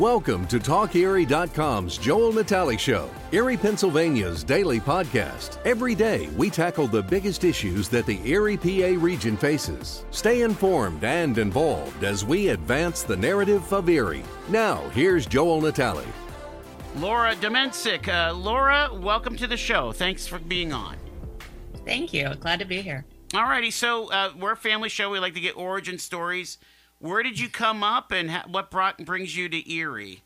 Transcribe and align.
Welcome 0.00 0.46
to 0.46 0.58
TalkErie.com's 0.58 1.98
Joel 1.98 2.32
Natale 2.32 2.78
Show, 2.78 3.10
Erie, 3.32 3.58
Pennsylvania's 3.58 4.42
daily 4.42 4.80
podcast. 4.80 5.58
Every 5.66 5.94
day, 5.94 6.28
we 6.38 6.48
tackle 6.48 6.86
the 6.86 7.02
biggest 7.02 7.44
issues 7.44 7.90
that 7.90 8.06
the 8.06 8.18
Erie 8.26 8.56
PA 8.56 8.98
region 8.98 9.36
faces. 9.36 10.06
Stay 10.10 10.40
informed 10.40 11.04
and 11.04 11.36
involved 11.36 12.02
as 12.02 12.24
we 12.24 12.48
advance 12.48 13.02
the 13.02 13.14
narrative 13.14 13.70
of 13.74 13.90
Erie. 13.90 14.22
Now, 14.48 14.88
here's 14.94 15.26
Joel 15.26 15.60
Natale. 15.60 16.06
Laura 16.96 17.34
Domencic. 17.34 18.08
Uh, 18.08 18.32
Laura, 18.32 18.88
welcome 18.94 19.36
to 19.36 19.46
the 19.46 19.58
show. 19.58 19.92
Thanks 19.92 20.26
for 20.26 20.38
being 20.38 20.72
on. 20.72 20.96
Thank 21.84 22.14
you. 22.14 22.34
Glad 22.36 22.60
to 22.60 22.64
be 22.64 22.80
here. 22.80 23.04
All 23.34 23.44
righty. 23.44 23.70
So, 23.70 24.10
uh, 24.10 24.32
we're 24.34 24.52
a 24.52 24.56
family 24.56 24.88
show. 24.88 25.10
We 25.10 25.18
like 25.18 25.34
to 25.34 25.40
get 25.40 25.58
origin 25.58 25.98
stories 25.98 26.56
where 27.00 27.22
did 27.22 27.40
you 27.40 27.48
come 27.48 27.82
up, 27.82 28.12
and 28.12 28.30
ha- 28.30 28.44
what 28.46 28.70
brought 28.70 29.04
brings 29.04 29.36
you 29.36 29.48
to 29.48 29.72
Erie? 29.72 30.22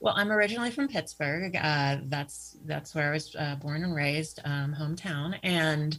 Well, 0.00 0.14
I'm 0.16 0.32
originally 0.32 0.72
from 0.72 0.88
Pittsburgh. 0.88 1.54
Uh, 1.54 1.98
that's 2.06 2.56
that's 2.64 2.92
where 2.92 3.10
I 3.10 3.12
was 3.12 3.36
uh, 3.38 3.54
born 3.54 3.84
and 3.84 3.94
raised, 3.94 4.40
um, 4.44 4.74
hometown. 4.76 5.38
And 5.44 5.96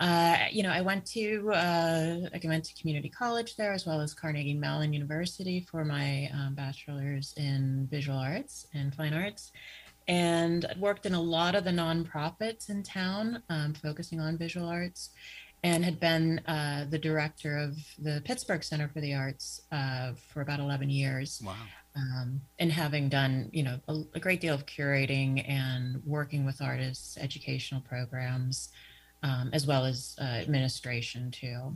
uh, 0.00 0.38
you 0.50 0.64
know, 0.64 0.70
I 0.70 0.80
went 0.80 1.06
to 1.12 1.52
uh, 1.52 2.16
I 2.34 2.40
went 2.42 2.64
to 2.64 2.74
community 2.74 3.08
college 3.08 3.54
there 3.54 3.72
as 3.72 3.86
well 3.86 4.00
as 4.00 4.12
Carnegie 4.12 4.54
Mellon 4.54 4.92
University 4.92 5.60
for 5.60 5.84
my 5.84 6.28
um, 6.34 6.54
bachelor's 6.54 7.32
in 7.36 7.86
visual 7.88 8.18
arts 8.18 8.66
and 8.74 8.92
fine 8.92 9.14
arts, 9.14 9.52
and 10.08 10.66
worked 10.76 11.06
in 11.06 11.14
a 11.14 11.22
lot 11.22 11.54
of 11.54 11.62
the 11.62 11.70
nonprofits 11.70 12.70
in 12.70 12.82
town, 12.82 13.40
um, 13.50 13.72
focusing 13.74 14.18
on 14.18 14.36
visual 14.36 14.68
arts 14.68 15.10
and 15.64 15.82
had 15.82 15.98
been 15.98 16.40
uh, 16.46 16.84
the 16.90 16.98
director 16.98 17.56
of 17.56 17.74
the 17.98 18.20
Pittsburgh 18.26 18.62
Center 18.62 18.86
for 18.86 19.00
the 19.00 19.14
Arts 19.14 19.62
uh, 19.72 20.12
for 20.28 20.42
about 20.42 20.60
11 20.60 20.90
years. 20.90 21.42
Wow. 21.44 21.54
Um, 21.96 22.42
and 22.58 22.70
having 22.70 23.08
done, 23.08 23.48
you 23.52 23.62
know, 23.62 23.80
a, 23.88 24.02
a, 24.14 24.20
great 24.20 24.40
deal 24.40 24.52
of 24.52 24.66
curating 24.66 25.48
and 25.48 26.02
working 26.04 26.44
with 26.44 26.60
artists, 26.60 27.16
educational 27.16 27.80
programs, 27.80 28.70
um, 29.22 29.50
as 29.52 29.64
well 29.66 29.84
as 29.84 30.16
uh, 30.20 30.24
administration 30.24 31.30
too. 31.30 31.72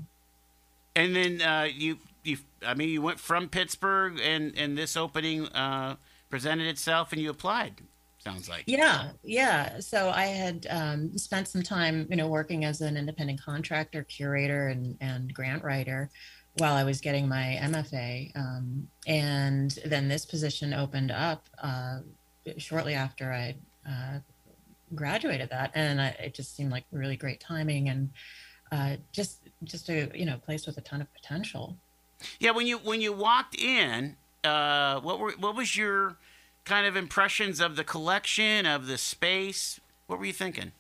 And 0.95 1.17
then 1.17 1.41
uh, 1.41 1.69
you, 1.73 1.99
you, 2.25 2.39
I 2.67 2.75
mean, 2.75 2.89
you 2.91 3.01
went 3.01 3.21
from 3.21 3.49
Pittsburgh, 3.49 4.21
and 4.21 4.53
and 4.59 4.77
this 4.77 4.97
opening 4.97 5.47
uh, 5.47 5.95
presented 6.29 6.67
itself, 6.67 7.13
and 7.13 7.23
you 7.23 7.31
applied 7.31 7.75
sounds 8.19 8.49
like. 8.49 8.65
Yeah, 8.67 9.11
yeah. 9.23 9.81
So 9.81 10.11
I 10.11 10.27
had 10.27 10.67
um, 10.71 11.17
spent 11.17 11.49
some 11.49 11.63
time, 11.63 12.07
you 12.11 12.17
know, 12.17 12.29
working 12.29 12.65
as 12.65 12.81
an 12.81 12.97
independent 12.97 13.41
contractor, 13.43 14.05
curator, 14.05 14.69
and 14.69 14.97
and 15.01 15.33
grant 15.33 15.65
writer 15.65 16.11
while 16.59 16.75
I 16.75 16.85
was 16.85 17.01
getting 17.01 17.29
my 17.29 17.59
MFA, 17.63 18.37
um, 18.37 18.89
and 19.07 19.71
then 19.85 20.09
this 20.09 20.27
position 20.27 20.75
opened 20.75 21.11
up 21.11 21.45
uh, 21.63 22.01
shortly 22.57 22.95
after 22.95 23.33
I 23.33 23.55
uh, 23.89 24.19
graduated 24.95 25.51
that, 25.51 25.71
and 25.75 26.01
I, 26.01 26.09
it 26.09 26.35
just 26.35 26.57
seemed 26.57 26.71
like 26.71 26.85
really 26.91 27.17
great 27.17 27.41
timing 27.41 27.89
and 27.89 28.11
uh, 28.73 28.97
just 29.13 29.41
just 29.65 29.89
a 29.89 30.11
you 30.15 30.27
know 30.27 30.39
place 30.39 30.67
with 30.67 30.77
a 30.79 30.83
ton 30.83 31.01
of 31.01 31.13
potential. 31.15 31.77
Yeah, 32.41 32.51
when 32.51 32.67
you 32.67 32.79
when 32.79 33.01
you 33.01 33.13
walked 33.13 33.61
in, 33.61 34.17
uh, 34.45 35.01
what 35.01 35.21
were 35.21 35.33
what 35.39 35.55
was 35.55 35.77
your 35.77 36.17
kind 36.69 36.87
of 36.87 36.97
impressions 36.97 37.61
of 37.61 37.77
the 37.77 37.85
collection, 37.85 38.67
of 38.67 38.87
the 38.87 38.99
space? 38.99 39.81
What 40.07 40.19
were 40.19 40.27
you 40.27 40.33
thinking? 40.33 40.73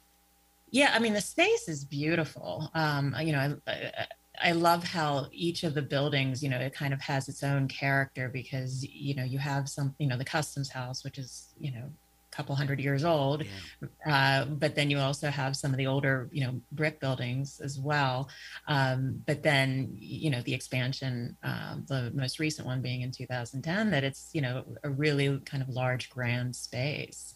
Yeah, 0.70 0.92
I 0.94 0.98
mean, 0.98 1.14
the 1.14 1.20
space 1.20 1.68
is 1.68 1.84
beautiful. 1.84 2.70
Um, 2.74 3.16
you 3.20 3.32
know, 3.32 3.56
I, 3.66 3.72
I, 3.72 4.06
I 4.40 4.52
love 4.52 4.84
how 4.84 5.26
each 5.32 5.64
of 5.64 5.74
the 5.74 5.82
buildings, 5.82 6.42
you 6.42 6.48
know, 6.48 6.58
it 6.58 6.74
kind 6.74 6.92
of 6.92 7.00
has 7.00 7.28
its 7.28 7.42
own 7.42 7.68
character 7.68 8.28
because, 8.28 8.84
you 8.84 9.14
know, 9.14 9.24
you 9.24 9.38
have 9.38 9.68
some, 9.68 9.94
you 9.98 10.06
know, 10.06 10.18
the 10.18 10.24
customs 10.24 10.70
house, 10.70 11.04
which 11.04 11.18
is, 11.18 11.54
you 11.58 11.72
know, 11.72 11.90
couple 12.38 12.54
hundred 12.54 12.78
years 12.78 13.04
old. 13.04 13.42
Yeah. 13.42 13.88
Uh, 14.06 14.44
but 14.44 14.76
then 14.76 14.90
you 14.90 14.98
also 14.98 15.28
have 15.28 15.56
some 15.56 15.72
of 15.72 15.76
the 15.76 15.88
older, 15.88 16.28
you 16.30 16.46
know, 16.46 16.60
brick 16.70 17.00
buildings 17.00 17.60
as 17.60 17.80
well. 17.80 18.28
Um, 18.68 19.20
but 19.26 19.42
then, 19.42 19.88
you 19.92 20.30
know, 20.30 20.40
the 20.42 20.54
expansion, 20.54 21.36
um, 21.42 21.84
the 21.88 22.12
most 22.14 22.38
recent 22.38 22.64
one 22.64 22.80
being 22.80 23.00
in 23.00 23.10
2010, 23.10 23.90
that 23.90 24.04
it's, 24.04 24.30
you 24.32 24.40
know, 24.40 24.64
a 24.84 24.90
really 24.90 25.40
kind 25.40 25.64
of 25.64 25.68
large, 25.68 26.08
grand 26.10 26.54
space. 26.54 27.34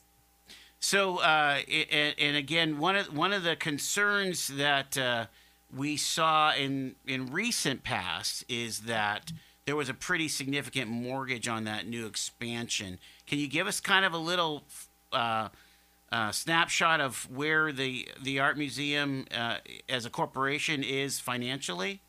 So, 0.79 1.19
uh, 1.19 1.59
and, 1.91 2.15
and, 2.17 2.37
again, 2.37 2.79
one 2.79 2.97
of 2.97 3.17
one 3.17 3.33
of 3.33 3.43
the 3.43 3.57
concerns 3.57 4.49
that 4.49 4.99
uh, 4.99 5.27
we 5.75 5.97
saw 5.97 6.53
in 6.55 6.97
in 7.07 7.27
recent 7.27 7.83
past 7.85 8.45
is 8.49 8.81
that 8.81 9.33
there 9.65 9.77
was 9.77 9.89
a 9.89 9.95
pretty 9.95 10.27
significant 10.27 10.91
mortgage 10.91 11.47
on 11.47 11.65
that 11.65 11.87
new 11.87 12.07
expansion. 12.07 12.99
Can 13.27 13.39
you 13.39 13.47
give 13.47 13.67
us 13.69 13.81
kind 13.81 14.05
of 14.05 14.13
a 14.13 14.19
little 14.19 14.65
uh, 15.13 15.49
uh, 16.11 16.31
snapshot 16.31 17.01
of 17.01 17.29
where 17.31 17.73
the 17.73 18.09
the 18.23 18.39
art 18.39 18.59
museum 18.59 19.27
uh, 19.35 19.57
as 19.89 20.05
a 20.05 20.11
corporation 20.11 20.83
is 20.83 21.19
financially? 21.19 22.01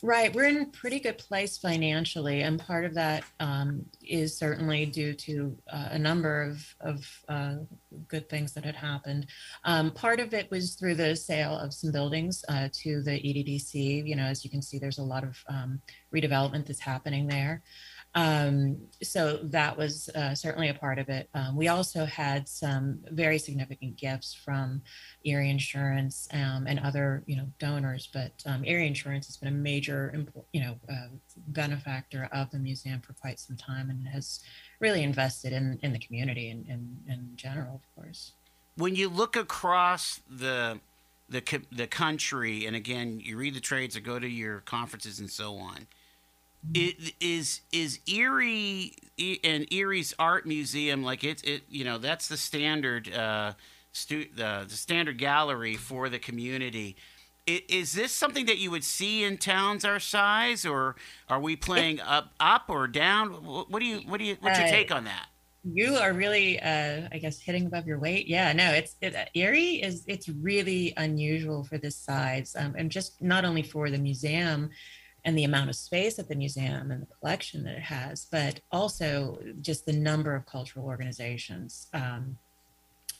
Right, 0.00 0.32
we're 0.32 0.44
in 0.44 0.62
a 0.62 0.66
pretty 0.66 1.00
good 1.00 1.18
place 1.18 1.58
financially, 1.58 2.42
and 2.42 2.60
part 2.60 2.84
of 2.84 2.94
that 2.94 3.24
um, 3.40 3.84
is 4.00 4.36
certainly 4.36 4.86
due 4.86 5.12
to 5.12 5.58
uh, 5.72 5.88
a 5.90 5.98
number 5.98 6.42
of, 6.42 6.74
of 6.80 7.24
uh, 7.28 7.54
good 8.06 8.28
things 8.28 8.52
that 8.52 8.64
had 8.64 8.76
happened. 8.76 9.26
Um, 9.64 9.90
part 9.90 10.20
of 10.20 10.32
it 10.34 10.48
was 10.52 10.76
through 10.76 10.94
the 10.94 11.16
sale 11.16 11.58
of 11.58 11.74
some 11.74 11.90
buildings 11.90 12.44
uh, 12.48 12.68
to 12.74 13.02
the 13.02 13.10
EDDC. 13.10 14.06
You 14.06 14.14
know, 14.14 14.22
as 14.22 14.44
you 14.44 14.50
can 14.50 14.62
see, 14.62 14.78
there's 14.78 14.98
a 14.98 15.02
lot 15.02 15.24
of 15.24 15.36
um, 15.48 15.82
redevelopment 16.14 16.66
that's 16.66 16.78
happening 16.78 17.26
there. 17.26 17.60
Um, 18.14 18.78
so 19.02 19.38
that 19.44 19.76
was 19.76 20.08
uh, 20.10 20.34
certainly 20.34 20.68
a 20.68 20.74
part 20.74 20.98
of 20.98 21.08
it. 21.08 21.28
Um, 21.34 21.56
we 21.56 21.68
also 21.68 22.04
had 22.04 22.48
some 22.48 23.00
very 23.10 23.38
significant 23.38 23.96
gifts 23.96 24.34
from 24.34 24.82
Erie 25.24 25.50
Insurance 25.50 26.28
um, 26.32 26.66
and 26.66 26.80
other, 26.80 27.22
you 27.26 27.36
know, 27.36 27.46
donors. 27.58 28.08
But 28.12 28.32
um, 28.46 28.64
Erie 28.64 28.86
Insurance 28.86 29.26
has 29.26 29.36
been 29.36 29.48
a 29.48 29.56
major, 29.56 30.26
you 30.52 30.60
know, 30.60 30.76
uh, 30.90 31.08
benefactor 31.48 32.28
of 32.32 32.50
the 32.50 32.58
museum 32.58 33.00
for 33.00 33.12
quite 33.12 33.38
some 33.38 33.56
time 33.56 33.90
and 33.90 34.08
has 34.08 34.40
really 34.80 35.02
invested 35.02 35.52
in 35.52 35.78
in 35.82 35.92
the 35.92 35.98
community 35.98 36.50
and 36.50 36.66
in, 36.66 37.02
in, 37.06 37.12
in 37.12 37.36
general, 37.36 37.76
of 37.76 38.02
course. 38.02 38.32
When 38.76 38.96
you 38.96 39.08
look 39.08 39.36
across 39.36 40.20
the 40.28 40.80
the 41.28 41.42
the 41.70 41.86
country, 41.86 42.64
and 42.64 42.74
again, 42.74 43.20
you 43.22 43.36
read 43.36 43.54
the 43.54 43.60
trades 43.60 43.96
or 43.96 44.00
go 44.00 44.18
to 44.18 44.28
your 44.28 44.60
conferences 44.60 45.20
and 45.20 45.30
so 45.30 45.56
on 45.56 45.86
it 46.74 47.14
is 47.20 47.60
is 47.72 48.00
Erie 48.06 48.94
and 49.44 49.66
Erie's 49.70 50.14
art 50.18 50.46
museum 50.46 51.02
like 51.02 51.24
it 51.24 51.42
it 51.44 51.62
you 51.68 51.84
know 51.84 51.98
that's 51.98 52.28
the 52.28 52.36
standard 52.36 53.12
uh, 53.12 53.52
stu- 53.92 54.28
the, 54.34 54.66
the 54.68 54.74
standard 54.74 55.18
gallery 55.18 55.76
for 55.76 56.08
the 56.08 56.18
community. 56.18 56.96
It, 57.46 57.70
is 57.70 57.94
this 57.94 58.12
something 58.12 58.46
that 58.46 58.58
you 58.58 58.70
would 58.70 58.84
see 58.84 59.24
in 59.24 59.38
towns 59.38 59.84
our 59.84 60.00
size, 60.00 60.66
or 60.66 60.96
are 61.28 61.40
we 61.40 61.56
playing 61.56 62.00
up 62.00 62.32
up 62.38 62.64
or 62.68 62.86
down? 62.86 63.30
What 63.30 63.80
do 63.80 63.86
you 63.86 63.98
what 64.00 64.18
do 64.18 64.24
you 64.24 64.36
what's 64.40 64.58
your 64.58 64.68
take 64.68 64.92
on 64.92 65.04
that? 65.04 65.28
You 65.64 65.96
are 65.96 66.12
really, 66.12 66.60
uh, 66.60 67.08
I 67.10 67.18
guess, 67.18 67.40
hitting 67.40 67.66
above 67.66 67.86
your 67.86 67.98
weight. 67.98 68.26
Yeah, 68.26 68.52
no, 68.52 68.70
it's 68.72 68.96
it, 69.00 69.14
Erie 69.34 69.82
is 69.82 70.04
it's 70.06 70.28
really 70.28 70.92
unusual 70.96 71.64
for 71.64 71.78
this 71.78 71.96
size, 71.96 72.54
um, 72.58 72.74
and 72.76 72.90
just 72.90 73.22
not 73.22 73.44
only 73.44 73.62
for 73.62 73.90
the 73.90 73.98
museum 73.98 74.70
and 75.24 75.36
the 75.36 75.44
amount 75.44 75.68
of 75.68 75.76
space 75.76 76.18
at 76.18 76.28
the 76.28 76.34
museum 76.34 76.90
and 76.90 77.02
the 77.02 77.14
collection 77.20 77.64
that 77.64 77.76
it 77.76 77.82
has, 77.82 78.26
but 78.30 78.60
also 78.70 79.38
just 79.60 79.84
the 79.84 79.92
number 79.92 80.34
of 80.34 80.46
cultural 80.46 80.86
organizations. 80.86 81.88
Um, 81.92 82.38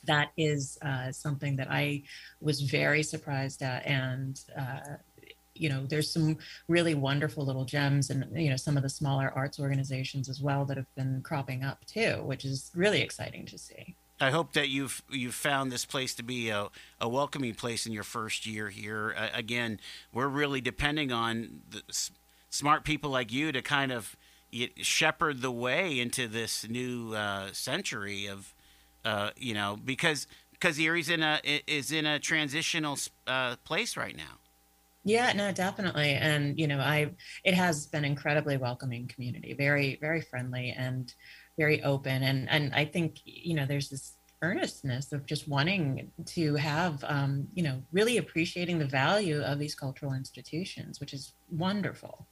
that 0.04 0.30
is 0.36 0.78
uh, 0.82 1.10
something 1.12 1.56
that 1.56 1.70
I 1.70 2.02
was 2.40 2.60
very 2.60 3.02
surprised 3.02 3.62
at. 3.62 3.84
And, 3.84 4.40
uh, 4.56 4.96
you 5.54 5.68
know, 5.68 5.86
there's 5.86 6.10
some 6.10 6.38
really 6.68 6.94
wonderful 6.94 7.44
little 7.44 7.64
gems 7.64 8.10
and, 8.10 8.24
you 8.34 8.48
know, 8.48 8.56
some 8.56 8.76
of 8.76 8.84
the 8.84 8.88
smaller 8.88 9.32
arts 9.34 9.58
organizations 9.58 10.28
as 10.28 10.40
well 10.40 10.64
that 10.66 10.76
have 10.76 10.94
been 10.94 11.20
cropping 11.22 11.64
up 11.64 11.84
too, 11.84 12.22
which 12.24 12.44
is 12.44 12.70
really 12.74 13.02
exciting 13.02 13.44
to 13.46 13.58
see. 13.58 13.96
I 14.20 14.30
hope 14.30 14.52
that 14.54 14.68
you've 14.68 15.02
you've 15.10 15.34
found 15.34 15.70
this 15.70 15.84
place 15.84 16.14
to 16.16 16.22
be 16.22 16.48
a, 16.48 16.68
a 17.00 17.08
welcoming 17.08 17.54
place 17.54 17.86
in 17.86 17.92
your 17.92 18.02
first 18.02 18.46
year 18.46 18.68
here. 18.68 19.14
Uh, 19.16 19.28
again, 19.32 19.80
we're 20.12 20.28
really 20.28 20.60
depending 20.60 21.12
on 21.12 21.62
s- 21.88 22.10
smart 22.50 22.84
people 22.84 23.10
like 23.10 23.32
you 23.32 23.52
to 23.52 23.62
kind 23.62 23.92
of 23.92 24.16
shepherd 24.76 25.42
the 25.42 25.50
way 25.52 26.00
into 26.00 26.26
this 26.26 26.68
new 26.68 27.14
uh, 27.14 27.52
century 27.52 28.26
of, 28.26 28.54
uh, 29.04 29.30
you 29.36 29.54
know, 29.54 29.78
because 29.82 30.26
because 30.52 30.80
Erie's 30.80 31.08
in 31.08 31.22
a 31.22 31.40
is 31.66 31.92
in 31.92 32.06
a 32.06 32.18
transitional 32.18 32.98
uh, 33.26 33.56
place 33.64 33.96
right 33.96 34.16
now. 34.16 34.38
Yeah, 35.04 35.32
no, 35.32 35.52
definitely, 35.52 36.10
and 36.10 36.58
you 36.58 36.66
know, 36.66 36.80
I 36.80 37.12
it 37.44 37.54
has 37.54 37.86
been 37.86 38.04
incredibly 38.04 38.56
welcoming 38.56 39.06
community, 39.06 39.54
very 39.54 39.96
very 40.00 40.20
friendly 40.20 40.74
and 40.76 41.14
very 41.58 41.82
open 41.82 42.22
and 42.22 42.48
and 42.48 42.74
i 42.74 42.84
think 42.84 43.20
you 43.24 43.54
know 43.54 43.66
there's 43.66 43.90
this 43.90 44.14
earnestness 44.40 45.12
of 45.12 45.26
just 45.26 45.48
wanting 45.48 46.12
to 46.24 46.54
have 46.54 47.04
um, 47.08 47.48
you 47.54 47.62
know 47.62 47.82
really 47.90 48.18
appreciating 48.18 48.78
the 48.78 48.86
value 48.86 49.42
of 49.42 49.58
these 49.58 49.74
cultural 49.74 50.14
institutions 50.14 51.00
which 51.00 51.12
is 51.12 51.34
wonderful 51.50 52.26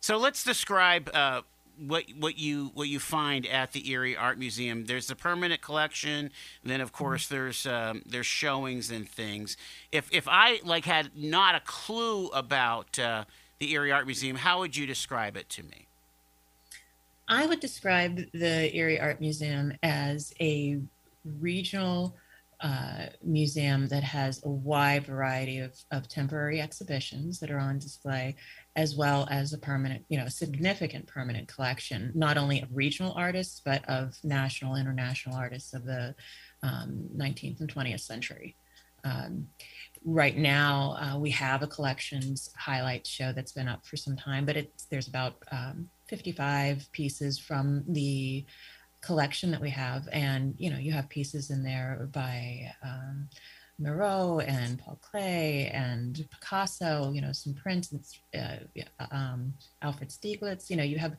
so 0.00 0.16
let's 0.16 0.42
describe 0.42 1.10
uh, 1.12 1.42
what 1.78 2.04
what 2.18 2.38
you 2.38 2.70
what 2.74 2.88
you 2.88 2.98
find 2.98 3.46
at 3.46 3.72
the 3.72 3.90
Erie 3.90 4.16
Art 4.16 4.38
Museum. 4.38 4.86
There's 4.86 5.06
the 5.06 5.16
permanent 5.16 5.60
collection. 5.60 6.30
Then 6.64 6.80
of 6.80 6.92
course 6.92 7.26
mm-hmm. 7.26 7.34
there's 7.34 7.66
um, 7.66 8.02
there's 8.06 8.26
showings 8.26 8.90
and 8.90 9.08
things. 9.08 9.56
If 9.92 10.08
if 10.12 10.26
I 10.28 10.60
like 10.64 10.84
had 10.84 11.10
not 11.16 11.54
a 11.54 11.60
clue 11.60 12.28
about 12.28 12.98
uh, 12.98 13.24
the 13.58 13.72
Erie 13.72 13.92
Art 13.92 14.06
Museum, 14.06 14.36
how 14.36 14.60
would 14.60 14.76
you 14.76 14.86
describe 14.86 15.36
it 15.36 15.48
to 15.50 15.62
me? 15.62 15.87
I 17.28 17.46
would 17.46 17.60
describe 17.60 18.20
the 18.32 18.74
Erie 18.74 18.98
Art 18.98 19.20
Museum 19.20 19.72
as 19.82 20.32
a 20.40 20.80
regional 21.24 22.16
uh, 22.60 23.06
museum 23.22 23.86
that 23.86 24.02
has 24.02 24.42
a 24.44 24.48
wide 24.48 25.06
variety 25.06 25.58
of, 25.58 25.76
of 25.92 26.08
temporary 26.08 26.60
exhibitions 26.60 27.38
that 27.38 27.50
are 27.50 27.58
on 27.58 27.78
display, 27.78 28.34
as 28.74 28.96
well 28.96 29.28
as 29.30 29.52
a 29.52 29.58
permanent, 29.58 30.04
you 30.08 30.18
know, 30.18 30.26
significant 30.26 31.06
permanent 31.06 31.46
collection, 31.46 32.10
not 32.14 32.36
only 32.36 32.60
of 32.62 32.68
regional 32.74 33.12
artists, 33.12 33.60
but 33.64 33.88
of 33.88 34.16
national, 34.24 34.74
international 34.74 35.36
artists 35.36 35.74
of 35.74 35.84
the 35.84 36.14
um, 36.62 37.08
19th 37.16 37.60
and 37.60 37.72
20th 37.72 38.00
century. 38.00 38.56
Um, 39.04 39.46
right 40.04 40.36
now, 40.36 40.96
uh, 41.00 41.18
we 41.18 41.30
have 41.30 41.62
a 41.62 41.66
collections 41.66 42.50
highlights 42.56 43.08
show 43.08 43.32
that's 43.32 43.52
been 43.52 43.68
up 43.68 43.86
for 43.86 43.96
some 43.96 44.16
time, 44.16 44.44
but 44.44 44.56
it's, 44.56 44.86
there's 44.86 45.06
about 45.06 45.36
um, 45.52 45.88
55 46.08 46.90
pieces 46.92 47.38
from 47.38 47.84
the 47.88 48.44
collection 49.00 49.50
that 49.50 49.60
we 49.60 49.70
have. 49.70 50.08
And, 50.12 50.54
you 50.58 50.70
know, 50.70 50.78
you 50.78 50.92
have 50.92 51.08
pieces 51.08 51.50
in 51.50 51.62
there 51.62 52.08
by 52.12 52.72
um, 52.82 53.28
Miro 53.78 54.40
and 54.40 54.78
Paul 54.78 54.98
Klee 55.02 55.72
and 55.72 56.26
Picasso, 56.30 57.12
you 57.12 57.20
know, 57.20 57.32
some 57.32 57.54
prints, 57.54 57.92
uh, 58.36 58.56
um, 59.12 59.54
Alfred 59.82 60.10
Stieglitz, 60.10 60.68
you 60.68 60.76
know, 60.76 60.82
you 60.82 60.98
have 60.98 61.16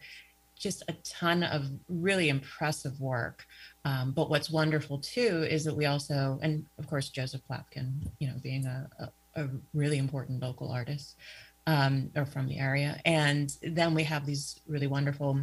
just 0.58 0.84
a 0.90 0.94
ton 1.06 1.44
of 1.44 1.72
really 1.88 2.28
impressive 2.28 3.00
work. 3.00 3.46
Um, 3.86 4.12
but 4.12 4.30
what's 4.30 4.50
wonderful 4.50 5.00
too 5.00 5.48
is 5.50 5.64
that 5.64 5.76
we 5.76 5.86
also, 5.86 6.38
and 6.42 6.66
of 6.78 6.88
course, 6.88 7.10
Joseph 7.10 7.42
Plavcan, 7.50 8.12
you 8.20 8.28
know, 8.28 8.36
being 8.44 8.66
a, 8.66 8.90
a, 9.00 9.44
a 9.44 9.48
really 9.74 9.98
important 9.98 10.42
local 10.42 10.70
artist 10.70 11.16
um, 11.70 12.10
or 12.16 12.26
from 12.26 12.48
the 12.48 12.58
area. 12.58 13.00
And 13.06 13.56
then 13.62 13.94
we 13.94 14.04
have 14.04 14.26
these 14.26 14.60
really 14.68 14.88
wonderful 14.88 15.40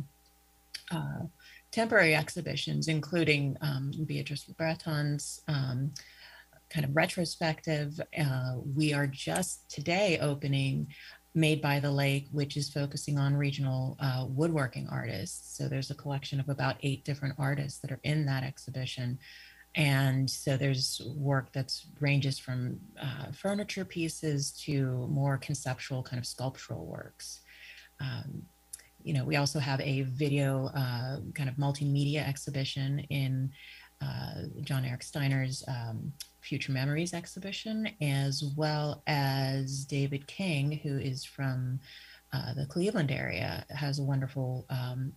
uh, 0.90 1.22
temporary 1.70 2.16
exhibitions, 2.16 2.88
including 2.88 3.56
um, 3.60 3.92
Beatrice 4.06 4.44
Breton's 4.44 5.42
um, 5.46 5.92
kind 6.68 6.84
of 6.84 6.96
retrospective. 6.96 8.00
Uh, 8.18 8.56
we 8.74 8.92
are 8.92 9.06
just 9.06 9.70
today 9.70 10.18
opening 10.20 10.88
Made 11.34 11.60
by 11.60 11.78
the 11.78 11.90
Lake, 11.90 12.26
which 12.32 12.56
is 12.56 12.70
focusing 12.70 13.18
on 13.18 13.36
regional 13.36 13.96
uh, 14.00 14.24
woodworking 14.26 14.88
artists. 14.90 15.56
So 15.56 15.68
there's 15.68 15.90
a 15.90 15.94
collection 15.94 16.40
of 16.40 16.48
about 16.48 16.76
eight 16.82 17.04
different 17.04 17.34
artists 17.38 17.78
that 17.80 17.92
are 17.92 18.00
in 18.02 18.26
that 18.26 18.42
exhibition. 18.42 19.18
And 19.76 20.28
so 20.28 20.56
there's 20.56 21.02
work 21.16 21.52
that 21.52 21.72
ranges 22.00 22.38
from 22.38 22.80
uh, 23.00 23.30
furniture 23.32 23.84
pieces 23.84 24.52
to 24.64 25.06
more 25.08 25.36
conceptual 25.36 26.02
kind 26.02 26.18
of 26.18 26.26
sculptural 26.26 26.86
works. 26.86 27.42
Um, 28.00 28.42
you 29.02 29.12
know, 29.12 29.24
we 29.24 29.36
also 29.36 29.58
have 29.58 29.80
a 29.82 30.02
video 30.02 30.70
uh, 30.74 31.18
kind 31.34 31.48
of 31.48 31.56
multimedia 31.56 32.26
exhibition 32.26 33.00
in 33.10 33.52
uh, 34.02 34.42
John 34.62 34.84
Eric 34.84 35.02
Steiner's 35.02 35.62
um, 35.68 36.12
Future 36.40 36.72
Memories 36.72 37.12
exhibition, 37.14 37.88
as 38.00 38.44
well 38.56 39.02
as 39.06 39.84
David 39.84 40.26
King, 40.26 40.80
who 40.82 40.98
is 40.98 41.24
from 41.24 41.80
uh, 42.32 42.54
the 42.54 42.66
Cleveland 42.66 43.10
area, 43.10 43.64
has 43.70 43.98
a 43.98 44.02
wonderful 44.02 44.66
um, 44.70 45.12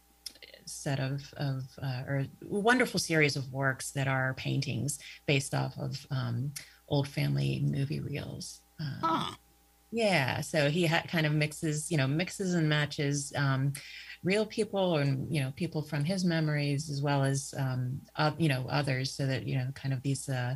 set 0.69 0.99
of, 0.99 1.21
of 1.37 1.63
uh, 1.81 2.03
or 2.07 2.25
wonderful 2.41 2.99
series 2.99 3.35
of 3.35 3.51
works 3.51 3.91
that 3.91 4.07
are 4.07 4.33
paintings 4.35 4.99
based 5.27 5.53
off 5.53 5.77
of 5.77 6.05
um, 6.11 6.53
old 6.87 7.07
family 7.07 7.61
movie 7.65 7.99
reels. 7.99 8.61
Um, 8.79 8.99
huh. 9.03 9.35
Yeah, 9.91 10.41
so 10.41 10.69
he 10.69 10.85
ha- 10.85 11.03
kind 11.07 11.25
of 11.25 11.33
mixes, 11.33 11.89
you 11.89 11.97
know, 11.97 12.07
mixes 12.07 12.53
and 12.53 12.69
matches 12.69 13.33
um, 13.35 13.73
real 14.23 14.45
people 14.45 14.97
and 14.97 15.33
you 15.33 15.41
know 15.41 15.51
people 15.55 15.81
from 15.81 16.03
his 16.03 16.23
memories 16.23 16.89
as 16.89 17.01
well 17.01 17.23
as 17.23 17.53
um, 17.57 18.01
uh, 18.15 18.31
you 18.37 18.49
know 18.49 18.67
others, 18.69 19.15
so 19.15 19.25
that 19.25 19.47
you 19.47 19.57
know 19.57 19.69
kind 19.73 19.93
of 19.93 20.01
these 20.03 20.29
uh, 20.29 20.55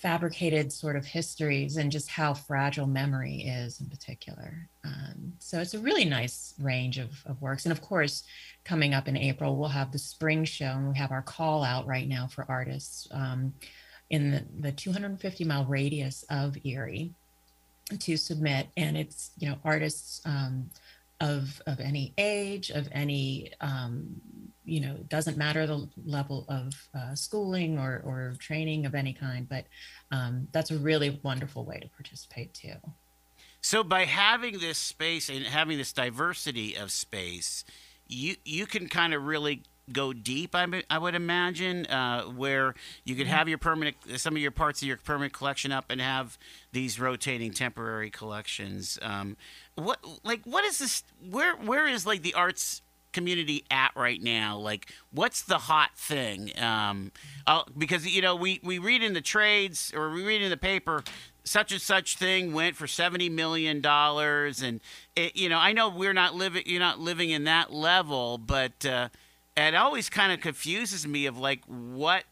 fabricated 0.00 0.72
sort 0.72 0.96
of 0.96 1.04
histories 1.04 1.76
and 1.76 1.90
just 1.90 2.08
how 2.08 2.32
fragile 2.32 2.86
memory 2.86 3.42
is 3.42 3.80
in 3.80 3.86
particular. 3.88 4.68
Um, 4.84 5.32
so 5.38 5.60
it's 5.60 5.74
a 5.74 5.78
really 5.78 6.04
nice 6.04 6.54
range 6.60 6.98
of, 6.98 7.10
of 7.26 7.40
works, 7.42 7.64
and 7.64 7.72
of 7.72 7.82
course, 7.82 8.24
coming 8.64 8.94
up 8.94 9.08
in 9.08 9.16
April 9.16 9.56
we'll 9.56 9.68
have 9.68 9.92
the 9.92 9.98
spring 9.98 10.44
show, 10.44 10.66
and 10.66 10.88
we 10.88 10.96
have 10.96 11.12
our 11.12 11.22
call 11.22 11.64
out 11.64 11.86
right 11.86 12.08
now 12.08 12.26
for 12.26 12.46
artists. 12.48 13.08
Um, 13.10 13.54
in 14.10 14.30
the, 14.30 14.44
the 14.60 14.72
250 14.72 15.44
mile 15.44 15.66
radius 15.66 16.24
of 16.30 16.56
Erie, 16.64 17.12
to 17.96 18.16
submit 18.16 18.68
and 18.76 18.96
it's 18.98 19.30
you 19.38 19.48
know 19.48 19.56
artists 19.64 20.20
um, 20.26 20.68
of 21.20 21.60
of 21.66 21.80
any 21.80 22.12
age 22.18 22.70
of 22.70 22.88
any 22.92 23.50
um, 23.60 24.20
you 24.68 24.80
know 24.80 24.94
it 24.94 25.08
doesn't 25.08 25.36
matter 25.36 25.66
the 25.66 25.88
level 26.04 26.44
of 26.48 26.74
uh, 26.94 27.14
schooling 27.14 27.78
or 27.78 28.02
or 28.04 28.34
training 28.38 28.86
of 28.86 28.94
any 28.94 29.12
kind 29.12 29.48
but 29.48 29.64
um, 30.10 30.48
that's 30.52 30.70
a 30.70 30.78
really 30.78 31.18
wonderful 31.22 31.64
way 31.64 31.78
to 31.78 31.88
participate 31.88 32.52
too 32.54 32.74
so 33.60 33.82
by 33.82 34.04
having 34.04 34.58
this 34.58 34.78
space 34.78 35.28
and 35.28 35.44
having 35.44 35.78
this 35.78 35.92
diversity 35.92 36.74
of 36.76 36.90
space 36.90 37.64
you 38.06 38.36
you 38.44 38.66
can 38.66 38.88
kind 38.88 39.14
of 39.14 39.24
really 39.24 39.62
go 39.92 40.12
deep. 40.12 40.54
I, 40.54 40.82
I 40.90 40.98
would 40.98 41.14
imagine 41.14 41.86
uh, 41.86 42.24
where 42.24 42.74
you 43.04 43.14
could 43.14 43.26
have 43.26 43.48
your 43.48 43.58
permanent 43.58 43.96
some 44.16 44.34
of 44.34 44.42
your 44.42 44.50
parts 44.50 44.82
of 44.82 44.88
your 44.88 44.96
permanent 44.98 45.32
collection 45.32 45.72
up 45.72 45.86
and 45.90 46.00
have 46.00 46.38
these 46.72 47.00
rotating 47.00 47.52
temporary 47.52 48.10
collections. 48.10 48.98
Um, 49.02 49.36
what 49.74 49.98
like 50.24 50.42
what 50.44 50.64
is 50.64 50.78
this? 50.78 51.02
Where 51.30 51.56
where 51.56 51.86
is 51.86 52.06
like 52.06 52.22
the 52.22 52.34
arts 52.34 52.82
community 53.12 53.64
at 53.70 53.90
right 53.96 54.22
now? 54.22 54.58
Like, 54.58 54.92
what's 55.12 55.42
the 55.42 55.58
hot 55.58 55.96
thing? 55.96 56.52
Um, 56.58 57.12
because 57.76 58.06
you 58.06 58.22
know, 58.22 58.34
we 58.34 58.60
we 58.62 58.78
read 58.78 59.02
in 59.02 59.14
the 59.14 59.20
trades 59.20 59.92
or 59.94 60.10
we 60.10 60.24
read 60.24 60.42
in 60.42 60.50
the 60.50 60.56
paper 60.56 61.04
such 61.44 61.72
and 61.72 61.80
such 61.80 62.16
thing 62.16 62.52
went 62.52 62.76
for 62.76 62.86
seventy 62.86 63.28
million 63.28 63.80
dollars, 63.80 64.62
and 64.62 64.80
it, 65.16 65.36
you 65.36 65.48
know, 65.48 65.58
I 65.58 65.72
know 65.72 65.88
we're 65.88 66.12
not 66.12 66.34
living 66.34 66.62
you're 66.66 66.80
not 66.80 67.00
living 67.00 67.30
in 67.30 67.44
that 67.44 67.72
level, 67.72 68.38
but 68.38 68.84
uh, 68.84 69.08
it 69.56 69.74
always 69.74 70.08
kind 70.08 70.32
of 70.32 70.40
confuses 70.40 71.06
me 71.06 71.26
of 71.26 71.38
like 71.38 71.62
what 71.66 72.24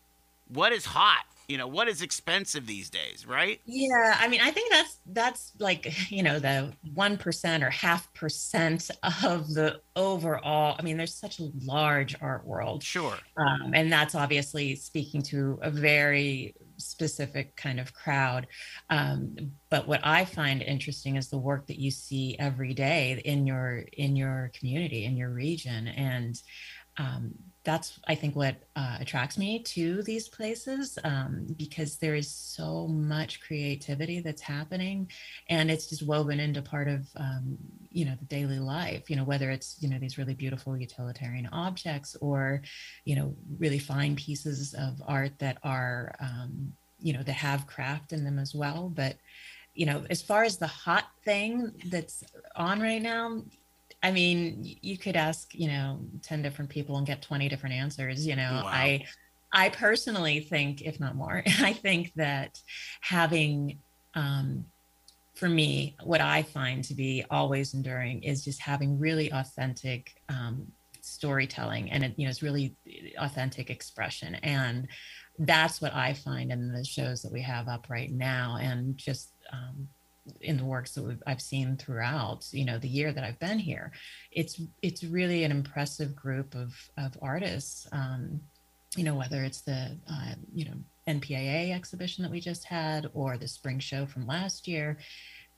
what 0.48 0.72
is 0.72 0.86
hot 0.86 1.24
you 1.48 1.58
know 1.58 1.66
what 1.66 1.88
is 1.88 2.02
expensive 2.02 2.66
these 2.66 2.90
days 2.90 3.26
right? 3.26 3.60
Yeah 3.64 4.16
i 4.18 4.28
mean 4.28 4.40
i 4.40 4.50
think 4.50 4.70
that's 4.70 5.00
that's 5.06 5.52
like 5.58 5.92
you 6.10 6.22
know 6.22 6.38
the 6.38 6.72
1% 6.94 7.62
or 7.62 7.70
half 7.70 8.12
percent 8.14 8.90
of 9.24 9.52
the 9.54 9.80
overall 9.94 10.76
i 10.78 10.82
mean 10.82 10.96
there's 10.96 11.14
such 11.14 11.40
a 11.40 11.48
large 11.64 12.16
art 12.20 12.46
world. 12.46 12.82
Sure. 12.82 13.16
Um, 13.36 13.72
and 13.74 13.92
that's 13.92 14.14
obviously 14.14 14.74
speaking 14.76 15.22
to 15.22 15.58
a 15.62 15.70
very 15.70 16.54
specific 16.78 17.56
kind 17.56 17.80
of 17.80 17.94
crowd. 17.94 18.46
Um, 18.90 19.52
but 19.70 19.88
what 19.88 20.00
i 20.04 20.24
find 20.24 20.62
interesting 20.62 21.16
is 21.16 21.28
the 21.28 21.38
work 21.38 21.66
that 21.66 21.78
you 21.78 21.90
see 21.90 22.36
every 22.38 22.74
day 22.74 23.20
in 23.24 23.46
your 23.46 23.84
in 23.92 24.16
your 24.16 24.50
community 24.54 25.04
in 25.04 25.16
your 25.16 25.30
region. 25.30 25.88
And 25.88 26.40
um, 26.98 27.34
that's 27.66 27.98
I 28.06 28.14
think 28.14 28.36
what 28.36 28.54
uh, 28.76 28.96
attracts 29.00 29.36
me 29.36 29.58
to 29.74 30.00
these 30.04 30.28
places 30.28 30.98
um, 31.02 31.46
because 31.58 31.96
there 31.96 32.14
is 32.14 32.30
so 32.30 32.86
much 32.86 33.40
creativity 33.40 34.20
that's 34.20 34.40
happening, 34.40 35.10
and 35.50 35.68
it's 35.68 35.88
just 35.88 36.06
woven 36.06 36.38
into 36.38 36.62
part 36.62 36.86
of 36.86 37.08
um, 37.16 37.58
you 37.90 38.04
know 38.04 38.14
the 38.18 38.24
daily 38.26 38.60
life. 38.60 39.10
You 39.10 39.16
know 39.16 39.24
whether 39.24 39.50
it's 39.50 39.76
you 39.80 39.90
know 39.90 39.98
these 39.98 40.16
really 40.16 40.32
beautiful 40.32 40.78
utilitarian 40.78 41.48
objects 41.48 42.16
or 42.20 42.62
you 43.04 43.16
know 43.16 43.34
really 43.58 43.80
fine 43.80 44.14
pieces 44.14 44.72
of 44.78 45.02
art 45.06 45.36
that 45.40 45.58
are 45.64 46.14
um, 46.20 46.72
you 47.00 47.12
know 47.12 47.24
that 47.24 47.32
have 47.32 47.66
craft 47.66 48.12
in 48.12 48.24
them 48.24 48.38
as 48.38 48.54
well. 48.54 48.88
But 48.94 49.16
you 49.74 49.86
know 49.86 50.04
as 50.08 50.22
far 50.22 50.44
as 50.44 50.56
the 50.56 50.68
hot 50.68 51.06
thing 51.24 51.72
that's 51.90 52.22
on 52.54 52.80
right 52.80 53.02
now 53.02 53.42
I 54.06 54.12
mean, 54.12 54.76
you 54.82 54.96
could 54.96 55.16
ask, 55.16 55.52
you 55.52 55.66
know, 55.66 55.98
10 56.22 56.40
different 56.40 56.70
people 56.70 56.96
and 56.96 57.04
get 57.04 57.22
20 57.22 57.48
different 57.48 57.74
answers. 57.74 58.24
You 58.24 58.36
know, 58.36 58.62
wow. 58.62 58.70
I 58.70 59.04
I 59.52 59.68
personally 59.70 60.38
think, 60.38 60.82
if 60.82 61.00
not 61.00 61.16
more, 61.16 61.42
I 61.60 61.72
think 61.72 62.12
that 62.14 62.60
having 63.00 63.80
um, 64.14 64.66
for 65.34 65.48
me, 65.48 65.96
what 66.04 66.20
I 66.20 66.44
find 66.44 66.84
to 66.84 66.94
be 66.94 67.24
always 67.32 67.74
enduring 67.74 68.22
is 68.22 68.44
just 68.44 68.60
having 68.60 68.96
really 68.96 69.32
authentic 69.32 70.12
um, 70.28 70.68
storytelling 71.00 71.90
and 71.90 72.04
it, 72.04 72.14
you 72.16 72.26
know, 72.26 72.30
it's 72.30 72.44
really 72.44 72.76
authentic 73.18 73.70
expression. 73.70 74.36
And 74.36 74.86
that's 75.40 75.80
what 75.80 75.94
I 75.94 76.14
find 76.14 76.52
in 76.52 76.72
the 76.72 76.84
shows 76.84 77.22
that 77.22 77.32
we 77.32 77.42
have 77.42 77.66
up 77.66 77.86
right 77.90 78.12
now. 78.12 78.56
And 78.60 78.96
just 78.96 79.32
um, 79.52 79.88
in 80.40 80.56
the 80.56 80.64
works 80.64 80.92
that 80.92 81.18
I've 81.26 81.40
seen 81.40 81.76
throughout, 81.76 82.46
you 82.52 82.64
know, 82.64 82.78
the 82.78 82.88
year 82.88 83.12
that 83.12 83.24
I've 83.24 83.38
been 83.38 83.58
here, 83.58 83.92
it's 84.30 84.60
it's 84.82 85.04
really 85.04 85.44
an 85.44 85.50
impressive 85.50 86.14
group 86.14 86.54
of 86.54 86.74
of 86.96 87.16
artists. 87.22 87.86
Um, 87.92 88.40
you 88.96 89.04
know, 89.04 89.14
whether 89.14 89.44
it's 89.44 89.60
the 89.60 89.96
uh, 90.10 90.34
you 90.54 90.64
know 90.64 90.74
NPAA 91.06 91.74
exhibition 91.74 92.22
that 92.22 92.30
we 92.30 92.40
just 92.40 92.64
had 92.64 93.08
or 93.14 93.36
the 93.36 93.48
spring 93.48 93.78
show 93.78 94.06
from 94.06 94.26
last 94.26 94.66
year. 94.66 94.98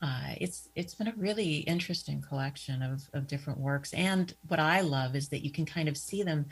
Uh, 0.01 0.33
it's 0.39 0.69
it's 0.75 0.95
been 0.95 1.09
a 1.09 1.13
really 1.17 1.57
interesting 1.59 2.21
collection 2.21 2.81
of 2.81 3.01
of 3.13 3.27
different 3.27 3.59
works, 3.59 3.93
and 3.93 4.33
what 4.47 4.59
I 4.59 4.81
love 4.81 5.15
is 5.15 5.29
that 5.29 5.43
you 5.43 5.51
can 5.51 5.65
kind 5.65 5.89
of 5.89 5.97
see 5.97 6.23
them 6.23 6.45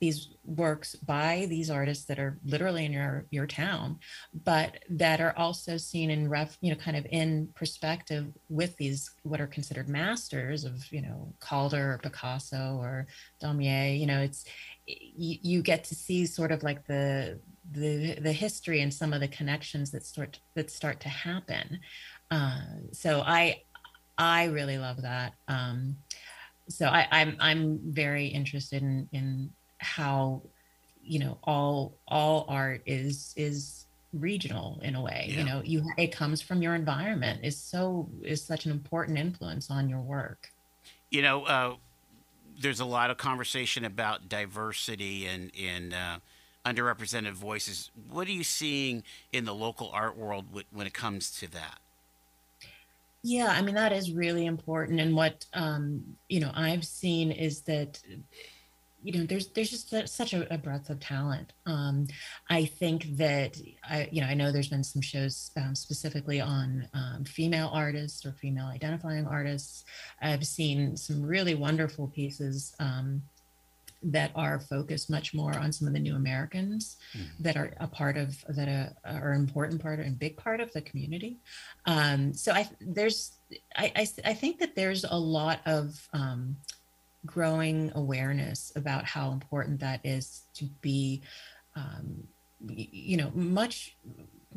these 0.00 0.28
works 0.44 0.94
by 0.94 1.46
these 1.48 1.70
artists 1.70 2.04
that 2.04 2.18
are 2.18 2.38
literally 2.44 2.84
in 2.84 2.92
your 2.92 3.26
your 3.30 3.46
town 3.46 3.98
but 4.44 4.78
that 4.88 5.20
are 5.20 5.34
also 5.36 5.76
seen 5.76 6.10
in 6.10 6.28
ref 6.28 6.56
you 6.60 6.70
know 6.70 6.78
kind 6.78 6.96
of 6.96 7.06
in 7.10 7.48
perspective 7.54 8.26
with 8.48 8.76
these 8.76 9.10
what 9.22 9.40
are 9.40 9.46
considered 9.46 9.88
masters 9.88 10.64
of 10.64 10.90
you 10.92 11.02
know 11.02 11.32
calder 11.40 11.94
or 11.94 11.98
picasso 11.98 12.78
or 12.80 13.06
daumier 13.42 13.98
you 13.98 14.06
know 14.06 14.20
it's 14.20 14.44
you, 14.86 15.38
you 15.42 15.62
get 15.62 15.84
to 15.84 15.94
see 15.94 16.24
sort 16.26 16.52
of 16.52 16.62
like 16.62 16.86
the 16.86 17.38
the 17.70 18.14
the 18.20 18.32
history 18.32 18.80
and 18.80 18.92
some 18.92 19.12
of 19.12 19.20
the 19.20 19.28
connections 19.28 19.90
that 19.90 20.04
start 20.04 20.40
that 20.54 20.70
start 20.70 21.00
to 21.00 21.08
happen. 21.08 21.80
Uh, 22.30 22.60
so 22.92 23.22
i 23.24 23.62
i 24.16 24.44
really 24.44 24.78
love 24.78 25.02
that. 25.02 25.34
Um, 25.48 25.96
so 26.68 26.86
I, 26.86 27.06
I'm 27.10 27.36
I'm 27.40 27.80
very 27.84 28.26
interested 28.26 28.82
in 28.82 29.08
in 29.12 29.50
how 29.78 30.42
you 31.02 31.18
know 31.18 31.38
all 31.44 31.98
all 32.06 32.44
art 32.48 32.82
is 32.86 33.32
is 33.36 33.86
regional 34.14 34.80
in 34.82 34.94
a 34.94 35.02
way 35.02 35.26
yeah. 35.28 35.38
you 35.38 35.44
know 35.44 35.62
you 35.64 35.84
it 35.96 36.08
comes 36.08 36.40
from 36.40 36.62
your 36.62 36.74
environment. 36.74 37.40
Is 37.42 37.58
so 37.58 38.08
is 38.22 38.42
such 38.42 38.66
an 38.66 38.72
important 38.72 39.18
influence 39.18 39.70
on 39.70 39.88
your 39.88 40.00
work. 40.00 40.48
You 41.10 41.22
know 41.22 41.44
uh, 41.44 41.74
there's 42.60 42.80
a 42.80 42.84
lot 42.84 43.10
of 43.10 43.16
conversation 43.16 43.84
about 43.84 44.28
diversity 44.28 45.26
and 45.26 45.50
in 45.54 45.92
uh, 45.92 46.18
underrepresented 46.64 47.32
voices. 47.32 47.90
What 48.10 48.28
are 48.28 48.32
you 48.32 48.44
seeing 48.44 49.04
in 49.32 49.44
the 49.44 49.54
local 49.54 49.90
art 49.92 50.16
world 50.16 50.46
when 50.70 50.86
it 50.86 50.94
comes 50.94 51.30
to 51.38 51.50
that? 51.52 51.78
Yeah 53.22 53.48
i 53.48 53.62
mean 53.62 53.74
that 53.74 53.92
is 53.92 54.12
really 54.12 54.46
important. 54.46 55.00
And 55.00 55.14
what 55.14 55.44
um, 55.52 56.02
you 56.28 56.40
know 56.40 56.50
i've 56.54 56.84
seen 56.84 57.30
is 57.30 57.62
that 57.62 58.00
you 59.02 59.18
know 59.18 59.26
there's 59.26 59.48
there's 59.48 59.70
just 59.70 59.94
such 60.08 60.32
a, 60.32 60.52
a, 60.52 60.58
breadth 60.58 60.90
of 60.90 60.98
talent 61.00 61.52
um, 61.66 62.06
i 62.50 62.64
think 62.64 63.16
that 63.16 63.56
i 63.88 64.08
you 64.10 64.20
know 64.20 64.26
i 64.26 64.34
know 64.34 64.50
there's 64.50 64.68
been 64.68 64.84
some 64.84 65.02
shows 65.02 65.50
um, 65.56 65.74
specifically 65.74 66.40
on 66.40 66.88
um, 66.94 67.24
female 67.24 67.70
artists 67.72 68.26
or 68.26 68.32
female 68.32 68.66
identifying 68.66 69.26
artists 69.26 69.84
i've 70.22 70.46
seen 70.46 70.96
some 70.96 71.22
really 71.22 71.54
wonderful 71.54 72.08
pieces 72.08 72.74
um, 72.80 73.22
that 74.02 74.30
are 74.34 74.60
focused 74.60 75.10
much 75.10 75.34
more 75.34 75.56
on 75.58 75.72
some 75.72 75.88
of 75.88 75.94
the 75.94 75.98
new 75.98 76.14
Americans 76.14 76.98
mm. 77.16 77.24
that 77.40 77.56
are 77.56 77.72
a 77.80 77.86
part 77.86 78.16
of 78.16 78.44
that 78.48 78.68
are, 78.68 78.94
are 79.04 79.32
an 79.32 79.40
important 79.40 79.82
part 79.82 79.98
and 79.98 80.18
big 80.18 80.36
part 80.36 80.60
of 80.60 80.72
the 80.72 80.80
community. 80.80 81.38
Um, 81.86 82.32
so 82.32 82.52
I 82.52 82.68
there's 82.80 83.32
I, 83.76 83.92
I, 83.96 84.08
I 84.24 84.34
think 84.34 84.60
that 84.60 84.76
there's 84.76 85.04
a 85.04 85.18
lot 85.18 85.60
of 85.66 86.08
um, 86.12 86.56
growing 87.26 87.92
awareness 87.94 88.72
about 88.76 89.04
how 89.04 89.32
important 89.32 89.80
that 89.80 90.00
is 90.04 90.42
to 90.54 90.66
be 90.80 91.22
um, 91.76 92.24
you 92.66 93.16
know 93.16 93.30
much 93.34 93.96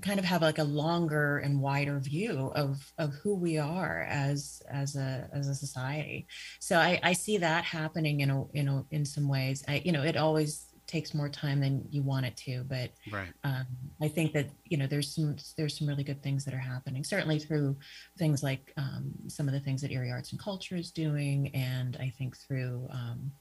kind 0.01 0.19
of 0.19 0.25
have 0.25 0.41
like 0.41 0.57
a 0.57 0.63
longer 0.63 1.39
and 1.39 1.61
wider 1.61 1.99
view 1.99 2.51
of 2.55 2.91
of 2.97 3.13
who 3.15 3.35
we 3.35 3.57
are 3.57 4.07
as 4.09 4.61
as 4.71 4.95
a 4.95 5.29
as 5.33 5.47
a 5.47 5.55
society. 5.55 6.27
So 6.59 6.77
i 6.77 6.99
i 7.03 7.13
see 7.13 7.37
that 7.37 7.63
happening 7.63 8.21
in 8.21 8.29
a 8.29 8.45
in 8.53 8.67
a 8.67 8.85
in 8.91 9.05
some 9.05 9.27
ways. 9.27 9.63
I 9.67 9.81
you 9.85 9.91
know 9.91 10.03
it 10.03 10.17
always 10.17 10.70
takes 10.91 11.13
more 11.13 11.29
time 11.29 11.61
than 11.61 11.87
you 11.89 12.03
want 12.03 12.25
it 12.25 12.35
to 12.35 12.63
but 12.65 12.91
right. 13.11 13.29
um, 13.45 13.65
i 14.01 14.07
think 14.07 14.33
that 14.33 14.47
you 14.65 14.77
know 14.77 14.87
there's 14.87 15.15
some 15.15 15.35
there's 15.55 15.77
some 15.77 15.87
really 15.87 16.03
good 16.03 16.21
things 16.21 16.43
that 16.43 16.53
are 16.53 16.57
happening 16.57 17.03
certainly 17.03 17.39
through 17.39 17.75
things 18.17 18.43
like 18.43 18.73
um, 18.77 19.11
some 19.27 19.47
of 19.47 19.53
the 19.53 19.59
things 19.59 19.81
that 19.81 19.91
erie 19.91 20.11
arts 20.11 20.31
and 20.31 20.39
culture 20.39 20.75
is 20.75 20.91
doing 20.91 21.49
and 21.55 21.97
i 22.01 22.11
think 22.17 22.35
through 22.35 22.87
um, 22.91 23.31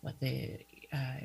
what 0.00 0.18
the, 0.20 0.58
uh, 0.92 1.20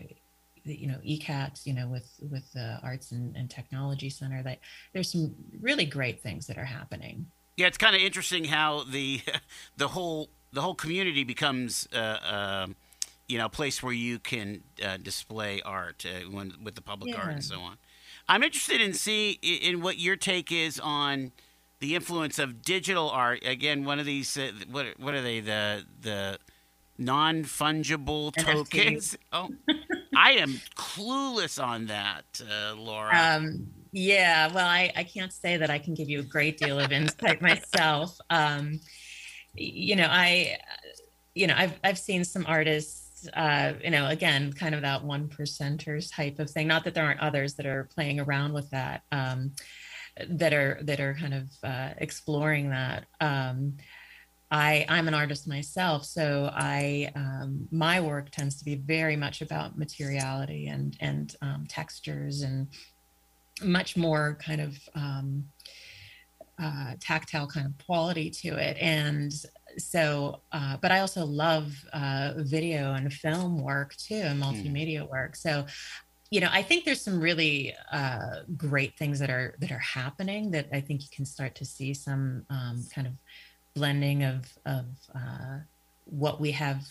the 0.66 0.76
you 0.76 0.88
know 0.88 0.98
ECAT, 1.06 1.66
you 1.66 1.74
know, 1.74 1.88
with 1.88 2.10
with 2.32 2.52
the 2.54 2.80
Arts 2.84 3.12
and, 3.12 3.36
and 3.36 3.50
Technology 3.50 4.10
Center, 4.10 4.42
that 4.44 4.60
there's 4.94 5.12
some 5.12 5.36
really 5.62 5.86
great 5.86 6.22
things 6.22 6.48
that 6.48 6.58
are 6.58 6.66
happening. 6.66 7.28
Yeah, 7.58 7.68
it's 7.68 7.78
kind 7.78 7.96
of 7.96 8.02
interesting 8.02 8.46
how 8.46 8.84
the 8.84 9.22
the 9.78 9.90
whole 9.90 10.30
the 10.52 10.62
whole 10.62 10.76
community 10.76 11.24
becomes 11.24 11.88
uh, 11.94 11.98
uh, 11.98 12.68
you 13.28 13.38
know, 13.38 13.46
a 13.46 13.50
place 13.50 13.82
where 13.82 13.94
you 13.94 14.20
can 14.20 14.64
uh, 14.84 14.98
display 14.98 15.62
art 15.62 16.06
uh, 16.06 16.30
when, 16.30 16.54
with 16.64 16.76
the 16.76 16.82
public 16.82 17.14
yeah. 17.14 17.22
art 17.22 17.32
and 17.34 17.44
so 17.44 17.60
on. 17.60 17.78
I'm 18.28 18.44
interested 18.44 18.80
in 18.80 18.94
see 18.94 19.32
in 19.42 19.82
what 19.82 19.98
your 19.98 20.16
take 20.16 20.52
is 20.52 20.80
on 20.80 21.32
the 21.80 21.96
influence 21.96 22.40
of 22.40 22.62
digital 22.62 23.10
art. 23.10 23.46
Again, 23.46 23.84
one 23.84 24.00
of 24.00 24.06
these 24.06 24.38
uh, 24.38 24.52
what 24.72 24.88
what 24.98 25.14
are 25.14 25.22
they 25.22 25.40
the 25.42 25.86
the 26.02 26.40
non 26.98 27.44
fungible 27.44 28.34
tokens? 28.34 29.18
Oh, 29.34 29.50
I 30.16 30.34
am 30.34 30.62
clueless 30.76 31.62
on 31.62 31.88
that, 31.88 32.24
uh, 32.42 32.76
Laura. 32.76 33.12
Um, 33.18 33.68
yeah, 33.92 34.48
well, 34.54 34.68
I, 34.68 34.92
I 34.96 35.04
can't 35.04 35.34
say 35.34 35.58
that 35.58 35.70
I 35.72 35.80
can 35.80 35.96
give 35.96 36.08
you 36.08 36.20
a 36.20 36.24
great 36.24 36.58
deal 36.58 36.80
of 36.80 36.92
insight 36.92 37.42
myself. 37.42 38.18
Um, 38.30 38.80
you 39.56 39.96
know, 39.96 40.08
I, 40.10 40.58
you 41.36 41.48
know, 41.48 41.56
I've 41.58 41.80
I've 41.84 41.98
seen 41.98 42.24
some 42.24 42.46
artists 42.48 43.03
uh, 43.34 43.74
you 43.84 43.92
know, 43.92 44.08
again, 44.08 44.54
kind 44.54 44.76
of 44.76 44.82
that 44.82 45.04
one 45.04 45.28
percenters 45.28 46.14
type 46.14 46.40
of 46.40 46.50
thing. 46.50 46.68
Not 46.68 46.84
that 46.84 46.94
there 46.94 47.06
aren't 47.06 47.20
others 47.20 47.56
that 47.56 47.66
are 47.66 47.90
playing 47.94 48.20
around 48.20 48.54
with 48.54 48.70
that, 48.72 49.04
um, 49.12 49.52
that 50.28 50.54
are 50.54 50.80
that 50.84 51.00
are 51.00 51.16
kind 51.16 51.34
of 51.34 51.50
uh, 51.64 51.90
exploring 51.98 52.70
that. 52.70 53.06
Um, 53.20 53.78
I 54.52 54.86
I'm 54.88 55.08
an 55.08 55.16
artist 55.16 55.48
myself, 55.48 56.06
so 56.06 56.52
I 56.54 57.12
um, 57.16 57.68
my 57.72 58.00
work 58.00 58.30
tends 58.30 58.58
to 58.60 58.66
be 58.66 58.76
very 58.76 59.16
much 59.16 59.42
about 59.42 59.78
materiality 59.78 60.68
and 60.68 60.96
and 61.00 61.36
um, 61.42 61.66
textures 61.68 62.42
and 62.42 62.68
much 63.64 63.98
more 63.98 64.38
kind 64.40 64.62
of 64.62 64.78
um, 64.94 65.46
uh, 66.62 66.94
tactile 67.00 67.48
kind 67.48 67.66
of 67.66 67.86
quality 67.86 68.30
to 68.30 68.50
it 68.56 68.78
and 68.80 69.34
so 69.78 70.40
uh, 70.52 70.78
but 70.82 70.92
i 70.92 71.00
also 71.00 71.26
love 71.26 71.74
uh, 71.94 72.34
video 72.38 72.94
and 72.94 73.12
film 73.12 73.62
work 73.62 73.96
too 73.96 74.16
and 74.16 74.42
hmm. 74.42 74.50
multimedia 74.50 75.02
mm. 75.02 75.10
work 75.10 75.36
so 75.36 75.66
you 76.30 76.40
know 76.40 76.50
i 76.52 76.62
think 76.62 76.86
there's 76.86 77.02
some 77.02 77.20
really 77.20 77.74
uh, 77.92 78.42
great 78.58 78.98
things 78.98 79.20
that 79.20 79.30
are 79.30 79.56
that 79.60 79.72
are 79.72 79.80
happening 79.80 80.52
that 80.52 80.68
i 80.74 80.80
think 80.80 81.02
you 81.02 81.10
can 81.12 81.26
start 81.26 81.56
to 81.56 81.66
see 81.66 81.94
some 81.94 82.46
um, 82.50 82.86
kind 82.94 83.08
of 83.08 83.14
blending 83.76 84.24
of 84.24 84.52
of 84.66 84.86
uh, 85.16 85.58
what 86.06 86.40
we 86.40 86.52
have 86.52 86.86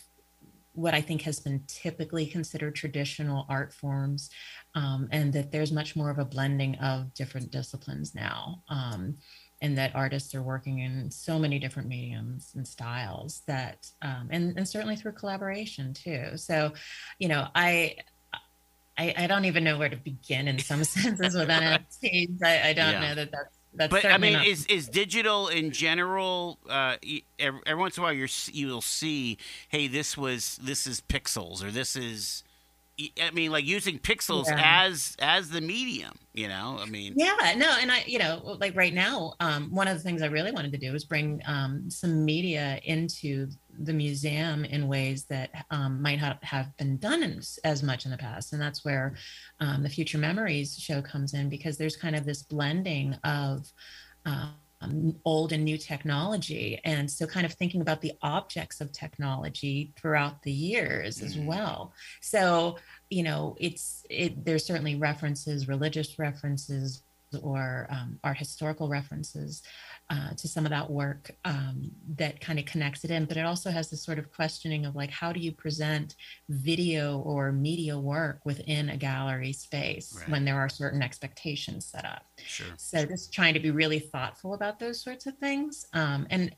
what 0.74 0.94
I 0.94 1.00
think 1.00 1.22
has 1.22 1.38
been 1.38 1.62
typically 1.66 2.26
considered 2.26 2.74
traditional 2.74 3.44
art 3.48 3.72
forms, 3.72 4.30
um, 4.74 5.08
and 5.12 5.32
that 5.32 5.52
there's 5.52 5.72
much 5.72 5.96
more 5.96 6.10
of 6.10 6.18
a 6.18 6.24
blending 6.24 6.76
of 6.76 7.12
different 7.14 7.50
disciplines 7.50 8.14
now. 8.14 8.62
Um, 8.68 9.18
and 9.62 9.78
that 9.78 9.94
artists 9.94 10.34
are 10.34 10.42
working 10.42 10.80
in 10.80 11.10
so 11.10 11.38
many 11.38 11.58
different 11.58 11.88
mediums 11.88 12.52
and 12.54 12.68
styles 12.68 13.42
that 13.46 13.88
um, 14.02 14.28
and, 14.30 14.56
and 14.58 14.68
certainly 14.68 14.96
through 14.96 15.12
collaboration 15.12 15.94
too 15.94 16.36
so 16.36 16.72
you 17.18 17.28
know 17.28 17.46
i 17.54 17.94
I, 18.98 19.14
I 19.16 19.26
don't 19.26 19.46
even 19.46 19.64
know 19.64 19.78
where 19.78 19.88
to 19.88 19.96
begin 19.96 20.48
in 20.48 20.58
some 20.58 20.84
senses 20.84 21.34
with 21.34 21.48
NFTs. 21.48 22.42
I, 22.42 22.68
I 22.68 22.72
don't 22.74 22.92
yeah. 22.92 23.00
know 23.00 23.14
that 23.14 23.30
that's 23.32 23.56
that's 23.74 23.90
but 23.90 24.04
I 24.04 24.18
mean, 24.18 24.34
not... 24.34 24.46
is 24.46 24.66
is 24.66 24.88
digital 24.88 25.48
in 25.48 25.70
general? 25.70 26.58
Uh, 26.68 26.96
every, 27.38 27.60
every, 27.64 27.80
once 27.80 27.96
in 27.96 28.02
a 28.02 28.04
while, 28.04 28.12
you're 28.12 28.28
you'll 28.52 28.82
see, 28.82 29.38
hey, 29.70 29.88
this 29.88 30.16
was 30.16 30.58
this 30.62 30.86
is 30.86 31.00
pixels, 31.00 31.64
or 31.64 31.70
this 31.70 31.96
is 31.96 32.44
I 33.20 33.30
mean, 33.30 33.50
like 33.50 33.64
using 33.64 33.98
pixels 33.98 34.46
yeah. 34.46 34.84
as 34.84 35.16
as 35.18 35.50
the 35.50 35.60
medium. 35.60 36.12
You 36.34 36.48
know, 36.48 36.78
I 36.80 36.86
mean. 36.86 37.12
Yeah, 37.14 37.54
no, 37.56 37.76
and 37.78 37.92
I, 37.92 38.04
you 38.06 38.18
know, 38.18 38.56
like 38.58 38.74
right 38.74 38.94
now, 38.94 39.34
um, 39.40 39.70
one 39.70 39.86
of 39.86 39.96
the 39.96 40.02
things 40.02 40.22
I 40.22 40.26
really 40.26 40.50
wanted 40.50 40.72
to 40.72 40.78
do 40.78 40.90
was 40.90 41.04
bring 41.04 41.42
um, 41.44 41.90
some 41.90 42.24
media 42.24 42.80
into 42.84 43.48
the 43.80 43.92
museum 43.92 44.64
in 44.64 44.88
ways 44.88 45.24
that 45.24 45.50
um, 45.70 46.00
might 46.00 46.20
not 46.20 46.42
have 46.42 46.74
been 46.78 46.96
done 46.96 47.22
in, 47.22 47.42
as 47.64 47.82
much 47.82 48.06
in 48.06 48.10
the 48.10 48.16
past, 48.16 48.54
and 48.54 48.62
that's 48.62 48.82
where 48.82 49.14
um, 49.60 49.82
the 49.82 49.90
Future 49.90 50.18
Memories 50.18 50.78
show 50.78 51.02
comes 51.02 51.34
in 51.34 51.50
because 51.50 51.76
there's 51.76 51.96
kind 51.96 52.16
of 52.16 52.24
this 52.24 52.42
blending 52.42 53.14
of. 53.24 53.70
Um, 54.82 55.14
old 55.24 55.52
and 55.52 55.64
new 55.64 55.78
technology. 55.78 56.80
And 56.84 57.10
so, 57.10 57.26
kind 57.26 57.46
of 57.46 57.52
thinking 57.52 57.80
about 57.80 58.00
the 58.00 58.12
objects 58.22 58.80
of 58.80 58.90
technology 58.92 59.92
throughout 59.96 60.42
the 60.42 60.52
years 60.52 61.18
mm-hmm. 61.18 61.26
as 61.26 61.38
well. 61.38 61.92
So, 62.20 62.78
you 63.08 63.22
know, 63.22 63.56
it's 63.60 64.04
it. 64.10 64.44
There's 64.44 64.66
certainly 64.66 64.96
references, 64.96 65.68
religious 65.68 66.18
references, 66.18 67.02
or 67.40 67.86
um, 67.90 68.18
art 68.24 68.38
historical 68.38 68.88
references 68.88 69.62
uh, 70.10 70.34
to 70.36 70.46
some 70.46 70.66
of 70.66 70.70
that 70.70 70.90
work 70.90 71.30
um, 71.44 71.90
that 72.16 72.40
kind 72.40 72.58
of 72.58 72.64
connects 72.66 73.04
it 73.04 73.10
in. 73.10 73.24
But 73.24 73.36
it 73.36 73.46
also 73.46 73.70
has 73.70 73.88
this 73.88 74.04
sort 74.04 74.18
of 74.18 74.30
questioning 74.30 74.84
of 74.84 74.94
like, 74.94 75.10
how 75.10 75.32
do 75.32 75.40
you 75.40 75.52
present 75.52 76.16
video 76.48 77.20
or 77.20 77.50
media 77.52 77.98
work 77.98 78.40
within 78.44 78.90
a 78.90 78.96
gallery 78.96 79.52
space 79.52 80.14
right. 80.18 80.28
when 80.28 80.44
there 80.44 80.58
are 80.58 80.68
certain 80.68 81.02
expectations 81.02 81.86
set 81.86 82.04
up? 82.04 82.26
Sure. 82.44 82.66
So 82.76 83.06
just 83.06 83.32
trying 83.32 83.54
to 83.54 83.60
be 83.60 83.70
really 83.70 84.00
thoughtful 84.00 84.54
about 84.54 84.78
those 84.78 85.02
sorts 85.02 85.26
of 85.26 85.38
things. 85.38 85.86
Um, 85.94 86.26
and, 86.28 86.54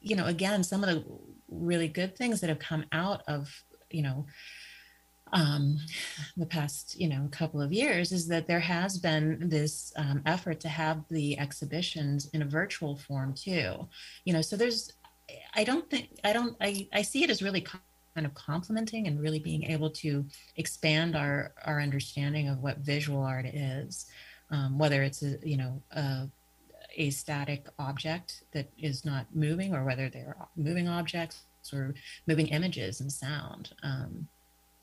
you 0.00 0.16
know, 0.16 0.26
again, 0.26 0.62
some 0.62 0.84
of 0.84 0.90
the 0.90 1.04
really 1.48 1.88
good 1.88 2.16
things 2.16 2.40
that 2.40 2.48
have 2.48 2.58
come 2.58 2.84
out 2.92 3.22
of, 3.26 3.50
you 3.90 4.02
know, 4.02 4.26
um, 5.32 5.78
the 6.36 6.46
past 6.46 6.98
you 7.00 7.08
know 7.08 7.28
couple 7.30 7.60
of 7.60 7.72
years 7.72 8.12
is 8.12 8.28
that 8.28 8.46
there 8.46 8.60
has 8.60 8.98
been 8.98 9.48
this 9.48 9.92
um, 9.96 10.22
effort 10.26 10.60
to 10.60 10.68
have 10.68 11.04
the 11.10 11.38
exhibitions 11.38 12.28
in 12.32 12.42
a 12.42 12.46
virtual 12.46 12.96
form 12.96 13.34
too. 13.34 13.88
You 14.24 14.32
know 14.32 14.42
so 14.42 14.56
there's 14.56 14.92
i 15.54 15.64
don't 15.64 15.88
think 15.88 16.08
i 16.24 16.32
don't 16.32 16.56
i, 16.60 16.86
I 16.92 17.02
see 17.02 17.24
it 17.24 17.30
as 17.30 17.42
really 17.42 17.60
kind 17.60 18.26
of 18.26 18.34
complementing 18.34 19.06
and 19.06 19.20
really 19.20 19.38
being 19.38 19.64
able 19.64 19.90
to 19.90 20.24
expand 20.56 21.16
our 21.16 21.52
our 21.64 21.80
understanding 21.80 22.48
of 22.48 22.58
what 22.58 22.78
visual 22.78 23.22
art 23.22 23.46
is 23.46 24.06
um, 24.50 24.78
whether 24.78 25.02
it's 25.02 25.22
a 25.22 25.36
you 25.42 25.56
know 25.56 25.82
a, 25.92 26.28
a 26.96 27.10
static 27.10 27.66
object 27.78 28.44
that 28.52 28.70
is 28.78 29.04
not 29.04 29.26
moving 29.34 29.74
or 29.74 29.84
whether 29.84 30.08
they're 30.08 30.36
moving 30.56 30.88
objects 30.88 31.44
or 31.72 31.94
moving 32.26 32.48
images 32.48 33.00
and 33.00 33.10
sound 33.10 33.70
um, 33.82 34.28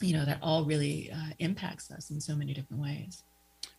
you 0.01 0.13
know, 0.13 0.25
that 0.25 0.39
all 0.41 0.65
really 0.65 1.11
uh, 1.13 1.33
impacts 1.39 1.91
us 1.91 2.09
in 2.09 2.21
so 2.21 2.35
many 2.35 2.53
different 2.53 2.81
ways. 2.81 3.23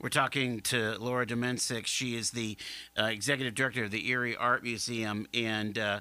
We're 0.00 0.08
talking 0.08 0.60
to 0.60 0.96
Laura 0.98 1.26
Domencic. 1.26 1.86
She 1.86 2.16
is 2.16 2.30
the 2.30 2.56
uh, 2.98 3.04
executive 3.04 3.54
director 3.54 3.84
of 3.84 3.90
the 3.90 4.08
Erie 4.08 4.36
Art 4.36 4.62
Museum, 4.62 5.26
and 5.34 5.78
uh, 5.78 6.00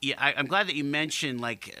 yeah, 0.00 0.14
I, 0.18 0.32
am 0.32 0.46
glad 0.46 0.68
that 0.68 0.76
you 0.76 0.84
mentioned 0.84 1.40
like 1.40 1.76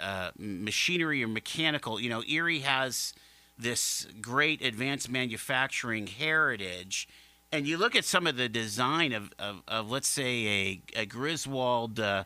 uh, 0.00 0.30
machinery 0.38 1.24
or 1.24 1.28
mechanical. 1.28 2.00
You 2.00 2.10
know, 2.10 2.22
Erie 2.28 2.60
has 2.60 3.14
this 3.58 4.06
great 4.20 4.62
advanced 4.62 5.10
manufacturing 5.10 6.06
heritage, 6.08 7.08
and 7.50 7.66
you 7.66 7.78
look 7.78 7.96
at 7.96 8.04
some 8.04 8.26
of 8.26 8.36
the 8.36 8.48
design 8.48 9.12
of, 9.12 9.32
of, 9.38 9.62
of 9.66 9.90
let's 9.90 10.08
say 10.08 10.80
a, 10.94 11.00
a 11.00 11.06
Griswold 11.06 12.00
uh, 12.00 12.24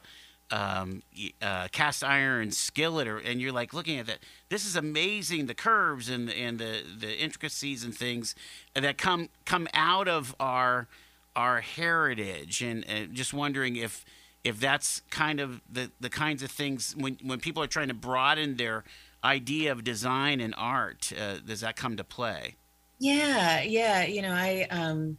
um, 0.50 1.02
uh, 1.42 1.68
cast 1.72 2.02
iron 2.02 2.50
skillet, 2.50 3.06
or, 3.06 3.18
and 3.18 3.40
you're 3.40 3.52
like 3.52 3.74
looking 3.74 3.98
at 3.98 4.06
that. 4.06 4.18
This 4.48 4.64
is 4.64 4.76
amazing. 4.76 5.46
The 5.46 5.54
curves 5.54 6.08
and 6.08 6.30
and 6.30 6.58
the 6.58 6.82
the 6.98 7.18
intricacies 7.18 7.84
and 7.84 7.94
things 7.94 8.34
that 8.74 8.98
come 8.98 9.28
come 9.44 9.68
out 9.74 10.08
of 10.08 10.34
our 10.40 10.88
our 11.36 11.60
heritage, 11.60 12.62
and, 12.62 12.84
and 12.88 13.14
just 13.14 13.32
wondering 13.32 13.76
if 13.76 14.04
if 14.44 14.58
that's 14.58 15.02
kind 15.10 15.40
of 15.40 15.60
the 15.70 15.90
the 16.00 16.10
kinds 16.10 16.42
of 16.42 16.50
things 16.50 16.94
when 16.96 17.18
when 17.22 17.40
people 17.40 17.62
are 17.62 17.68
trying 17.68 17.88
to 17.88 17.94
broaden 17.94 18.56
their 18.56 18.84
idea 19.22 19.72
of 19.72 19.84
design 19.84 20.40
and 20.40 20.54
art, 20.56 21.12
uh, 21.20 21.38
does 21.44 21.60
that 21.60 21.76
come 21.76 21.96
to 21.96 22.04
play? 22.04 22.56
Yeah, 22.98 23.62
yeah. 23.62 24.04
You 24.04 24.22
know, 24.22 24.32
I 24.32 24.66
um, 24.70 25.18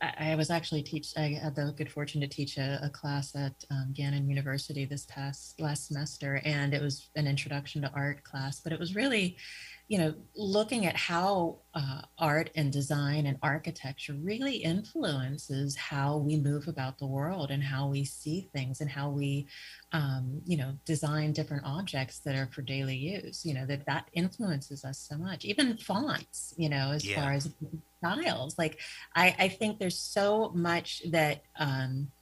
I, 0.00 0.34
was 0.34 0.50
actually 0.50 0.82
teach. 0.82 1.12
I 1.16 1.38
had 1.42 1.54
the 1.54 1.72
good 1.76 1.90
fortune 1.90 2.20
to 2.20 2.28
teach 2.28 2.56
a, 2.56 2.80
a 2.82 2.90
class 2.90 3.34
at 3.34 3.52
um, 3.70 3.92
Gannon 3.92 4.28
University 4.28 4.84
this 4.84 5.06
past 5.06 5.60
last 5.60 5.86
semester, 5.88 6.40
and 6.44 6.74
it 6.74 6.82
was 6.82 7.10
an 7.16 7.26
introduction 7.26 7.82
to 7.82 7.92
art 7.94 8.22
class. 8.24 8.60
But 8.60 8.72
it 8.72 8.78
was 8.78 8.94
really, 8.94 9.36
you 9.88 9.96
know, 9.96 10.14
looking 10.36 10.84
at 10.84 10.94
how 10.94 11.56
uh, 11.72 12.02
art 12.18 12.50
and 12.54 12.70
design 12.70 13.24
and 13.24 13.38
architecture 13.42 14.12
really 14.12 14.56
influences 14.56 15.76
how 15.76 16.18
we 16.18 16.36
move 16.36 16.68
about 16.68 16.98
the 16.98 17.06
world 17.06 17.50
and 17.50 17.62
how 17.62 17.88
we 17.88 18.04
see 18.04 18.50
things 18.52 18.82
and 18.82 18.90
how 18.90 19.08
we, 19.08 19.46
um, 19.92 20.42
you 20.44 20.58
know, 20.58 20.74
design 20.84 21.32
different 21.32 21.64
objects 21.64 22.18
that 22.18 22.36
are 22.36 22.50
for 22.52 22.60
daily 22.60 22.96
use. 22.96 23.46
You 23.46 23.54
know, 23.54 23.64
that 23.64 23.86
that 23.86 24.10
influences 24.12 24.84
us 24.84 24.98
so 24.98 25.16
much. 25.16 25.46
Even 25.46 25.78
fonts, 25.78 26.52
you 26.58 26.68
know, 26.68 26.90
as 26.90 27.06
yeah. 27.06 27.22
far 27.22 27.32
as 27.32 27.50
styles. 27.98 28.58
Like, 28.58 28.78
I, 29.16 29.34
I 29.38 29.48
think 29.48 29.78
there's 29.78 29.98
so 29.98 30.52
much 30.54 31.02
that. 31.10 31.42
Um, 31.58 32.12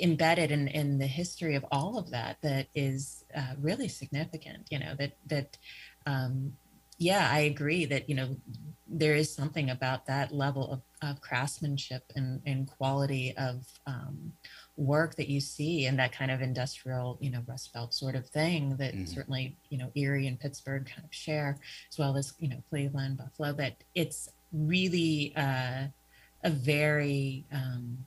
embedded 0.00 0.50
in, 0.50 0.66
in 0.68 0.96
the 0.96 1.06
history 1.06 1.54
of 1.54 1.62
all 1.70 1.98
of 1.98 2.10
that 2.10 2.38
that 2.40 2.68
is 2.74 3.22
uh, 3.36 3.52
really 3.60 3.86
significant 3.86 4.66
you 4.70 4.78
know 4.78 4.94
that 4.98 5.12
that 5.26 5.58
um, 6.08 6.52
yeah, 6.98 7.28
I 7.30 7.40
agree 7.40 7.84
that 7.84 8.08
you 8.08 8.16
know 8.16 8.36
there 8.88 9.14
is 9.14 9.32
something 9.32 9.70
about 9.70 10.06
that 10.06 10.32
level 10.32 10.72
of, 10.72 10.80
of 11.02 11.20
craftsmanship 11.20 12.02
and, 12.16 12.40
and 12.46 12.66
quality 12.66 13.34
of 13.36 13.66
um, 13.86 14.32
work 14.78 15.14
that 15.16 15.28
you 15.28 15.40
see 15.40 15.84
in 15.84 15.96
that 15.96 16.10
kind 16.10 16.30
of 16.30 16.40
industrial, 16.40 17.18
you 17.20 17.30
know, 17.30 17.42
Rust 17.46 17.72
Belt 17.74 17.92
sort 17.92 18.14
of 18.14 18.26
thing 18.26 18.76
that 18.76 18.94
mm-hmm. 18.94 19.04
certainly 19.04 19.56
you 19.68 19.78
know 19.78 19.90
Erie 19.94 20.26
and 20.26 20.40
Pittsburgh 20.40 20.86
kind 20.86 21.04
of 21.04 21.14
share, 21.14 21.58
as 21.92 21.98
well 21.98 22.16
as 22.16 22.32
you 22.40 22.48
know 22.48 22.62
Cleveland, 22.70 23.18
Buffalo. 23.18 23.52
But 23.52 23.74
it's 23.94 24.30
really 24.52 25.34
uh, 25.36 25.84
a 26.42 26.50
very 26.50 27.44
um, 27.52 27.98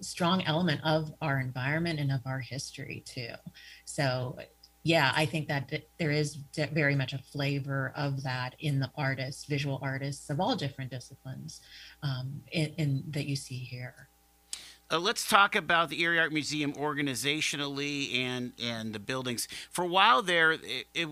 strong 0.00 0.42
element 0.44 0.80
of 0.84 1.12
our 1.20 1.38
environment 1.38 2.00
and 2.00 2.10
of 2.10 2.20
our 2.24 2.40
history 2.40 3.02
too. 3.06 3.34
So 3.84 4.38
yeah, 4.82 5.12
I 5.14 5.26
think 5.26 5.48
that 5.48 5.70
there 5.98 6.10
is 6.10 6.38
very 6.72 6.94
much 6.94 7.12
a 7.12 7.18
flavor 7.18 7.92
of 7.94 8.22
that 8.22 8.54
in 8.60 8.80
the 8.80 8.90
artists, 8.96 9.44
visual 9.44 9.78
artists 9.82 10.30
of 10.30 10.40
all 10.40 10.56
different 10.56 10.90
disciplines, 10.90 11.60
um, 12.02 12.40
in, 12.50 12.72
in, 12.78 13.04
that 13.10 13.26
you 13.26 13.36
see 13.36 13.58
here. 13.58 14.08
Uh, 14.90 14.98
let's 14.98 15.28
talk 15.28 15.54
about 15.54 15.90
the 15.90 16.00
Erie 16.00 16.18
Art 16.18 16.32
Museum 16.32 16.72
organizationally 16.72 18.14
and 18.16 18.52
and 18.60 18.94
the 18.94 18.98
buildings. 18.98 19.46
For 19.70 19.84
a 19.84 19.88
while 19.88 20.22
there, 20.22 20.52
it, 20.52 20.86
it, 20.94 21.08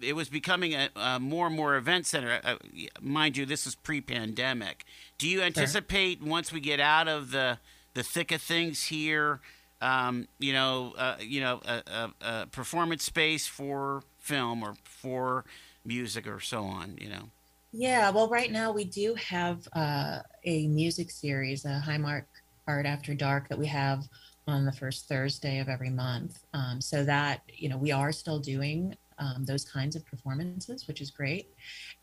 it 0.00 0.14
was 0.14 0.28
becoming 0.28 0.74
a, 0.74 0.90
a, 0.96 1.20
more 1.20 1.46
and 1.46 1.56
more 1.56 1.76
event 1.76 2.06
center. 2.06 2.40
Uh, 2.42 2.56
mind 3.00 3.36
you, 3.36 3.46
this 3.46 3.66
is 3.66 3.76
pre-pandemic. 3.76 4.84
Do 5.16 5.28
you 5.28 5.42
anticipate 5.42 6.18
sure. 6.18 6.28
once 6.28 6.52
we 6.52 6.60
get 6.60 6.80
out 6.80 7.06
of 7.06 7.30
the 7.30 7.58
the 7.94 8.02
thick 8.02 8.32
of 8.32 8.42
things 8.42 8.86
here? 8.86 9.40
Um, 9.82 10.28
you 10.38 10.52
know, 10.52 10.94
uh, 10.96 11.16
you 11.20 11.40
know, 11.40 11.60
a, 11.66 11.82
a, 11.86 12.10
a, 12.20 12.46
performance 12.46 13.02
space 13.02 13.46
for 13.46 14.02
film 14.20 14.62
or 14.62 14.74
for 14.84 15.44
music 15.84 16.26
or 16.26 16.40
so 16.40 16.62
on. 16.62 16.96
You 17.00 17.10
know. 17.10 17.28
Yeah, 17.72 18.10
well, 18.10 18.28
right 18.28 18.50
now 18.50 18.70
we 18.70 18.84
do 18.84 19.14
have 19.14 19.66
uh, 19.72 20.20
a 20.44 20.68
music 20.68 21.10
series, 21.10 21.64
a 21.64 21.82
Highmark 21.84 22.24
Art 22.68 22.86
After 22.86 23.12
Dark, 23.14 23.48
that 23.48 23.58
we 23.58 23.66
have 23.66 24.04
on 24.46 24.64
the 24.64 24.72
first 24.72 25.08
Thursday 25.08 25.58
of 25.58 25.68
every 25.68 25.90
month. 25.90 26.44
Um, 26.54 26.80
so 26.80 27.04
that 27.04 27.42
you 27.52 27.68
know, 27.68 27.76
we 27.76 27.90
are 27.90 28.12
still 28.12 28.38
doing 28.38 28.94
um, 29.18 29.44
those 29.44 29.64
kinds 29.64 29.96
of 29.96 30.06
performances, 30.06 30.86
which 30.86 31.00
is 31.00 31.10
great, 31.10 31.48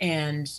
and 0.01 0.51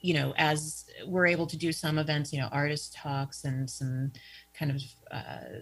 you 0.00 0.12
know, 0.12 0.34
as 0.36 0.84
we're 1.06 1.26
able 1.26 1.46
to 1.46 1.56
do 1.56 1.72
some 1.72 1.98
events, 1.98 2.32
you 2.32 2.38
know, 2.38 2.48
artist 2.52 2.94
talks 2.94 3.44
and 3.44 3.70
some 3.70 4.12
kind 4.52 4.70
of 4.70 4.82
uh, 5.10 5.60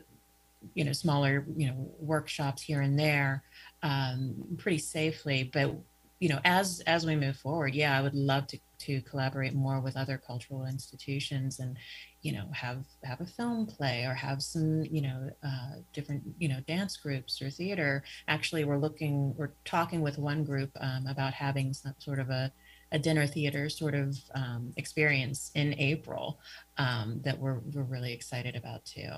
you 0.75 0.85
know 0.85 0.93
smaller 0.93 1.47
you 1.57 1.67
know 1.67 1.91
workshops 1.99 2.63
here 2.63 2.81
and 2.81 2.99
there 2.99 3.43
um, 3.83 4.35
pretty 4.59 4.79
safely 4.79 5.51
but 5.53 5.75
you 6.21 6.29
know 6.29 6.39
as 6.45 6.81
as 6.87 7.05
we 7.05 7.17
move 7.17 7.37
forward 7.37 7.75
yeah 7.75 7.99
i 7.99 8.03
would 8.03 8.15
love 8.15 8.47
to 8.47 8.59
to 8.79 9.01
collaborate 9.03 9.55
more 9.55 9.81
with 9.81 9.97
other 9.97 10.21
cultural 10.25 10.67
institutions 10.67 11.61
and 11.61 11.77
you 12.23 12.33
know 12.33 12.47
have 12.53 12.85
have 13.05 13.21
a 13.21 13.27
film 13.27 13.67
play 13.67 14.05
or 14.05 14.15
have 14.15 14.43
some 14.43 14.85
you 14.85 15.03
know 15.03 15.31
uh, 15.45 15.73
different 15.93 16.23
you 16.39 16.49
know 16.49 16.61
dance 16.67 16.97
groups 16.97 17.43
or 17.43 17.51
theater 17.51 18.05
actually 18.29 18.65
we're 18.65 18.79
looking 18.79 19.35
we're 19.37 19.53
talking 19.65 20.01
with 20.01 20.19
one 20.19 20.45
group 20.45 20.71
um, 20.81 21.07
about 21.09 21.33
having 21.33 21.73
some 21.73 21.95
sort 21.99 22.19
of 22.19 22.31
a 22.31 22.53
a 22.93 22.99
dinner 22.99 23.27
theater 23.27 23.69
sort 23.69 23.95
of 23.95 24.17
um, 24.35 24.73
experience 24.77 25.51
in 25.55 25.75
April 25.79 26.39
um, 26.77 27.21
that 27.25 27.39
we're, 27.39 27.59
we're 27.73 27.83
really 27.83 28.13
excited 28.13 28.55
about 28.55 28.85
too. 28.85 29.09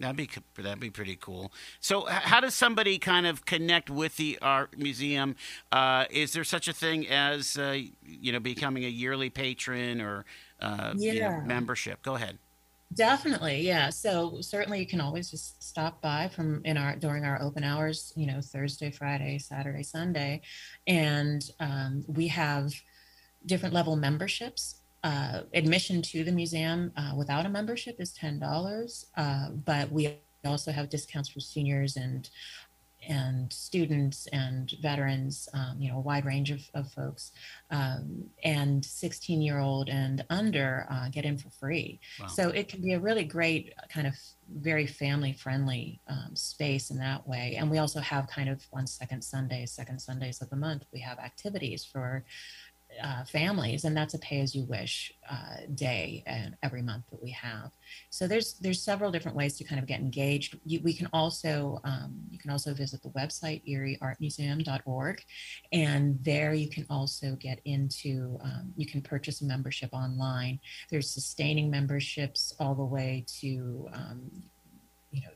That'd 0.00 0.16
be 0.16 0.28
that'd 0.56 0.78
be 0.78 0.90
pretty 0.90 1.16
cool. 1.16 1.52
So, 1.80 2.06
how 2.06 2.40
does 2.40 2.54
somebody 2.54 2.98
kind 2.98 3.26
of 3.26 3.44
connect 3.44 3.90
with 3.90 4.16
the 4.16 4.38
art 4.40 4.78
museum? 4.78 5.34
Uh, 5.72 6.04
is 6.10 6.32
there 6.32 6.44
such 6.44 6.68
a 6.68 6.72
thing 6.72 7.08
as 7.08 7.56
uh, 7.56 7.78
you 8.04 8.30
know 8.30 8.38
becoming 8.38 8.84
a 8.84 8.88
yearly 8.88 9.28
patron 9.28 10.00
or 10.00 10.24
uh, 10.60 10.92
yeah. 10.96 11.12
you 11.12 11.20
know, 11.20 11.40
membership? 11.44 12.02
Go 12.02 12.14
ahead. 12.14 12.38
Definitely, 12.94 13.60
yeah. 13.62 13.90
So 13.90 14.40
certainly 14.40 14.78
you 14.78 14.86
can 14.86 15.00
always 15.00 15.30
just 15.30 15.62
stop 15.62 16.00
by 16.00 16.28
from 16.28 16.62
in 16.64 16.76
our 16.78 16.94
during 16.94 17.24
our 17.24 17.42
open 17.42 17.64
hours. 17.64 18.12
You 18.14 18.28
know, 18.28 18.40
Thursday, 18.40 18.92
Friday, 18.92 19.38
Saturday, 19.38 19.82
Sunday, 19.82 20.42
and 20.86 21.42
um, 21.58 22.04
we 22.06 22.28
have 22.28 22.72
different 23.46 23.74
level 23.74 23.96
memberships 23.96 24.77
uh, 25.04 25.42
admission 25.54 26.02
to 26.02 26.24
the 26.24 26.32
museum 26.32 26.92
uh, 26.96 27.12
without 27.16 27.46
a 27.46 27.48
membership 27.48 27.96
is 28.00 28.12
ten 28.12 28.38
dollars, 28.38 29.06
uh, 29.16 29.50
but 29.50 29.90
we 29.90 30.16
also 30.44 30.72
have 30.72 30.88
discounts 30.88 31.28
for 31.28 31.40
seniors 31.40 31.96
and 31.96 32.28
and 33.06 33.52
students 33.52 34.26
and 34.32 34.74
veterans, 34.82 35.48
um, 35.54 35.76
you 35.78 35.90
know, 35.90 35.98
a 35.98 36.00
wide 36.00 36.24
range 36.24 36.50
of, 36.50 36.60
of 36.74 36.90
folks, 36.92 37.32
um, 37.70 38.24
and 38.44 38.84
16 38.84 39.40
year 39.40 39.58
old 39.58 39.88
and 39.88 40.24
under 40.30 40.86
uh, 40.90 41.08
get 41.08 41.24
in 41.24 41.38
for 41.38 41.48
free. 41.50 42.00
Wow. 42.20 42.26
So 42.26 42.48
it 42.48 42.68
can 42.68 42.82
be 42.82 42.94
a 42.94 43.00
really 43.00 43.24
great 43.24 43.72
kind 43.88 44.06
of 44.06 44.14
very 44.52 44.86
family 44.86 45.32
friendly 45.32 46.00
um, 46.08 46.34
space 46.34 46.90
in 46.90 46.98
that 46.98 47.26
way. 47.26 47.56
And 47.58 47.70
we 47.70 47.78
also 47.78 48.00
have 48.00 48.26
kind 48.28 48.48
of 48.48 48.62
on 48.72 48.86
second 48.86 49.22
Sundays, 49.22 49.72
second 49.72 50.00
Sundays 50.00 50.42
of 50.42 50.50
the 50.50 50.56
month, 50.56 50.84
we 50.92 51.00
have 51.00 51.18
activities 51.18 51.84
for 51.84 52.24
uh, 53.02 53.24
families, 53.24 53.84
and 53.84 53.96
that's 53.96 54.14
a 54.14 54.18
pay 54.18 54.40
as 54.40 54.54
you 54.54 54.64
wish 54.64 55.12
uh, 55.30 55.56
day 55.74 56.22
and 56.26 56.56
every 56.62 56.82
month 56.82 57.04
that 57.10 57.22
we 57.22 57.30
have. 57.30 57.70
So 58.10 58.26
there's 58.26 58.54
there's 58.54 58.82
several 58.82 59.10
different 59.10 59.36
ways 59.36 59.56
to 59.58 59.64
kind 59.64 59.80
of 59.80 59.86
get 59.86 60.00
engaged. 60.00 60.58
You, 60.64 60.80
we 60.82 60.92
can 60.92 61.08
also 61.12 61.80
um, 61.84 62.20
you 62.30 62.38
can 62.38 62.50
also 62.50 62.74
visit 62.74 63.02
the 63.02 63.10
website 63.10 63.62
erieartmuseum.org, 63.68 65.22
and 65.72 66.18
there 66.22 66.54
you 66.54 66.68
can 66.68 66.86
also 66.90 67.36
get 67.36 67.60
into 67.64 68.38
um, 68.42 68.72
you 68.76 68.86
can 68.86 69.02
purchase 69.02 69.40
a 69.40 69.44
membership 69.44 69.90
online. 69.92 70.60
There's 70.90 71.10
sustaining 71.10 71.70
memberships 71.70 72.54
all 72.58 72.74
the 72.74 72.84
way 72.84 73.24
to 73.40 73.88
um, 73.92 74.30
you 75.10 75.22
know 75.22 75.30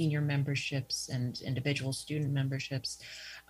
senior 0.00 0.22
memberships 0.22 1.10
and 1.10 1.42
individual 1.42 1.92
student 1.92 2.32
memberships 2.32 2.98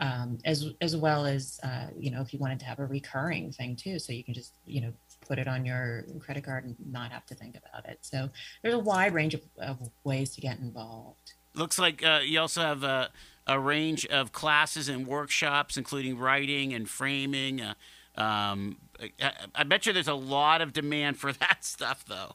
um, 0.01 0.39
as 0.45 0.71
as 0.81 0.97
well 0.97 1.27
as 1.27 1.61
uh, 1.63 1.87
you 1.97 2.11
know 2.11 2.21
if 2.21 2.33
you 2.33 2.39
wanted 2.39 2.59
to 2.59 2.67
have 2.67 2.79
a 2.79 2.87
recurring 2.87 3.53
thing 3.53 3.77
too, 3.77 3.99
so 3.99 4.13
you 4.13 4.25
can 4.25 4.35
just 4.35 4.55
you 4.67 4.81
know 4.81 4.93
put 5.29 5.39
it 5.39 5.47
on 5.47 5.65
your 5.65 6.05
credit 6.19 6.45
card 6.45 6.65
and 6.65 6.75
not 6.91 7.13
have 7.13 7.27
to 7.27 7.35
think 7.35 7.57
about 7.57 7.89
it. 7.89 7.99
So 8.01 8.29
there's 8.63 8.75
a 8.75 8.79
wide 8.79 9.15
range 9.15 9.35
of, 9.35 9.43
of 9.59 9.79
ways 10.03 10.35
to 10.35 10.41
get 10.41 10.59
involved. 10.59 11.35
Looks 11.55 11.79
like 11.79 12.05
uh, 12.05 12.21
you 12.25 12.41
also 12.41 12.63
have 12.63 12.83
a, 12.83 13.11
a 13.47 13.61
range 13.61 14.07
of 14.07 14.33
classes 14.33 14.89
and 14.89 15.07
workshops, 15.07 15.77
including 15.77 16.19
writing 16.19 16.73
and 16.73 16.89
framing. 16.89 17.61
Uh, 17.61 17.75
um, 18.17 18.79
I, 19.23 19.33
I 19.55 19.65
bet 19.65 19.87
you 19.87 19.93
there's 19.93 20.09
a 20.09 20.15
lot 20.15 20.63
of 20.63 20.73
demand 20.73 21.19
for 21.19 21.33
that 21.45 21.65
stuff, 21.65 22.05
though. 22.09 22.35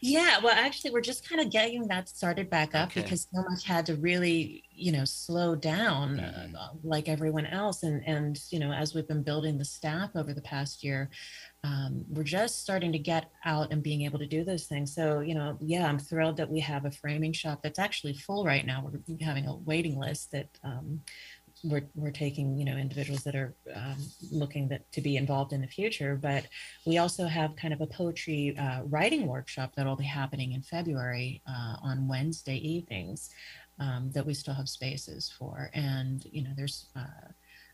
Yeah, 0.00 0.38
well, 0.42 0.54
actually, 0.54 0.90
we're 0.90 1.00
just 1.00 1.28
kind 1.28 1.40
of 1.40 1.50
getting 1.50 1.88
that 1.88 2.08
started 2.08 2.50
back 2.50 2.74
up 2.74 2.90
okay. 2.90 3.02
because 3.02 3.26
so 3.32 3.42
much 3.48 3.64
had 3.64 3.86
to 3.86 3.96
really, 3.96 4.64
you 4.70 4.92
know, 4.92 5.04
slow 5.04 5.54
down 5.54 6.16
mm-hmm. 6.16 6.54
uh, 6.54 6.68
like 6.82 7.08
everyone 7.08 7.46
else. 7.46 7.82
And 7.82 8.06
and 8.06 8.38
you 8.50 8.58
know, 8.58 8.72
as 8.72 8.94
we've 8.94 9.08
been 9.08 9.22
building 9.22 9.58
the 9.58 9.64
staff 9.64 10.10
over 10.14 10.34
the 10.34 10.42
past 10.42 10.84
year, 10.84 11.10
um, 11.64 12.04
we're 12.08 12.22
just 12.22 12.62
starting 12.62 12.92
to 12.92 12.98
get 12.98 13.30
out 13.44 13.72
and 13.72 13.82
being 13.82 14.02
able 14.02 14.18
to 14.18 14.26
do 14.26 14.44
those 14.44 14.66
things. 14.66 14.94
So 14.94 15.20
you 15.20 15.34
know, 15.34 15.56
yeah, 15.60 15.86
I'm 15.86 15.98
thrilled 15.98 16.36
that 16.36 16.50
we 16.50 16.60
have 16.60 16.84
a 16.84 16.90
framing 16.90 17.32
shop 17.32 17.62
that's 17.62 17.78
actually 17.78 18.14
full 18.14 18.44
right 18.44 18.66
now. 18.66 18.84
We're 18.84 19.24
having 19.24 19.46
a 19.46 19.56
waiting 19.56 19.98
list 19.98 20.32
that. 20.32 20.48
Um, 20.62 21.02
we're, 21.64 21.88
we're 21.94 22.10
taking 22.10 22.56
you 22.56 22.64
know 22.64 22.76
individuals 22.76 23.24
that 23.24 23.34
are 23.34 23.54
um, 23.74 23.96
looking 24.30 24.68
that 24.68 24.90
to 24.92 25.00
be 25.00 25.16
involved 25.16 25.52
in 25.52 25.60
the 25.60 25.66
future 25.66 26.18
but 26.20 26.46
we 26.86 26.98
also 26.98 27.26
have 27.26 27.56
kind 27.56 27.72
of 27.72 27.80
a 27.80 27.86
poetry 27.86 28.56
uh, 28.58 28.82
writing 28.84 29.26
workshop 29.26 29.74
that 29.76 29.86
will 29.86 29.96
be 29.96 30.04
happening 30.04 30.52
in 30.52 30.62
february 30.62 31.42
uh, 31.48 31.76
on 31.82 32.06
wednesday 32.06 32.56
evenings 32.56 33.30
um, 33.78 34.10
that 34.12 34.24
we 34.24 34.34
still 34.34 34.54
have 34.54 34.68
spaces 34.68 35.32
for. 35.38 35.70
And 35.74 36.24
you 36.30 36.42
know 36.42 36.50
there's 36.56 36.86
uh, 36.96 37.28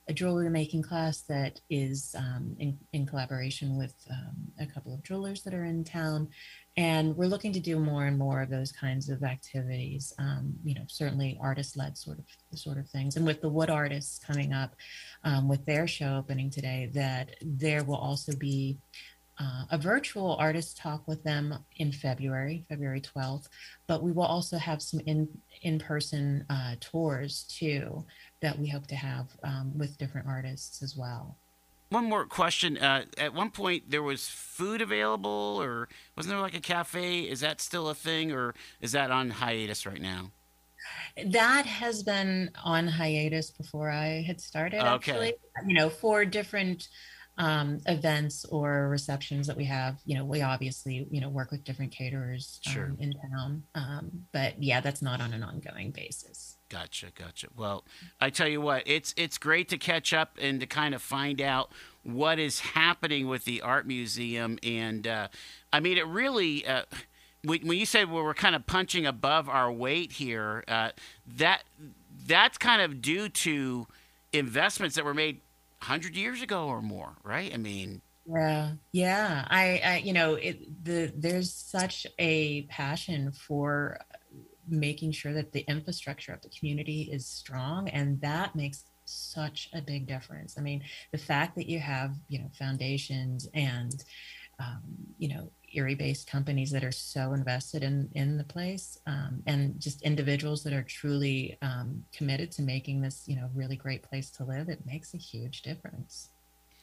a 0.08 0.12
jewelry 0.12 0.50
making 0.50 0.82
class 0.82 1.20
that 1.22 1.60
is 1.70 2.14
um, 2.18 2.56
in, 2.58 2.76
in 2.92 3.06
collaboration 3.06 3.78
with 3.78 3.94
um, 4.10 4.36
a 4.60 4.66
couple 4.66 4.92
of 4.92 5.02
jewelers 5.02 5.42
that 5.42 5.54
are 5.54 5.64
in 5.64 5.84
town. 5.84 6.28
And 6.76 7.16
we're 7.16 7.26
looking 7.26 7.52
to 7.52 7.60
do 7.60 7.78
more 7.78 8.06
and 8.06 8.18
more 8.18 8.42
of 8.42 8.50
those 8.50 8.72
kinds 8.72 9.08
of 9.10 9.22
activities 9.22 10.12
um, 10.18 10.54
you 10.64 10.74
know 10.74 10.84
certainly 10.88 11.38
artist 11.40 11.76
led 11.76 11.96
sort 11.96 12.18
of 12.18 12.58
sort 12.58 12.78
of 12.78 12.88
things. 12.88 13.16
And 13.16 13.26
with 13.26 13.40
the 13.40 13.48
wood 13.48 13.70
artists 13.70 14.18
coming 14.18 14.52
up 14.52 14.74
um, 15.22 15.48
with 15.48 15.64
their 15.66 15.86
show 15.86 16.16
opening 16.16 16.50
today 16.50 16.90
that 16.94 17.36
there 17.42 17.84
will 17.84 17.96
also 17.96 18.34
be 18.34 18.78
uh, 19.38 19.64
a 19.70 19.78
virtual 19.78 20.36
artist 20.36 20.76
talk 20.76 21.08
with 21.08 21.22
them 21.24 21.54
in 21.76 21.90
February, 21.90 22.64
February 22.68 23.00
12th, 23.00 23.48
but 23.86 24.02
we 24.02 24.12
will 24.12 24.24
also 24.24 24.58
have 24.58 24.82
some 24.82 25.00
in 25.00 25.28
in 25.62 25.78
person 25.78 26.44
uh, 26.50 26.74
tours 26.80 27.44
too 27.44 28.04
that 28.42 28.58
we 28.58 28.68
hope 28.68 28.86
to 28.88 28.96
have 28.96 29.28
um, 29.42 29.72
with 29.76 29.96
different 29.98 30.26
artists 30.26 30.82
as 30.82 30.96
well 30.96 31.36
one 31.92 32.06
more 32.06 32.24
question. 32.24 32.78
Uh, 32.78 33.04
at 33.18 33.34
one 33.34 33.50
point, 33.50 33.90
there 33.90 34.02
was 34.02 34.26
food 34.26 34.80
available, 34.80 35.58
or 35.60 35.88
wasn't 36.16 36.32
there 36.32 36.40
like 36.40 36.56
a 36.56 36.60
cafe? 36.60 37.20
Is 37.20 37.40
that 37.40 37.60
still 37.60 37.88
a 37.88 37.94
thing, 37.94 38.32
or 38.32 38.54
is 38.80 38.92
that 38.92 39.10
on 39.10 39.30
hiatus 39.30 39.86
right 39.86 40.00
now? 40.00 40.30
That 41.26 41.66
has 41.66 42.02
been 42.02 42.50
on 42.64 42.88
hiatus 42.88 43.50
before 43.50 43.90
I 43.90 44.24
had 44.26 44.40
started. 44.40 44.80
Okay. 44.80 45.12
Actually, 45.12 45.34
you 45.66 45.74
know, 45.74 45.88
for 45.88 46.24
different 46.24 46.88
um, 47.38 47.78
events 47.86 48.44
or 48.46 48.88
receptions 48.88 49.46
that 49.46 49.56
we 49.56 49.64
have, 49.64 50.00
you 50.04 50.16
know, 50.16 50.24
we 50.24 50.42
obviously, 50.42 51.06
you 51.10 51.20
know, 51.20 51.28
work 51.28 51.50
with 51.50 51.64
different 51.64 51.92
caterers 51.92 52.60
um, 52.66 52.72
sure. 52.72 52.96
in 52.98 53.12
town. 53.12 53.62
Um, 53.74 54.10
but 54.32 54.60
yeah, 54.62 54.80
that's 54.80 55.02
not 55.02 55.20
on 55.20 55.32
an 55.32 55.42
ongoing 55.42 55.90
basis. 55.92 56.56
Gotcha, 56.72 57.08
gotcha. 57.14 57.48
Well, 57.54 57.84
I 58.18 58.30
tell 58.30 58.48
you 58.48 58.62
what, 58.62 58.84
it's 58.86 59.12
it's 59.18 59.36
great 59.36 59.68
to 59.68 59.76
catch 59.76 60.14
up 60.14 60.38
and 60.40 60.58
to 60.60 60.66
kind 60.66 60.94
of 60.94 61.02
find 61.02 61.38
out 61.38 61.70
what 62.02 62.38
is 62.38 62.60
happening 62.60 63.28
with 63.28 63.44
the 63.44 63.60
art 63.60 63.86
museum. 63.86 64.58
And 64.62 65.06
uh, 65.06 65.28
I 65.70 65.80
mean, 65.80 65.98
it 65.98 66.06
really. 66.06 66.66
Uh, 66.66 66.84
when 67.44 67.76
you 67.76 67.84
said 67.84 68.10
well, 68.10 68.24
we're 68.24 68.32
kind 68.32 68.54
of 68.54 68.66
punching 68.66 69.04
above 69.04 69.50
our 69.50 69.70
weight 69.70 70.12
here, 70.12 70.64
uh, 70.66 70.90
that 71.36 71.64
that's 72.26 72.56
kind 72.56 72.80
of 72.80 73.02
due 73.02 73.28
to 73.28 73.86
investments 74.32 74.96
that 74.96 75.04
were 75.04 75.12
made 75.12 75.40
hundred 75.80 76.16
years 76.16 76.40
ago 76.40 76.68
or 76.68 76.80
more, 76.80 77.10
right? 77.22 77.52
I 77.52 77.58
mean, 77.58 78.00
yeah, 78.24 78.72
yeah. 78.92 79.46
I, 79.50 79.82
I 79.84 79.96
you 79.98 80.12
know, 80.14 80.36
it, 80.36 80.84
the 80.84 81.12
there's 81.14 81.52
such 81.52 82.06
a 82.18 82.62
passion 82.62 83.32
for 83.32 83.98
making 84.68 85.12
sure 85.12 85.32
that 85.32 85.52
the 85.52 85.64
infrastructure 85.68 86.32
of 86.32 86.42
the 86.42 86.50
community 86.50 87.08
is 87.12 87.26
strong 87.26 87.88
and 87.88 88.20
that 88.20 88.54
makes 88.54 88.84
such 89.04 89.68
a 89.74 89.82
big 89.82 90.06
difference. 90.06 90.56
I 90.58 90.60
mean 90.60 90.82
the 91.10 91.18
fact 91.18 91.56
that 91.56 91.68
you 91.68 91.78
have 91.80 92.14
you 92.28 92.38
know 92.38 92.50
foundations 92.58 93.48
and 93.54 94.04
um, 94.58 94.82
you 95.18 95.28
know 95.28 95.50
erie 95.74 95.94
based 95.94 96.30
companies 96.30 96.70
that 96.70 96.84
are 96.84 96.92
so 96.92 97.32
invested 97.32 97.82
in 97.82 98.08
in 98.14 98.36
the 98.36 98.44
place 98.44 98.98
um, 99.06 99.42
and 99.46 99.80
just 99.80 100.02
individuals 100.02 100.62
that 100.62 100.72
are 100.72 100.82
truly 100.82 101.56
um, 101.62 102.04
committed 102.12 102.50
to 102.52 102.62
making 102.62 103.00
this 103.00 103.24
you 103.26 103.36
know 103.36 103.48
really 103.54 103.76
great 103.76 104.02
place 104.02 104.30
to 104.30 104.44
live 104.44 104.68
it 104.68 104.84
makes 104.86 105.14
a 105.14 105.18
huge 105.18 105.62
difference 105.62 106.28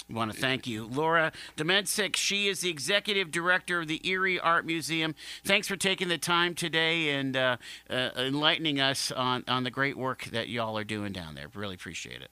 we 0.09 0.15
want 0.15 0.33
to 0.33 0.37
thank 0.37 0.65
you. 0.65 0.87
Laura 0.87 1.31
Domencic, 1.55 2.15
she 2.15 2.47
is 2.47 2.61
the 2.61 2.69
executive 2.69 3.29
director 3.29 3.81
of 3.81 3.87
the 3.87 4.01
Erie 4.07 4.39
Art 4.39 4.65
Museum. 4.65 5.13
Thanks 5.43 5.67
for 5.67 5.75
taking 5.75 6.07
the 6.07 6.17
time 6.17 6.55
today 6.55 7.11
and 7.11 7.37
uh, 7.37 7.57
uh, 7.89 8.09
enlightening 8.17 8.79
us 8.79 9.11
on, 9.11 9.43
on 9.47 9.63
the 9.63 9.71
great 9.71 9.97
work 9.97 10.25
that 10.25 10.49
y'all 10.49 10.77
are 10.77 10.83
doing 10.83 11.13
down 11.13 11.35
there. 11.35 11.47
Really 11.53 11.75
appreciate 11.75 12.21
it. 12.21 12.29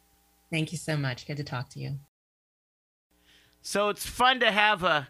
Thank 0.49 0.71
you 0.71 0.77
so 0.77 0.97
much. 0.97 1.27
Good 1.27 1.37
to 1.37 1.43
talk 1.43 1.69
to 1.71 1.79
you. 1.79 1.99
So 3.61 3.89
it's 3.89 4.07
fun 4.07 4.39
to 4.39 4.51
have 4.51 4.81
a, 4.83 5.09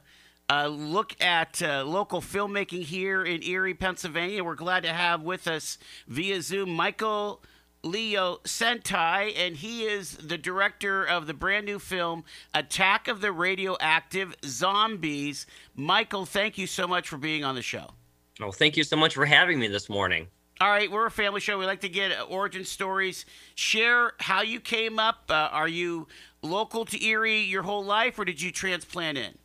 a 0.50 0.68
look 0.68 1.16
at 1.22 1.62
uh, 1.62 1.86
local 1.86 2.22
filmmaking 2.22 2.82
here 2.82 3.24
in 3.24 3.44
Erie, 3.44 3.76
Pennsylvania. 3.76 4.44
We're 4.44 4.56
glad 4.56 4.84
to 4.84 4.94
have 4.94 5.22
with 5.22 5.48
us 5.48 5.78
via 6.08 6.42
Zoom 6.42 6.72
Michael. 6.72 7.42
Leo 7.88 8.38
Sentai, 8.44 9.34
and 9.38 9.56
he 9.56 9.84
is 9.84 10.18
the 10.18 10.38
director 10.38 11.04
of 11.04 11.26
the 11.26 11.34
brand 11.34 11.66
new 11.66 11.80
film 11.80 12.24
Attack 12.54 13.08
of 13.08 13.22
the 13.22 13.32
Radioactive 13.32 14.36
Zombies. 14.44 15.46
Michael, 15.76 16.26
thank 16.26 16.58
you 16.58 16.68
so 16.68 16.88
much 16.88 17.08
for 17.08 17.18
being 17.18 17.44
on 17.44 17.56
the 17.56 17.62
show. 17.62 17.92
Oh, 18.42 18.52
thank 18.52 18.78
you 18.78 18.84
so 18.84 18.96
much 18.96 19.16
for 19.16 19.26
having 19.26 19.60
me 19.60 19.68
this 19.68 19.90
morning. 19.90 20.28
All 20.60 20.70
right, 20.70 20.92
we're 20.92 21.06
a 21.06 21.12
family 21.12 21.40
show. 21.40 21.58
We 21.60 21.66
like 21.66 21.82
to 21.82 21.90
get 21.90 22.12
origin 22.30 22.66
stories. 22.66 23.26
Share 23.56 24.14
how 24.20 24.42
you 24.42 24.60
came 24.60 25.00
up. 25.00 25.26
Uh, 25.30 25.50
are 25.52 25.68
you 25.68 26.08
local 26.42 26.84
to 26.86 27.04
Erie 27.04 27.42
your 27.42 27.64
whole 27.64 27.86
life, 27.86 28.18
or 28.20 28.26
did 28.26 28.42
you 28.42 28.52
transplant 28.52 29.18
in? 29.18 29.38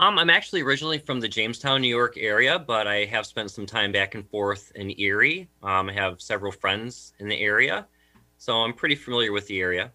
Um, 0.00 0.18
I'm 0.18 0.30
actually 0.30 0.62
originally 0.62 0.98
from 0.98 1.18
the 1.18 1.28
Jamestown, 1.28 1.80
New 1.80 1.88
York 1.88 2.16
area, 2.16 2.58
but 2.58 2.86
I 2.86 3.04
have 3.06 3.26
spent 3.26 3.50
some 3.50 3.66
time 3.66 3.90
back 3.90 4.14
and 4.14 4.28
forth 4.30 4.70
in 4.76 4.98
Erie. 4.98 5.48
Um, 5.62 5.88
I 5.88 5.92
have 5.92 6.20
several 6.20 6.52
friends 6.52 7.14
in 7.18 7.28
the 7.28 7.40
area, 7.40 7.86
so 8.36 8.58
I'm 8.58 8.74
pretty 8.74 8.94
familiar 8.94 9.32
with 9.32 9.48
the 9.48 9.60
area. 9.60 9.90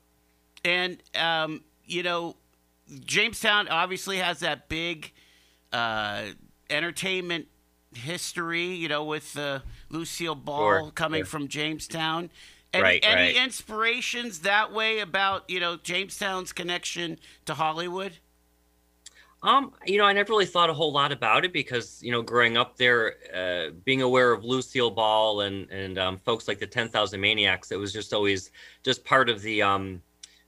And 0.65 1.01
um, 1.15 1.61
you 1.85 2.03
know, 2.03 2.35
Jamestown 3.05 3.69
obviously 3.69 4.17
has 4.17 4.41
that 4.41 4.67
big 4.67 5.13
uh, 5.71 6.23
entertainment 6.69 7.47
history. 7.93 8.73
You 8.75 8.89
know, 8.89 9.05
with 9.05 9.37
uh, 9.37 9.59
Lucille 9.89 10.35
Ball 10.35 10.81
sure. 10.81 10.91
coming 10.91 11.19
yeah. 11.19 11.25
from 11.25 11.47
Jamestown. 11.47 12.29
Any, 12.73 12.83
right, 12.83 13.05
any 13.05 13.33
right. 13.33 13.35
inspirations 13.35 14.39
that 14.39 14.73
way 14.73 14.99
about 14.99 15.49
you 15.49 15.61
know 15.61 15.77
Jamestown's 15.77 16.51
connection 16.51 17.19
to 17.45 17.53
Hollywood? 17.53 18.17
Um, 19.43 19.73
you 19.85 19.97
know, 19.97 20.05
I 20.05 20.13
never 20.13 20.31
really 20.31 20.45
thought 20.45 20.69
a 20.69 20.73
whole 20.73 20.93
lot 20.93 21.11
about 21.11 21.43
it 21.43 21.51
because, 21.51 22.01
you 22.01 22.11
know, 22.11 22.21
growing 22.21 22.55
up 22.55 22.77
there, 22.77 23.15
uh, 23.35 23.71
being 23.83 24.01
aware 24.01 24.31
of 24.31 24.45
Lucille 24.45 24.89
Ball 24.89 25.41
and 25.41 25.69
and 25.69 25.97
um, 25.97 26.17
folks 26.17 26.47
like 26.47 26.59
the 26.59 26.65
Ten 26.67 26.87
Thousand 26.87 27.19
Maniacs, 27.19 27.71
it 27.71 27.75
was 27.75 27.91
just 27.91 28.13
always 28.13 28.51
just 28.83 29.03
part 29.03 29.29
of 29.29 29.41
the 29.41 29.61
um, 29.61 30.01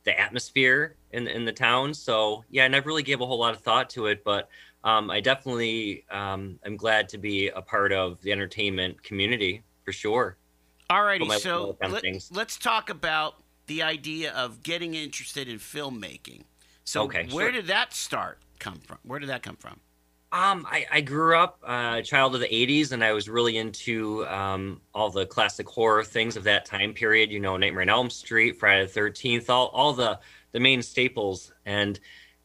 the 0.05 0.17
atmosphere 0.17 0.95
in 1.11 1.27
in 1.27 1.43
the 1.43 1.51
town. 1.51 1.93
So 1.93 2.45
yeah, 2.49 2.63
I 2.63 2.69
never 2.69 2.87
really 2.87 3.03
gave 3.03 3.19
a 3.19 3.25
whole 3.25 3.37
lot 3.37 3.53
of 3.53 3.59
thought 3.59 3.89
to 3.91 4.05
it, 4.05 4.23
but 4.23 4.47
um, 4.85 5.11
I 5.11 5.19
definitely 5.19 6.05
um, 6.09 6.57
am 6.65 6.77
glad 6.77 7.09
to 7.09 7.17
be 7.17 7.49
a 7.49 7.61
part 7.61 7.91
of 7.91 8.21
the 8.21 8.31
entertainment 8.31 9.03
community 9.03 9.61
for 9.83 9.91
sure. 9.91 10.37
Alrighty, 10.89 11.39
so 11.39 11.75
let, 11.81 12.03
let's 12.31 12.57
talk 12.57 12.89
about 12.91 13.43
the 13.65 13.81
idea 13.81 14.31
of 14.31 14.63
getting 14.63 14.93
interested 14.93 15.49
in 15.49 15.57
filmmaking. 15.57 16.43
So 16.85 17.03
okay, 17.03 17.27
where 17.31 17.47
sure. 17.47 17.51
did 17.51 17.67
that 17.67 17.91
start? 17.93 18.39
Come 18.59 18.79
from? 18.79 18.97
Where 19.03 19.19
did 19.19 19.29
that 19.29 19.43
come 19.43 19.55
from? 19.55 19.79
Um, 20.31 20.67
I, 20.69 20.85
I 20.91 21.01
grew 21.01 21.37
up 21.37 21.59
uh, 21.63 21.95
a 21.99 22.01
child 22.01 22.35
of 22.35 22.41
the 22.41 22.47
80s 22.47 22.91
and 22.91 23.01
I 23.01 23.13
was 23.13 23.29
really 23.29 23.57
into 23.57 24.27
um, 24.27 24.81
all 24.93 25.09
the 25.09 25.25
classic 25.25 25.69
horror 25.69 26.03
things 26.03 26.35
of 26.35 26.43
that 26.43 26.65
time 26.65 26.93
period, 26.93 27.31
you 27.31 27.39
know, 27.39 27.55
Nightmare 27.55 27.83
on 27.83 27.89
Elm 27.89 28.09
Street, 28.09 28.59
Friday 28.59 28.85
the 28.85 28.99
13th, 28.99 29.49
all, 29.49 29.67
all 29.67 29.93
the, 29.93 30.19
the 30.51 30.59
main 30.59 30.81
staples. 30.81 31.53
And 31.65 31.99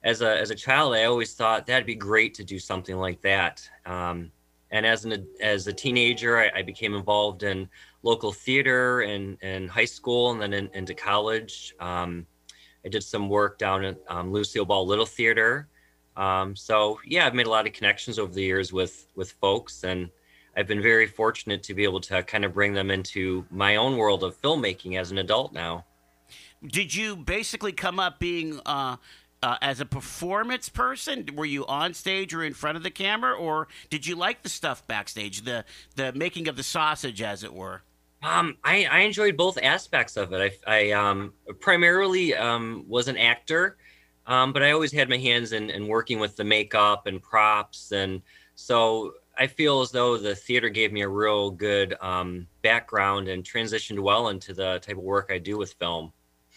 as 0.05 0.23
a, 0.23 0.38
as 0.38 0.51
a 0.51 0.55
child, 0.55 0.94
I 0.94 1.05
always 1.05 1.35
thought 1.35 1.66
that'd 1.66 1.85
be 1.85 1.96
great 1.96 2.35
to 2.35 2.44
do 2.44 2.61
something 2.61 2.96
like 2.96 3.20
that. 3.23 3.68
Um, 3.87 4.31
and 4.70 4.87
as 4.87 5.05
an 5.05 5.27
as 5.40 5.66
a 5.66 5.73
teenager, 5.73 6.38
I, 6.38 6.61
I, 6.61 6.62
became 6.62 6.94
involved 6.94 7.42
in 7.42 7.68
local 8.05 8.31
theater 8.33 9.01
and, 9.01 9.37
and 9.42 9.68
high 9.68 9.85
school 9.85 10.31
and 10.31 10.40
then 10.40 10.53
in, 10.53 10.70
into 10.75 10.94
college. 10.94 11.75
Um, 11.81 12.25
I 12.85 12.88
did 12.88 13.03
some 13.03 13.29
work 13.29 13.59
down 13.59 13.85
at 13.85 13.99
um, 14.07 14.31
Lucille 14.31 14.64
Ball 14.64 14.87
Little 14.87 15.07
Theater 15.07 15.68
um, 16.16 16.57
so 16.57 16.99
yeah, 17.05 17.27
I've 17.27 17.35
made 17.35 17.46
a 17.46 17.51
lot 17.51 17.66
of 17.66 17.73
connections 17.73 18.18
over 18.18 18.33
the 18.33 18.42
years 18.42 18.73
with 18.73 19.07
with 19.14 19.33
folks, 19.33 19.85
and 19.85 20.11
I've 20.57 20.66
been 20.66 20.83
very 20.83 21.07
fortunate 21.07 21.62
to 21.64 21.75
be 21.75 21.85
able 21.85 22.01
to 22.03 22.23
kind 22.23 22.44
of 22.44 22.53
bring 22.53 22.75
them 22.75 22.90
into 22.90 23.44
my 23.51 23.77
own 23.77 23.96
world 23.96 24.25
of 24.25 24.40
filmmaking 24.40 24.99
as 24.99 25.11
an 25.11 25.18
adult 25.18 25.53
now. 25.53 25.85
Did 26.66 26.94
you 26.94 27.16
basically 27.16 27.73
come 27.73 27.99
up 27.99 28.18
being 28.18 28.61
uh, 28.66 28.96
uh, 29.42 29.57
as 29.62 29.81
a 29.81 29.87
performance 29.87 30.68
person? 30.68 31.27
Were 31.35 31.46
you 31.46 31.64
on 31.66 31.94
stage 31.94 32.35
or 32.35 32.44
in 32.44 32.55
front 32.55 32.77
of 32.77 32.83
the 32.83 32.90
camera, 32.90 33.33
or 33.33 33.68
did 33.88 34.07
you 34.07 34.16
like 34.16 34.42
the 34.42 34.49
stuff 34.49 34.87
backstage, 34.87 35.42
the 35.42 35.64
the 35.96 36.12
making 36.12 36.49
of 36.49 36.57
the 36.57 36.62
sausage, 36.62 37.23
as 37.23 37.44
it 37.44 37.55
were? 37.55 37.83
Um, 38.23 38.59
I, 38.62 38.85
I 38.85 38.99
enjoyed 39.01 39.37
both 39.37 39.57
aspects 39.62 40.18
of 40.18 40.33
it. 40.35 40.61
I, 40.66 40.90
I 40.90 40.90
um, 40.90 41.33
primarily 41.61 42.35
um, 42.35 42.85
was 42.87 43.09
an 43.09 43.16
actor. 43.16 43.79
Um, 44.31 44.53
but 44.53 44.62
I 44.62 44.71
always 44.71 44.93
had 44.93 45.09
my 45.09 45.16
hands 45.16 45.53
in, 45.53 45.71
in 45.71 45.88
working 45.88 46.21
with 46.21 46.37
the 46.37 46.45
makeup 46.45 47.09
and 47.09 47.21
props. 47.21 47.90
And 47.90 48.23
so 48.55 49.14
I 49.37 49.49
feel 49.49 49.81
as 49.81 49.90
though 49.90 50.16
the 50.16 50.37
theater 50.37 50.69
gave 50.69 50.93
me 50.93 51.03
a 51.03 51.09
real 51.09 51.51
good 51.51 51.97
um, 52.01 52.47
background 52.62 53.27
and 53.27 53.43
transitioned 53.43 53.99
well 53.99 54.29
into 54.29 54.55
the 54.55 54.79
type 54.79 54.97
of 54.97 55.03
work 55.03 55.31
I 55.33 55.38
do 55.38 55.59
with 55.59 55.73
film. 55.73 56.12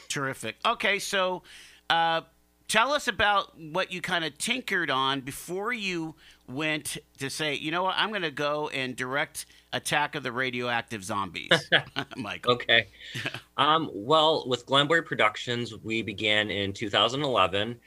Terrific. 0.07 0.57
Okay, 0.63 0.99
so 0.99 1.41
uh, 1.89 2.21
tell 2.67 2.91
us 2.91 3.07
about 3.07 3.59
what 3.59 3.91
you 3.91 4.01
kind 4.01 4.23
of 4.23 4.37
tinkered 4.37 4.91
on 4.91 5.21
before 5.21 5.73
you 5.73 6.13
went 6.47 6.99
to 7.17 7.29
say, 7.31 7.55
you 7.55 7.71
know 7.71 7.81
what, 7.81 7.95
I'm 7.97 8.09
going 8.09 8.21
to 8.21 8.29
go 8.31 8.69
and 8.69 8.95
direct 8.95 9.47
Attack 9.73 10.15
of 10.15 10.23
the 10.23 10.31
Radioactive 10.31 11.03
Zombies, 11.03 11.49
Michael. 12.17 12.53
Okay. 12.53 12.87
um, 13.57 13.89
well, 13.93 14.47
with 14.47 14.65
Glenboy 14.65 15.05
Productions, 15.05 15.75
we 15.83 16.01
began 16.01 16.49
in 16.49 16.73
2011, 16.73 17.79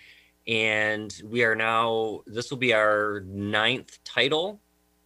and 0.49 1.23
we 1.25 1.45
are 1.45 1.55
now, 1.55 2.23
this 2.27 2.51
will 2.51 2.59
be 2.59 2.75
our 2.75 3.23
ninth 3.27 4.03
title. 4.05 4.61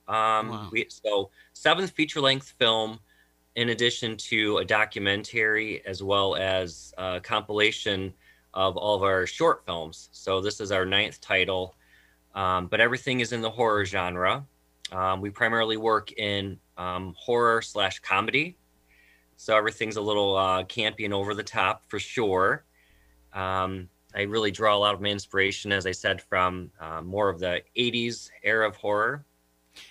Um, 0.08 0.48
wow. 0.48 0.68
we, 0.72 0.86
so, 0.88 1.30
seventh 1.52 1.90
feature 1.92 2.20
length 2.20 2.54
film, 2.58 2.98
in 3.56 3.68
addition 3.68 4.16
to 4.16 4.58
a 4.58 4.64
documentary 4.64 5.84
as 5.86 6.02
well 6.02 6.34
as 6.34 6.94
a 6.98 7.20
compilation 7.20 8.12
of 8.54 8.76
all 8.76 8.96
of 8.96 9.02
our 9.02 9.26
short 9.26 9.64
films. 9.66 10.08
So, 10.12 10.40
this 10.40 10.60
is 10.60 10.72
our 10.72 10.86
ninth 10.86 11.20
title. 11.20 11.76
Um, 12.34 12.66
but 12.68 12.80
everything 12.80 13.20
is 13.20 13.32
in 13.32 13.40
the 13.40 13.50
horror 13.50 13.84
genre. 13.84 14.46
Um, 14.92 15.20
we 15.20 15.30
primarily 15.30 15.76
work 15.76 16.12
in 16.12 16.58
um, 16.80 17.14
horror 17.18 17.60
slash 17.60 17.98
comedy. 18.00 18.56
So 19.36 19.56
everything's 19.56 19.96
a 19.96 20.00
little 20.00 20.36
uh, 20.36 20.64
campy 20.64 21.04
and 21.04 21.14
over 21.14 21.34
the 21.34 21.42
top 21.42 21.84
for 21.88 21.98
sure. 21.98 22.64
Um, 23.32 23.88
I 24.14 24.22
really 24.22 24.50
draw 24.50 24.74
a 24.74 24.78
lot 24.78 24.94
of 24.94 25.00
my 25.00 25.08
inspiration, 25.08 25.72
as 25.72 25.86
I 25.86 25.92
said, 25.92 26.20
from 26.22 26.70
uh, 26.80 27.00
more 27.02 27.28
of 27.28 27.38
the 27.38 27.62
80s 27.76 28.30
era 28.42 28.66
of 28.66 28.76
horror. 28.76 29.24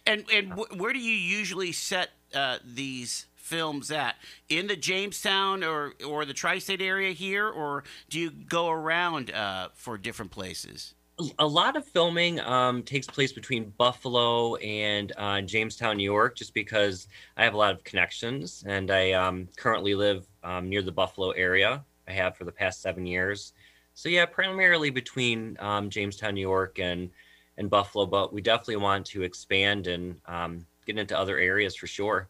And, 0.06 0.26
and 0.34 0.50
w- 0.50 0.82
where 0.82 0.92
do 0.92 1.00
you 1.00 1.14
usually 1.14 1.72
set 1.72 2.10
uh, 2.34 2.58
these 2.64 3.28
films 3.36 3.92
at? 3.92 4.16
In 4.50 4.68
the 4.68 4.76
Jamestown 4.76 5.64
or, 5.64 5.94
or 6.06 6.26
the 6.26 6.34
tri 6.34 6.60
state 6.60 6.82
area 6.82 7.12
here, 7.12 7.48
or 7.48 7.84
do 8.10 8.20
you 8.20 8.30
go 8.30 8.70
around 8.70 9.32
uh, 9.32 9.70
for 9.74 9.98
different 9.98 10.32
places? 10.32 10.96
A 11.38 11.48
lot 11.48 11.76
of 11.76 11.86
filming 11.86 12.40
um, 12.42 12.84
takes 12.84 13.08
place 13.08 13.32
between 13.32 13.74
Buffalo 13.78 14.56
and 14.56 15.12
uh, 15.18 15.42
Jamestown, 15.42 15.98
New 15.98 16.04
York, 16.04 16.36
just 16.36 16.54
because 16.54 17.08
I 17.38 17.44
have 17.44 17.54
a 17.54 17.58
lot 17.58 17.74
of 17.74 17.84
connections 17.84 18.64
and 18.68 18.92
I 18.92 19.12
um, 19.12 19.48
currently 19.58 19.96
live 19.96 20.28
um, 20.44 20.70
near 20.70 20.82
the 20.82 20.92
Buffalo 20.92 21.32
area. 21.32 21.84
I 22.08 22.12
have 22.14 22.36
for 22.36 22.46
the 22.46 22.52
past 22.52 22.82
seven 22.82 23.06
years. 23.06 23.54
So 23.94 24.10
yeah, 24.10 24.26
primarily 24.26 24.90
between 24.90 25.58
um, 25.60 25.90
Jamestown, 25.90 26.36
New 26.36 26.42
York, 26.42 26.80
and 26.80 27.10
and 27.58 27.70
Buffalo, 27.70 28.06
but 28.06 28.32
we 28.32 28.42
definitely 28.42 28.78
want 28.78 29.06
to 29.08 29.24
expand 29.24 29.88
and 29.88 30.16
um, 30.26 30.66
get 30.86 30.98
into 30.98 31.18
other 31.18 31.38
areas 31.38 31.76
for 31.76 31.88
sure. 31.88 32.30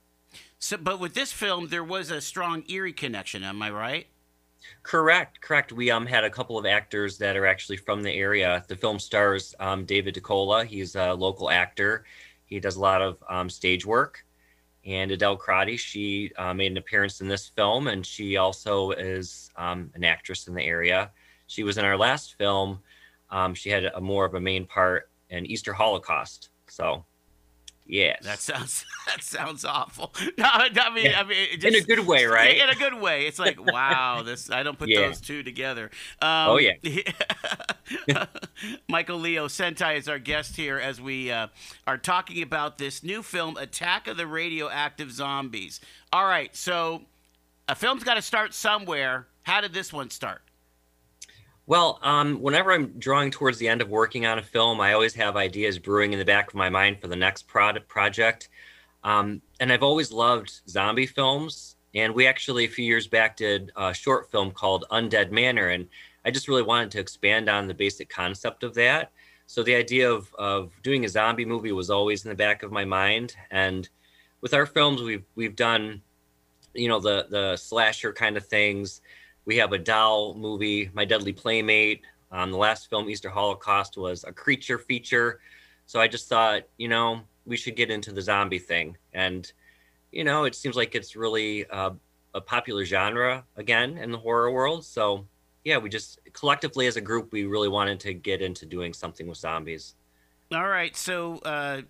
So, 0.58 0.78
but 0.78 1.00
with 1.00 1.14
this 1.14 1.32
film, 1.32 1.68
there 1.68 1.84
was 1.84 2.10
a 2.10 2.20
strong 2.20 2.64
Erie 2.68 2.94
connection. 2.94 3.44
Am 3.44 3.62
I 3.62 3.70
right? 3.70 4.08
Correct, 4.84 5.42
correct. 5.42 5.72
We 5.72 5.92
um 5.92 6.06
had 6.06 6.24
a 6.24 6.30
couple 6.30 6.58
of 6.58 6.66
actors 6.66 7.18
that 7.20 7.38
are 7.38 7.46
actually 7.46 7.78
from 7.78 8.04
the 8.04 8.12
area. 8.14 8.64
The 8.68 8.76
film 8.76 9.00
stars 9.00 9.56
um, 9.60 9.86
David 9.86 10.16
DeCola. 10.16 10.66
He's 10.66 10.96
a 10.96 11.14
local 11.14 11.50
actor. 11.50 12.06
He 12.46 12.60
does 12.60 12.76
a 12.76 12.82
lot 12.82 13.02
of 13.02 13.24
um, 13.30 13.50
stage 13.50 13.86
work. 13.86 14.26
And 14.86 15.12
Adele 15.12 15.38
Crotty, 15.38 15.78
she 15.78 16.32
uh, 16.38 16.54
made 16.54 16.72
an 16.72 16.78
appearance 16.78 17.22
in 17.22 17.28
this 17.28 17.48
film, 17.50 17.88
and 17.88 18.06
she 18.06 18.38
also 18.38 18.92
is 18.92 19.52
um, 19.58 19.92
an 19.94 20.04
actress 20.04 20.48
in 20.48 20.54
the 20.56 20.64
area. 20.64 21.12
She 21.48 21.64
was 21.64 21.78
in 21.78 21.86
our 21.86 21.98
last 21.98 22.36
film. 22.38 22.80
Um, 23.30 23.54
she 23.54 23.70
had 23.70 23.86
a 23.86 24.02
more 24.02 24.26
of 24.26 24.34
a 24.36 24.40
main 24.40 24.66
part 24.66 25.10
in 25.30 25.46
Easter 25.46 25.74
Holocaust. 25.74 26.50
So 26.68 27.06
Yes. 27.90 28.24
That 28.24 28.40
sounds 28.40 28.86
that 29.08 29.24
sounds 29.24 29.66
awful. 29.66 30.14
No, 30.38 30.46
I 30.46 30.94
mean, 30.94 31.06
yeah. 31.06 31.20
I 31.20 31.24
mean, 31.24 31.48
just, 31.60 31.66
in 31.66 31.76
a 31.76 31.82
good 31.82 32.06
way, 32.06 32.26
right? 32.26 32.56
In 32.58 32.70
a 32.70 32.76
good 32.76 32.94
way. 32.94 33.26
It's 33.26 33.40
like, 33.40 33.60
wow, 33.60 34.22
this 34.24 34.50
I 34.52 34.64
don't 34.64 34.78
put 34.78 34.90
yeah. 34.90 35.02
those 35.02 35.20
two 35.20 35.44
together. 35.44 35.90
Um, 36.22 36.50
oh 36.50 36.58
yeah. 36.60 36.74
Michael 38.88 39.18
Leo 39.18 39.48
Sentai 39.48 39.98
is 39.98 40.08
our 40.08 40.20
guest 40.20 40.56
here 40.56 40.78
as 40.78 41.02
we 41.02 41.32
uh, 41.32 41.48
are 41.88 41.98
talking 41.98 42.44
about 42.44 42.78
this 42.78 43.04
new 43.04 43.24
film, 43.24 43.58
Attack 43.58 44.08
of 44.08 44.18
the 44.18 44.28
Radioactive 44.28 45.12
Zombies. 45.12 45.82
All 46.14 46.26
right, 46.26 46.56
so 46.56 47.02
a 47.68 47.76
film's 47.76 48.04
got 48.04 48.14
to 48.14 48.22
start 48.22 48.54
somewhere. 48.54 49.28
How 49.44 49.62
did 49.62 49.74
this 49.74 49.92
one 49.92 50.12
start? 50.12 50.42
Well, 51.70 52.00
um, 52.02 52.42
whenever 52.42 52.72
I'm 52.72 52.98
drawing 52.98 53.30
towards 53.30 53.60
the 53.60 53.68
end 53.68 53.84
of 53.84 53.90
working 53.90 54.26
on 54.26 54.40
a 54.40 54.42
film, 54.42 54.82
I 54.82 54.94
always 54.94 55.14
have 55.14 55.38
ideas 55.38 55.78
brewing 55.78 56.14
in 56.14 56.18
the 56.18 56.26
back 56.26 56.48
of 56.48 56.56
my 56.56 56.68
mind 56.68 57.00
for 57.00 57.08
the 57.08 57.16
next 57.16 57.44
product 57.44 57.88
project. 57.88 58.50
Um, 59.04 59.44
and 59.60 59.72
I've 59.72 59.84
always 59.84 60.12
loved 60.12 60.62
zombie 60.68 61.06
films. 61.06 61.76
And 61.94 62.16
we 62.16 62.26
actually, 62.26 62.66
a 62.66 62.70
few 62.70 62.86
years 62.86 63.06
back, 63.06 63.38
did 63.38 63.72
a 63.76 63.94
short 63.94 64.32
film 64.32 64.50
called 64.50 64.86
Undead 64.90 65.30
Manor. 65.30 65.68
And 65.68 65.88
I 66.26 66.32
just 66.32 66.48
really 66.48 66.64
wanted 66.64 66.90
to 66.90 67.00
expand 67.00 67.50
on 67.50 67.68
the 67.68 67.76
basic 67.76 68.10
concept 68.10 68.64
of 68.64 68.74
that. 68.74 69.12
So 69.46 69.62
the 69.62 69.76
idea 69.76 70.12
of, 70.12 70.34
of 70.40 70.72
doing 70.82 71.06
a 71.06 71.10
zombie 71.10 71.46
movie 71.46 71.72
was 71.72 71.92
always 71.92 72.26
in 72.26 72.30
the 72.30 72.36
back 72.36 72.64
of 72.64 72.72
my 72.72 72.84
mind. 72.84 73.36
And 73.52 73.88
with 74.42 74.56
our 74.56 74.66
films, 74.66 75.04
we've, 75.04 75.26
we've 75.36 75.56
done, 75.56 76.02
you 76.74 76.88
know, 76.88 77.00
the, 77.00 77.28
the 77.30 77.58
slasher 77.58 78.12
kind 78.12 78.38
of 78.38 78.48
things 78.48 79.02
we 79.50 79.58
have 79.58 79.74
a 79.74 79.80
doll 79.80 80.36
movie, 80.36 80.92
My 80.94 81.06
Deadly 81.06 81.34
Playmate. 81.34 82.04
Um, 82.32 82.52
the 82.52 82.58
last 82.58 82.88
film, 82.88 83.10
Easter 83.10 83.32
Holocaust, 83.32 83.98
was 83.98 84.24
a 84.24 84.32
creature 84.32 84.78
feature. 84.78 85.40
So 85.88 86.00
I 86.00 86.08
just 86.08 86.30
thought, 86.30 86.66
you 86.78 86.88
know, 86.88 87.22
we 87.48 87.58
should 87.58 87.76
get 87.76 87.90
into 87.90 88.12
the 88.12 88.22
zombie 88.22 88.60
thing. 88.60 88.96
And, 89.12 89.52
you 90.12 90.24
know, 90.24 90.44
it 90.44 90.54
seems 90.54 90.76
like 90.76 90.94
it's 90.94 91.16
really 91.16 91.66
uh, 91.72 91.94
a 92.36 92.42
popular 92.42 92.86
genre 92.86 93.44
again 93.56 93.98
in 93.98 94.12
the 94.12 94.20
horror 94.20 94.52
world. 94.52 94.86
So, 94.86 95.26
yeah, 95.64 95.80
we 95.80 95.90
just 95.90 96.20
collectively 96.34 96.86
as 96.86 96.96
a 96.96 97.02
group, 97.02 97.32
we 97.32 97.46
really 97.46 97.70
wanted 97.70 98.00
to 98.02 98.14
get 98.14 98.44
into 98.44 98.68
doing 98.68 98.94
something 98.94 99.26
with 99.26 99.40
zombies. 99.40 99.96
All 100.54 100.68
right. 100.68 100.96
So, 100.96 101.40
uh, 101.40 101.82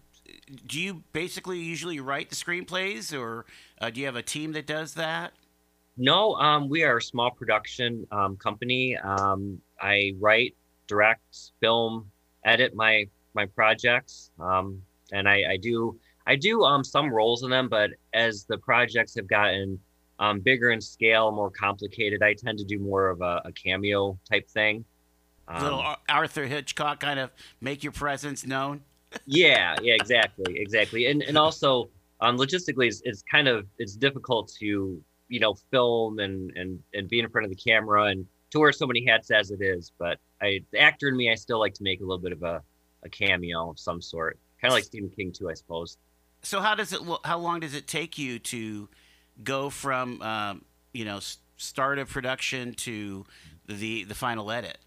do 0.66 0.80
you 0.80 1.04
basically 1.12 1.60
usually 1.60 2.00
write 2.00 2.30
the 2.30 2.38
screenplays 2.38 3.14
or 3.14 3.46
uh, 3.82 3.90
do 3.90 4.00
you 4.00 4.06
have 4.06 4.16
a 4.16 4.22
team 4.22 4.54
that 4.54 4.66
does 4.66 4.94
that? 4.94 5.34
No, 6.02 6.36
um, 6.36 6.70
we 6.70 6.86
are 6.86 6.98
a 6.98 7.02
small 7.02 7.30
production 7.30 8.08
um, 8.10 8.38
company. 8.38 8.96
Um, 8.96 9.62
I 9.82 10.14
write, 10.18 10.56
direct, 10.88 11.52
film, 11.60 12.10
edit 12.46 12.74
my 12.74 13.06
my 13.34 13.46
projects, 13.46 14.32
um, 14.40 14.82
and 15.12 15.28
I, 15.28 15.44
I 15.52 15.58
do 15.58 16.00
I 16.26 16.38
do 16.38 16.64
um, 16.64 16.86
some 16.86 17.14
roles 17.14 17.44
in 17.44 17.50
them, 17.50 17.68
but 17.68 17.92
as 18.14 18.46
the 18.46 18.58
projects 18.58 19.14
have 19.16 19.28
gotten 19.28 19.78
um, 20.20 20.40
bigger 20.40 20.72
in 20.72 20.80
scale, 20.80 21.32
more 21.34 21.52
complicated, 21.52 22.24
I 22.24 22.34
tend 22.34 22.60
to 22.60 22.64
do 22.64 22.80
more 22.80 23.10
of 23.10 23.20
a, 23.20 23.42
a 23.44 23.52
cameo 23.52 24.18
type 24.30 24.48
thing. 24.50 24.86
Um, 25.50 25.64
Little 25.64 25.96
Alfred 26.08 26.50
Hitchcock 26.50 27.02
kind 27.02 27.20
of 27.20 27.32
make 27.60 27.84
your 27.84 27.92
presence 27.92 28.46
known. 28.46 28.84
yeah, 29.26 29.76
yeah, 29.82 29.96
exactly, 29.96 30.60
exactly, 30.60 31.08
and 31.08 31.24
and 31.24 31.38
also 31.38 31.90
um, 32.22 32.38
logistically, 32.38 32.88
it's, 32.88 33.02
it's 33.04 33.22
kind 33.30 33.50
of 33.50 33.68
it's 33.78 33.98
difficult 33.98 34.50
to 34.60 35.04
you 35.30 35.40
know 35.40 35.54
film 35.72 36.20
and 36.20 36.52
and 36.58 36.80
and 36.94 37.08
be 37.08 37.20
in 37.20 37.30
front 37.30 37.46
of 37.46 37.50
the 37.50 37.56
camera 37.56 38.06
and 38.06 38.26
to 38.52 38.60
wear 38.60 38.72
so 38.72 38.88
many 38.88 39.06
hats 39.06 39.32
as 39.32 39.52
it 39.52 39.62
is. 39.62 39.92
But 39.98 40.20
I, 40.42 40.62
the 40.72 40.80
actor 40.80 41.08
in 41.08 41.16
me, 41.16 41.32
I 41.32 41.36
still 41.36 41.60
like 41.60 41.74
to 41.76 41.84
make 41.84 42.00
a 42.00 42.04
little 42.04 42.20
bit 42.20 42.32
of 42.32 42.44
a, 42.44 42.62
a 43.04 43.10
cameo 43.10 43.70
of 43.70 43.80
some 43.80 44.02
sort, 44.02 44.38
kind 44.60 44.72
of 44.72 44.76
like 44.76 44.84
Stephen 44.84 45.10
King 45.10 45.32
too, 45.32 45.50
I 45.50 45.54
suppose. 45.54 45.98
So 46.42 46.60
how 46.60 46.76
does 46.76 46.94
it? 46.94 47.02
How 47.24 47.38
long 47.38 47.60
does 47.60 47.74
it 47.76 47.88
take 47.88 48.18
you 48.18 48.40
to 48.40 48.90
go 49.44 49.70
from 49.70 50.22
um, 50.22 50.66
you 50.94 51.06
know 51.06 51.20
start 51.58 52.00
of 52.00 52.10
production 52.10 52.74
to 52.74 53.26
the 53.68 54.04
the 54.06 54.16
final 54.16 54.52
edit? 54.52 54.78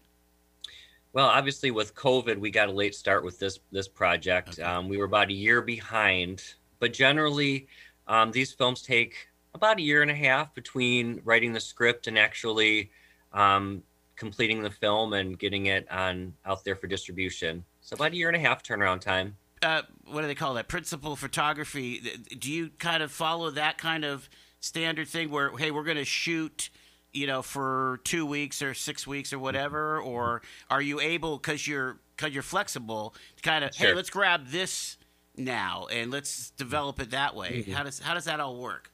Well, 1.13 1.27
obviously 1.27 1.69
with 1.69 1.93
COVID, 1.93 2.39
we 2.39 2.49
got 2.49 2.69
a 2.69 2.71
late 2.71 2.95
start 2.95 3.23
with 3.23 3.39
this 3.39 3.59
this 3.71 3.87
project. 3.87 4.59
Okay. 4.59 4.63
Um, 4.63 4.89
we 4.89 4.97
were 4.97 5.05
about 5.05 5.29
a 5.29 5.33
year 5.33 5.61
behind, 5.61 6.43
but 6.79 6.91
generally, 6.91 7.67
um, 8.07 8.31
these 8.31 8.51
films 8.51 8.81
take 8.81 9.27
about 9.53 9.79
a 9.79 9.81
year 9.81 10.01
and 10.01 10.11
a 10.11 10.15
half 10.15 10.53
between 10.53 11.21
writing 11.23 11.53
the 11.53 11.59
script 11.59 12.07
and 12.07 12.17
actually 12.17 12.91
um, 13.33 13.83
completing 14.15 14.61
the 14.61 14.69
film 14.69 15.13
and 15.13 15.37
getting 15.37 15.67
it 15.67 15.89
on 15.91 16.33
out 16.45 16.63
there 16.63 16.75
for 16.75 16.87
distribution. 16.87 17.63
So 17.81 17.95
about 17.95 18.13
a 18.13 18.15
year 18.15 18.29
and 18.29 18.37
a 18.37 18.39
half 18.39 18.63
turnaround 18.63 19.01
time. 19.01 19.35
Uh, 19.61 19.81
what 20.05 20.21
do 20.21 20.27
they 20.27 20.35
call 20.35 20.55
that? 20.55 20.67
Principal 20.67 21.15
photography. 21.15 22.01
Do 22.37 22.51
you 22.51 22.69
kind 22.79 23.01
of 23.01 23.11
follow 23.11 23.49
that 23.51 23.77
kind 23.77 24.03
of 24.03 24.29
standard 24.59 25.07
thing 25.07 25.29
where, 25.29 25.55
hey, 25.57 25.71
we're 25.71 25.83
going 25.83 25.97
to 25.97 26.05
shoot, 26.05 26.69
you 27.13 27.27
know, 27.27 27.41
for 27.41 27.99
two 28.03 28.25
weeks 28.25 28.61
or 28.61 28.73
six 28.73 29.07
weeks 29.07 29.31
or 29.31 29.39
whatever, 29.39 29.99
or 29.99 30.41
are 30.69 30.81
you 30.81 30.99
able 30.99 31.37
because 31.37 31.67
you're 31.67 31.99
because 32.15 32.33
you're 32.33 32.43
flexible 32.43 33.15
to 33.37 33.41
kind 33.41 33.63
of, 33.63 33.73
sure. 33.73 33.89
hey, 33.89 33.93
let's 33.93 34.09
grab 34.09 34.47
this 34.47 34.97
now 35.35 35.87
and 35.91 36.11
let's 36.11 36.51
develop 36.51 37.01
it 37.01 37.11
that 37.11 37.35
way. 37.35 37.61
Mm-hmm. 37.61 37.71
How 37.71 37.83
does 37.83 37.99
how 37.99 38.13
does 38.13 38.25
that 38.25 38.39
all 38.39 38.57
work? 38.57 38.91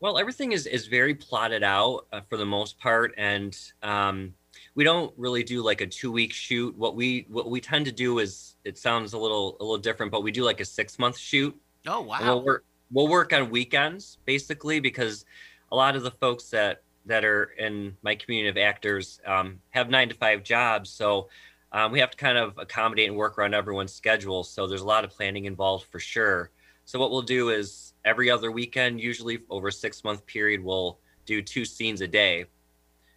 Well, 0.00 0.18
everything 0.18 0.52
is 0.52 0.66
is 0.66 0.86
very 0.86 1.14
plotted 1.14 1.62
out 1.62 2.06
uh, 2.12 2.20
for 2.28 2.36
the 2.36 2.46
most 2.46 2.78
part, 2.78 3.14
and 3.18 3.58
um, 3.82 4.34
we 4.74 4.84
don't 4.84 5.12
really 5.16 5.42
do 5.42 5.62
like 5.62 5.80
a 5.80 5.86
two 5.86 6.12
week 6.12 6.32
shoot. 6.32 6.76
What 6.76 6.94
we 6.94 7.26
what 7.28 7.50
we 7.50 7.60
tend 7.60 7.86
to 7.86 7.92
do 7.92 8.20
is 8.20 8.54
it 8.64 8.78
sounds 8.78 9.12
a 9.12 9.18
little 9.18 9.56
a 9.60 9.64
little 9.64 9.78
different, 9.78 10.12
but 10.12 10.22
we 10.22 10.30
do 10.30 10.44
like 10.44 10.60
a 10.60 10.64
six 10.64 10.98
month 10.98 11.18
shoot. 11.18 11.58
Oh 11.86 12.02
wow! 12.02 12.18
we'll 12.22 12.44
work 12.44 12.64
we'll 12.92 13.08
work 13.08 13.32
on 13.32 13.50
weekends 13.50 14.18
basically 14.24 14.80
because 14.80 15.24
a 15.72 15.76
lot 15.76 15.96
of 15.96 16.02
the 16.02 16.10
folks 16.12 16.50
that 16.50 16.82
that 17.06 17.24
are 17.24 17.44
in 17.58 17.96
my 18.02 18.14
community 18.14 18.50
of 18.50 18.56
actors 18.56 19.20
um, 19.26 19.58
have 19.70 19.90
nine 19.90 20.08
to 20.08 20.14
five 20.14 20.44
jobs, 20.44 20.90
so 20.90 21.28
um, 21.72 21.90
we 21.90 21.98
have 21.98 22.10
to 22.10 22.16
kind 22.16 22.38
of 22.38 22.56
accommodate 22.58 23.08
and 23.08 23.16
work 23.16 23.36
around 23.36 23.54
everyone's 23.54 23.92
schedule. 23.92 24.44
So 24.44 24.66
there's 24.66 24.82
a 24.82 24.86
lot 24.86 25.04
of 25.04 25.10
planning 25.10 25.46
involved 25.46 25.86
for 25.90 25.98
sure. 25.98 26.50
So 26.84 26.98
what 26.98 27.10
we'll 27.10 27.22
do 27.22 27.50
is 27.50 27.92
every 28.08 28.30
other 28.30 28.50
weekend, 28.50 29.00
usually 29.00 29.40
over 29.50 29.68
a 29.68 29.72
six 29.72 30.02
month 30.02 30.26
period, 30.26 30.64
we'll 30.64 30.98
do 31.26 31.42
two 31.42 31.64
scenes 31.64 32.00
a 32.00 32.08
day. 32.08 32.46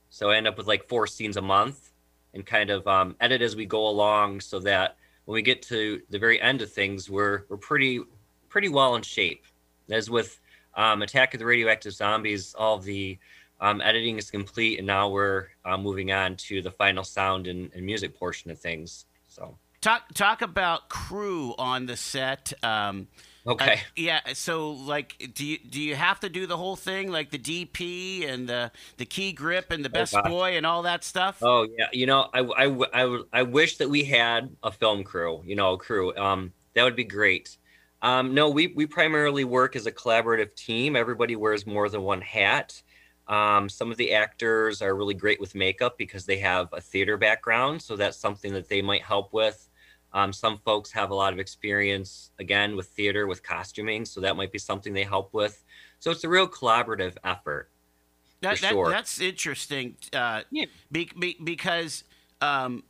So 0.10 0.30
I 0.30 0.36
end 0.36 0.48
up 0.48 0.58
with 0.58 0.68
like 0.68 0.88
four 0.90 1.08
scenes 1.08 1.38
a 1.38 1.42
month 1.42 1.92
and 2.34 2.46
kind 2.46 2.70
of 2.70 2.86
um, 2.88 3.16
edit 3.22 3.42
as 3.42 3.56
we 3.56 3.66
go 3.66 3.88
along 3.88 4.42
so 4.42 4.60
that 4.60 4.98
when 5.26 5.36
we 5.36 5.42
get 5.42 5.62
to 5.64 6.02
the 6.10 6.20
very 6.20 6.42
end 6.42 6.62
of 6.62 6.72
things, 6.72 7.10
we're, 7.10 7.46
we're 7.48 7.58
pretty, 7.58 8.02
pretty 8.50 8.68
well 8.68 8.96
in 8.96 9.02
shape. 9.02 9.46
As 9.90 10.10
with 10.10 10.40
um, 10.76 11.02
Attack 11.02 11.34
of 11.34 11.40
the 11.40 11.46
Radioactive 11.46 11.94
Zombies, 11.94 12.54
all 12.54 12.78
the 12.78 13.18
um, 13.62 13.80
editing 13.82 14.18
is 14.18 14.30
complete, 14.30 14.80
and 14.80 14.88
now 14.88 15.08
we're 15.08 15.48
uh, 15.64 15.78
moving 15.78 16.12
on 16.12 16.36
to 16.36 16.62
the 16.62 16.72
final 16.72 17.04
sound 17.04 17.48
and, 17.48 17.72
and, 17.74 17.86
music 17.86 18.18
portion 18.18 18.50
of 18.50 18.60
things. 18.60 19.06
So 19.28 19.56
talk 19.82 20.12
talk 20.14 20.42
about 20.42 20.90
crew 20.90 21.54
on 21.60 21.86
the 21.86 21.96
set. 21.96 22.54
Um, 22.64 23.08
okay. 23.48 23.74
Uh, 23.74 23.78
yeah. 23.96 24.20
So 24.34 24.72
like, 24.72 25.32
do 25.34 25.46
you 25.46 25.58
do 25.58 25.82
you 25.82 25.96
have 25.96 26.20
to 26.22 26.30
do 26.30 26.48
the 26.48 26.58
whole 26.58 26.76
thing, 26.76 27.12
like 27.12 27.30
the 27.30 27.40
DP 27.40 28.28
and 28.28 28.48
the 28.48 28.72
the 28.98 29.06
key 29.06 29.32
grip 29.32 29.72
and 29.72 29.84
the 29.84 29.90
oh, 29.90 29.94
best 29.94 30.16
oh, 30.16 30.24
boy 30.24 30.58
and 30.58 30.66
all 30.66 30.84
that 30.84 31.04
stuff? 31.04 31.40
Oh 31.42 31.68
yeah. 31.78 31.88
You 31.92 32.06
know, 32.06 32.30
I, 32.34 32.40
I, 32.40 32.78
I, 32.94 33.22
I 33.34 33.44
wish 33.44 33.78
that 33.78 33.90
we 33.90 34.04
had 34.04 34.56
a 34.64 34.72
film 34.72 35.04
crew. 35.04 35.42
You 35.46 35.56
know, 35.56 35.74
a 35.74 35.78
crew. 35.78 36.16
Um, 36.16 36.54
that 36.74 36.84
would 36.84 36.96
be 36.96 37.04
great. 37.04 37.58
Um, 38.02 38.34
no, 38.34 38.50
we 38.50 38.68
we 38.68 38.86
primarily 38.86 39.44
work 39.44 39.76
as 39.76 39.86
a 39.86 39.92
collaborative 39.92 40.56
team. 40.56 40.96
Everybody 40.96 41.36
wears 41.36 41.68
more 41.68 41.90
than 41.90 42.02
one 42.02 42.22
hat. 42.22 42.82
Um, 43.28 43.70
some 43.70 43.92
of 43.92 43.98
the 43.98 44.14
actors 44.14 44.82
are 44.82 44.96
really 44.96 45.14
great 45.14 45.40
with 45.40 45.56
makeup 45.56 45.98
because 45.98 46.26
they 46.26 46.38
have 46.40 46.68
a 46.74 46.82
theater 46.82 47.18
background, 47.18 47.82
so 47.82 47.96
that's 47.96 48.18
something 48.18 48.52
that 48.54 48.68
they 48.68 48.82
might 48.82 49.04
help 49.04 49.32
with. 49.32 49.70
Um, 50.14 50.34
some 50.34 50.58
folks 50.58 50.92
have 50.92 51.12
a 51.12 51.16
lot 51.16 51.32
of 51.34 51.40
experience, 51.40 52.32
again, 52.40 52.76
with 52.76 52.88
theater, 52.88 53.28
with 53.28 53.44
costuming, 53.44 54.06
so 54.06 54.20
that 54.22 54.36
might 54.36 54.52
be 54.52 54.60
something 54.60 54.94
they 54.94 55.04
help 55.04 55.34
with. 55.34 55.64
So 56.00 56.12
it's 56.12 56.24
a 56.24 56.30
real 56.30 56.48
collaborative 56.48 57.16
effort. 57.24 57.70
That, 58.42 58.60
that 58.62 58.72
sure. 58.72 58.90
That's 58.90 59.22
interesting 59.22 59.96
uh, 60.14 60.42
yeah. 60.50 60.66
be, 60.92 61.10
be, 61.18 61.38
because 61.44 62.04
um, 62.42 62.84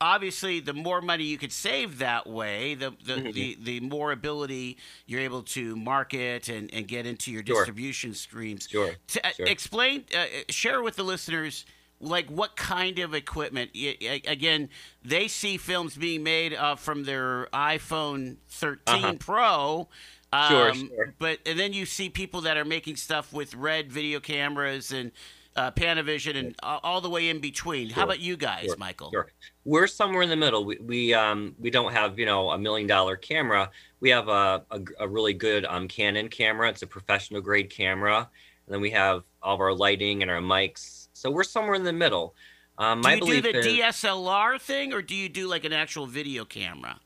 obviously 0.00 0.60
the 0.60 0.74
more 0.74 1.00
money 1.00 1.24
you 1.24 1.38
could 1.38 1.52
save 1.52 1.98
that 1.98 2.26
way 2.26 2.74
the 2.74 2.90
the, 3.04 3.14
mm-hmm. 3.14 3.30
the, 3.32 3.58
the 3.62 3.80
more 3.80 4.12
ability 4.12 4.76
you're 5.06 5.20
able 5.20 5.42
to 5.42 5.74
market 5.76 6.48
and, 6.48 6.72
and 6.72 6.86
get 6.86 7.06
into 7.06 7.32
your 7.32 7.44
sure. 7.44 7.56
distribution 7.56 8.14
streams 8.14 8.68
sure, 8.70 8.92
to, 9.08 9.26
uh, 9.26 9.30
sure. 9.30 9.46
explain 9.46 10.04
uh, 10.16 10.26
share 10.50 10.82
with 10.82 10.96
the 10.96 11.02
listeners 11.02 11.64
like 12.00 12.28
what 12.30 12.56
kind 12.56 12.98
of 12.98 13.12
equipment 13.14 13.70
again 13.74 14.68
they 15.04 15.26
see 15.26 15.56
films 15.56 15.96
being 15.96 16.22
made 16.22 16.54
uh, 16.54 16.76
from 16.76 17.04
their 17.04 17.46
iphone 17.52 18.36
13 18.48 18.80
uh-huh. 18.86 19.14
pro 19.18 19.88
um, 20.32 20.48
sure, 20.48 20.74
sure. 20.74 21.14
But 21.18 21.38
and 21.46 21.58
then 21.58 21.72
you 21.72 21.86
see 21.86 22.10
people 22.10 22.42
that 22.42 22.56
are 22.56 22.64
making 22.64 22.96
stuff 22.96 23.32
with 23.32 23.54
red 23.54 23.90
video 23.90 24.20
cameras 24.20 24.92
and 24.92 25.10
uh, 25.56 25.72
Panavision, 25.72 26.36
and 26.36 26.54
all 26.62 27.00
the 27.00 27.10
way 27.10 27.28
in 27.28 27.40
between. 27.40 27.88
Sure. 27.88 27.96
How 27.96 28.04
about 28.04 28.20
you 28.20 28.36
guys, 28.36 28.66
sure. 28.66 28.76
Michael? 28.76 29.10
Sure. 29.10 29.32
We're 29.64 29.88
somewhere 29.88 30.22
in 30.22 30.28
the 30.28 30.36
middle. 30.36 30.64
We 30.64 30.78
we 30.78 31.14
um 31.14 31.54
we 31.58 31.70
don't 31.70 31.92
have 31.92 32.18
you 32.18 32.26
know 32.26 32.50
a 32.50 32.58
million 32.58 32.86
dollar 32.86 33.16
camera. 33.16 33.70
We 34.00 34.10
have 34.10 34.28
a, 34.28 34.62
a, 34.70 34.80
a 35.00 35.08
really 35.08 35.32
good 35.32 35.64
um 35.64 35.88
Canon 35.88 36.28
camera. 36.28 36.68
It's 36.68 36.82
a 36.82 36.86
professional 36.86 37.40
grade 37.40 37.70
camera, 37.70 38.18
and 38.18 38.74
then 38.74 38.80
we 38.80 38.90
have 38.90 39.24
all 39.42 39.54
of 39.54 39.60
our 39.60 39.74
lighting 39.74 40.22
and 40.22 40.30
our 40.30 40.40
mics. 40.40 41.07
So 41.18 41.30
we're 41.30 41.44
somewhere 41.44 41.74
in 41.74 41.82
the 41.82 41.92
middle. 41.92 42.34
Um, 42.78 43.02
do 43.02 43.10
you 43.10 43.20
do 43.20 43.40
the 43.40 43.58
is, 43.58 43.66
DSLR 43.66 44.60
thing, 44.60 44.92
or 44.92 45.02
do 45.02 45.14
you 45.14 45.28
do 45.28 45.48
like 45.48 45.64
an 45.64 45.72
actual 45.72 46.06
video 46.06 46.44
camera? 46.44 47.00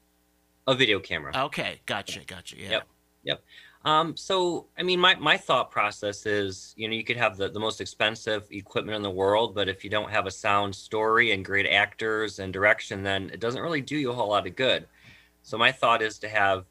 A 0.67 0.75
video 0.75 1.01
camera. 1.01 1.33
Okay, 1.47 1.81
gotcha, 1.87 2.21
gotcha. 2.27 2.59
Yeah. 2.59 2.71
Yep. 2.71 2.89
Yep. 3.25 3.45
Um, 3.85 4.17
so, 4.17 4.67
I 4.79 4.83
mean, 4.83 5.01
my, 5.01 5.17
my 5.17 5.37
thought 5.37 5.71
process 5.71 6.27
is, 6.27 6.75
you 6.77 6.89
know, 6.89 6.95
you 6.95 7.03
could 7.03 7.17
have 7.17 7.37
the, 7.37 7.49
the 7.49 7.59
most 7.59 7.81
expensive 7.81 8.47
equipment 8.51 8.95
in 8.95 9.03
the 9.03 9.11
world, 9.11 9.55
but 9.55 9.69
if 9.69 9.83
you 9.83 9.91
don't 9.91 10.11
have 10.11 10.27
a 10.27 10.31
sound 10.31 10.75
story 10.75 11.33
and 11.33 11.45
great 11.45 11.67
actors 11.67 12.39
and 12.39 12.53
direction, 12.53 13.03
then 13.03 13.31
it 13.33 13.41
doesn't 13.41 13.63
really 13.63 13.81
do 13.81 13.97
you 13.97 14.11
a 14.11 14.15
whole 14.15 14.29
lot 14.29 14.47
of 14.47 14.55
good. 14.55 14.87
So 15.43 15.57
my 15.57 15.73
thought 15.73 16.03
is 16.03 16.19
to 16.19 16.29
have 16.29 16.67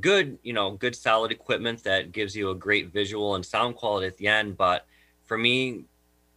good, 0.00 0.38
you 0.42 0.54
know, 0.54 0.72
good 0.72 0.96
solid 0.96 1.30
equipment 1.30 1.84
that 1.84 2.10
gives 2.10 2.34
you 2.34 2.50
a 2.50 2.54
great 2.54 2.92
visual 2.92 3.34
and 3.36 3.44
sound 3.44 3.76
quality 3.76 4.06
at 4.06 4.16
the 4.16 4.26
end. 4.26 4.56
But 4.56 4.86
for 5.24 5.38
me, 5.38 5.84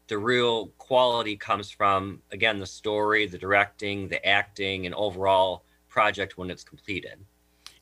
the 0.10 0.18
real 0.18 0.68
quality 0.78 1.38
comes 1.38 1.72
from, 1.72 2.22
again, 2.32 2.60
the 2.60 2.66
story, 2.66 3.26
the 3.26 3.38
directing, 3.38 4.10
the 4.10 4.24
acting, 4.28 4.86
and 4.86 4.94
overall 4.96 5.64
project 5.88 6.38
when 6.38 6.50
it's 6.52 6.64
completed. 6.64 7.20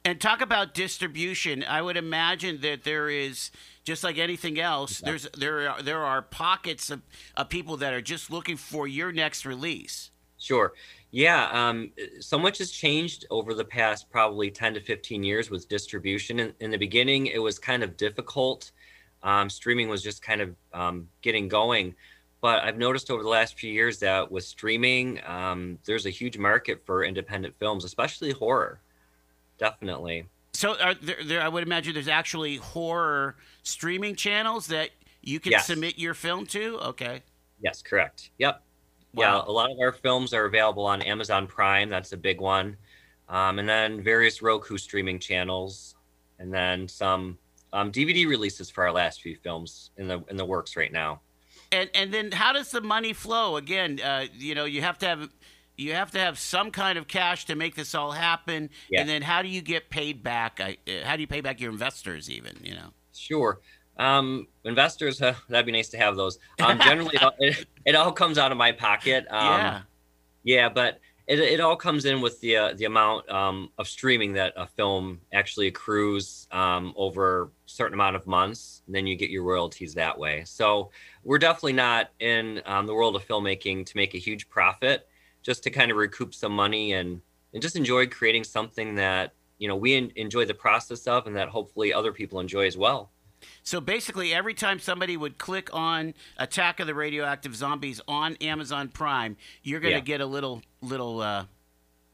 And 0.05 0.21
talk 0.21 0.41
about 0.41 0.73
distribution. 0.73 1.63
I 1.63 1.81
would 1.81 1.97
imagine 1.97 2.61
that 2.61 2.83
there 2.83 3.09
is 3.09 3.51
just 3.83 4.03
like 4.03 4.17
anything 4.17 4.59
else. 4.59 4.99
There's 4.99 5.27
there 5.37 5.69
are 5.69 5.81
there 5.81 6.05
are 6.05 6.21
pockets 6.21 6.89
of, 6.89 7.01
of 7.35 7.49
people 7.49 7.75
that 7.77 7.93
are 7.93 8.01
just 8.01 8.31
looking 8.31 8.55
for 8.55 8.87
your 8.87 9.11
next 9.11 9.45
release. 9.45 10.11
Sure. 10.37 10.73
Yeah. 11.11 11.49
Um, 11.51 11.91
so 12.19 12.37
much 12.37 12.59
has 12.59 12.71
changed 12.71 13.25
over 13.29 13.53
the 13.53 13.65
past 13.65 14.09
probably 14.09 14.51
10 14.51 14.75
to 14.75 14.79
15 14.79 15.23
years 15.23 15.49
with 15.49 15.67
distribution. 15.67 16.39
In, 16.39 16.53
in 16.59 16.71
the 16.71 16.77
beginning, 16.77 17.27
it 17.27 17.39
was 17.39 17.59
kind 17.59 17.83
of 17.83 17.97
difficult. 17.97 18.71
Um, 19.23 19.49
streaming 19.49 19.89
was 19.89 20.03
just 20.03 20.21
kind 20.21 20.41
of 20.41 20.55
um, 20.73 21.07
getting 21.21 21.47
going. 21.47 21.95
But 22.39 22.63
I've 22.63 22.77
noticed 22.77 23.09
over 23.09 23.23
the 23.23 23.29
last 23.29 23.57
few 23.57 23.71
years 23.71 23.99
that 23.99 24.31
with 24.31 24.43
streaming, 24.43 25.19
um, 25.25 25.79
there's 25.85 26.05
a 26.05 26.11
huge 26.11 26.37
market 26.37 26.85
for 26.85 27.03
independent 27.03 27.55
films, 27.59 27.83
especially 27.83 28.31
horror 28.31 28.81
definitely. 29.57 30.25
So, 30.53 30.79
are 30.79 30.93
there, 30.95 31.17
there, 31.23 31.41
I 31.41 31.47
would 31.47 31.63
imagine 31.63 31.93
there's 31.93 32.07
actually 32.07 32.57
horror 32.57 33.35
streaming 33.63 34.15
channels 34.15 34.67
that 34.67 34.89
you 35.21 35.39
can 35.39 35.51
yes. 35.51 35.67
submit 35.67 35.97
your 35.97 36.13
film 36.13 36.45
to. 36.47 36.79
Okay. 36.79 37.21
Yes, 37.61 37.81
correct. 37.81 38.31
Yep. 38.37 38.61
Wow. 39.13 39.23
Yeah, 39.23 39.51
a 39.51 39.51
lot 39.51 39.71
of 39.71 39.77
our 39.79 39.91
films 39.91 40.33
are 40.33 40.45
available 40.45 40.85
on 40.85 41.01
Amazon 41.01 41.47
Prime. 41.47 41.89
That's 41.89 42.13
a 42.13 42.17
big 42.17 42.39
one. 42.39 42.77
um, 43.29 43.59
and 43.59 43.67
then 43.67 44.01
various 44.01 44.41
Roku 44.41 44.77
streaming 44.77 45.19
channels, 45.19 45.95
and 46.39 46.53
then 46.53 46.87
some 46.87 47.37
um, 47.73 47.91
DVD 47.91 48.27
releases 48.27 48.69
for 48.69 48.85
our 48.85 48.91
last 48.91 49.21
few 49.21 49.35
films 49.35 49.91
in 49.97 50.07
the 50.07 50.23
in 50.29 50.37
the 50.37 50.45
works 50.45 50.75
right 50.75 50.91
now. 50.91 51.19
And 51.71 51.89
and 51.93 52.13
then 52.13 52.31
how 52.31 52.53
does 52.53 52.71
the 52.71 52.81
money 52.81 53.13
flow? 53.13 53.57
Again, 53.57 53.99
uh, 54.01 54.25
you 54.33 54.55
know, 54.55 54.65
you 54.65 54.81
have 54.81 54.97
to 54.99 55.05
have 55.05 55.29
you 55.75 55.93
have 55.93 56.11
to 56.11 56.19
have 56.19 56.39
some 56.39 56.71
kind 56.71 56.97
of 56.97 57.07
cash 57.07 57.45
to 57.45 57.55
make 57.55 57.75
this 57.75 57.93
all 57.93 58.11
happen. 58.11 58.69
And 58.95 59.07
then 59.07 59.21
how 59.21 59.41
do 59.41 59.47
you 59.47 59.61
get 59.61 59.89
paid 59.89 60.23
back? 60.23 60.59
I, 60.59 60.77
uh, 60.87 61.05
how 61.05 61.15
do 61.15 61.21
you 61.21 61.27
pay 61.27 61.41
back 61.41 61.61
your 61.61 61.71
investors? 61.71 62.29
Even 62.29 62.57
you 62.63 62.73
know. 62.73 62.89
Sure. 63.13 63.59
Um, 63.97 64.47
investors, 64.63 65.21
uh, 65.21 65.33
that'd 65.49 65.65
be 65.65 65.71
nice 65.71 65.89
to 65.89 65.97
have 65.97 66.15
those. 66.15 66.39
Um, 66.59 66.79
generally, 66.79 67.15
it, 67.15 67.23
all, 67.23 67.33
it, 67.39 67.65
it 67.85 67.95
all 67.95 68.11
comes 68.11 68.37
out 68.37 68.51
of 68.51 68.57
my 68.57 68.71
pocket. 68.71 69.25
Um, 69.29 69.45
yeah. 69.45 69.81
Yeah, 70.43 70.69
but 70.69 70.99
it, 71.27 71.39
it 71.39 71.59
all 71.59 71.75
comes 71.75 72.05
in 72.05 72.21
with 72.21 72.39
the 72.39 72.55
uh, 72.55 72.73
the 72.73 72.85
amount 72.85 73.29
um, 73.29 73.69
of 73.77 73.87
streaming 73.87 74.33
that 74.33 74.53
a 74.55 74.65
film 74.65 75.19
actually 75.33 75.67
accrues 75.67 76.47
um, 76.51 76.93
over 76.95 77.43
a 77.43 77.49
certain 77.65 77.93
amount 77.93 78.15
of 78.15 78.25
months. 78.25 78.81
And 78.85 78.95
then 78.95 79.05
you 79.05 79.15
get 79.15 79.29
your 79.29 79.43
royalties 79.43 79.93
that 79.95 80.17
way. 80.17 80.43
So 80.45 80.91
we're 81.23 81.37
definitely 81.37 81.73
not 81.73 82.11
in 82.19 82.61
um, 82.65 82.87
the 82.87 82.93
world 82.93 83.15
of 83.17 83.27
filmmaking 83.27 83.85
to 83.87 83.97
make 83.97 84.15
a 84.15 84.17
huge 84.17 84.47
profit, 84.47 85.07
just 85.43 85.63
to 85.63 85.69
kind 85.69 85.91
of 85.91 85.97
recoup 85.97 86.33
some 86.33 86.53
money 86.53 86.93
and 86.93 87.21
and 87.53 87.61
just 87.61 87.75
enjoy 87.75 88.07
creating 88.07 88.45
something 88.45 88.95
that 88.95 89.33
you 89.57 89.67
know 89.67 89.75
we 89.75 89.95
en- 89.95 90.13
enjoy 90.15 90.45
the 90.45 90.53
process 90.53 91.07
of, 91.07 91.27
and 91.27 91.35
that 91.35 91.49
hopefully 91.49 91.93
other 91.93 92.13
people 92.13 92.39
enjoy 92.39 92.65
as 92.65 92.77
well. 92.77 93.11
So 93.63 93.79
basically, 93.81 94.33
every 94.33 94.53
time 94.53 94.79
somebody 94.79 95.17
would 95.17 95.37
click 95.37 95.69
on 95.73 96.13
Attack 96.37 96.79
of 96.79 96.87
the 96.87 96.95
Radioactive 96.95 97.55
Zombies 97.55 98.01
on 98.07 98.35
Amazon 98.37 98.87
Prime, 98.89 99.37
you're 99.63 99.79
going 99.79 99.93
to 99.93 99.99
Yeah. 99.99 100.03
get 100.03 100.21
a 100.21 100.25
little 100.25 100.61
little 100.81 101.21
uh, 101.21 101.45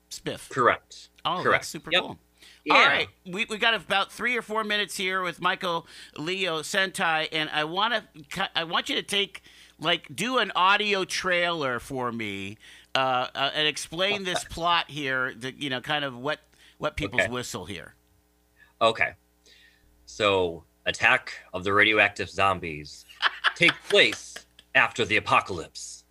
spiff. 0.10 0.50
Correct. 0.50 1.10
Oh, 1.26 1.36
that's 1.36 1.44
Correct. 1.44 1.66
super 1.66 1.92
Yep. 1.92 2.02
cool. 2.02 2.20
Yeah. 2.66 2.74
All 2.76 2.86
right, 2.88 3.08
we, 3.26 3.46
we 3.50 3.58
got 3.58 3.74
about 3.74 4.12
three 4.12 4.36
or 4.38 4.42
four 4.42 4.64
minutes 4.66 4.96
here 4.98 5.22
with 5.22 5.40
Michael 5.42 5.88
Leo 6.18 6.60
Sentai, 6.62 7.28
and 7.32 7.50
I 7.50 7.64
want 7.64 7.94
to 8.32 8.50
I 8.56 8.64
want 8.66 8.90
you 8.90 8.96
to 8.96 9.04
take 9.04 9.44
like 9.80 10.14
do 10.14 10.38
an 10.40 10.52
audio 10.56 11.04
trailer 11.06 11.80
for 11.80 12.12
me 12.12 12.58
uh, 12.96 13.28
uh, 13.34 13.52
and 13.54 13.68
explain 13.68 14.24
this 14.26 14.44
plot 14.44 14.90
here. 14.90 15.34
The 15.34 15.54
you 15.54 15.70
know 15.70 15.80
kind 15.82 16.04
of 16.04 16.18
what 16.18 16.40
what 16.80 16.98
people's 16.98 17.24
Okay. 17.24 17.32
whistle 17.32 17.66
here. 17.66 17.96
Okay. 18.82 19.14
So, 20.06 20.64
Attack 20.86 21.34
of 21.54 21.64
the 21.64 21.74
Radioactive 21.74 22.30
Zombies 22.30 23.06
take 23.56 23.74
place 23.90 24.36
after 24.76 25.06
the 25.06 25.18
apocalypse. 25.18 26.04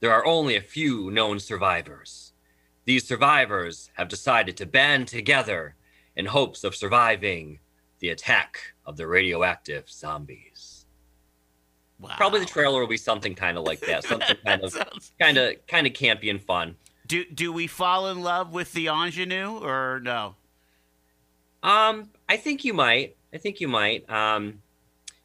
There 0.00 0.12
are 0.12 0.26
only 0.26 0.56
a 0.56 0.60
few 0.60 1.10
known 1.10 1.38
survivors. 1.38 2.32
These 2.84 3.06
survivors 3.06 3.90
have 3.94 4.08
decided 4.08 4.56
to 4.56 4.66
band 4.66 5.08
together 5.08 5.76
in 6.16 6.26
hopes 6.26 6.64
of 6.64 6.74
surviving 6.74 7.60
the 8.00 8.10
attack 8.10 8.58
of 8.84 8.96
the 8.96 9.06
radioactive 9.06 9.88
zombies. 9.88 10.84
Wow. 12.00 12.14
Probably 12.16 12.40
the 12.40 12.46
trailer 12.46 12.80
will 12.80 12.88
be 12.88 12.96
something 12.96 13.34
kind 13.36 13.56
of 13.56 13.62
like 13.64 13.78
that, 13.80 14.02
something 14.12 14.36
kind 14.44 14.62
of 14.64 14.72
Sounds- 14.72 15.12
kind 15.20 15.38
of 15.38 15.66
kind 15.68 15.86
of 15.86 15.92
campy 15.92 16.28
and 16.28 16.42
fun. 16.42 16.76
Do 17.06 17.24
do 17.26 17.52
we 17.52 17.66
fall 17.68 18.08
in 18.08 18.22
love 18.22 18.52
with 18.52 18.72
the 18.72 18.88
ingenue 18.88 19.58
or 19.58 20.00
no? 20.02 20.34
Um, 21.62 22.10
I 22.28 22.36
think 22.36 22.64
you 22.64 22.74
might. 22.74 23.16
I 23.34 23.38
think 23.38 23.60
you 23.60 23.68
might. 23.68 24.08
Um, 24.10 24.62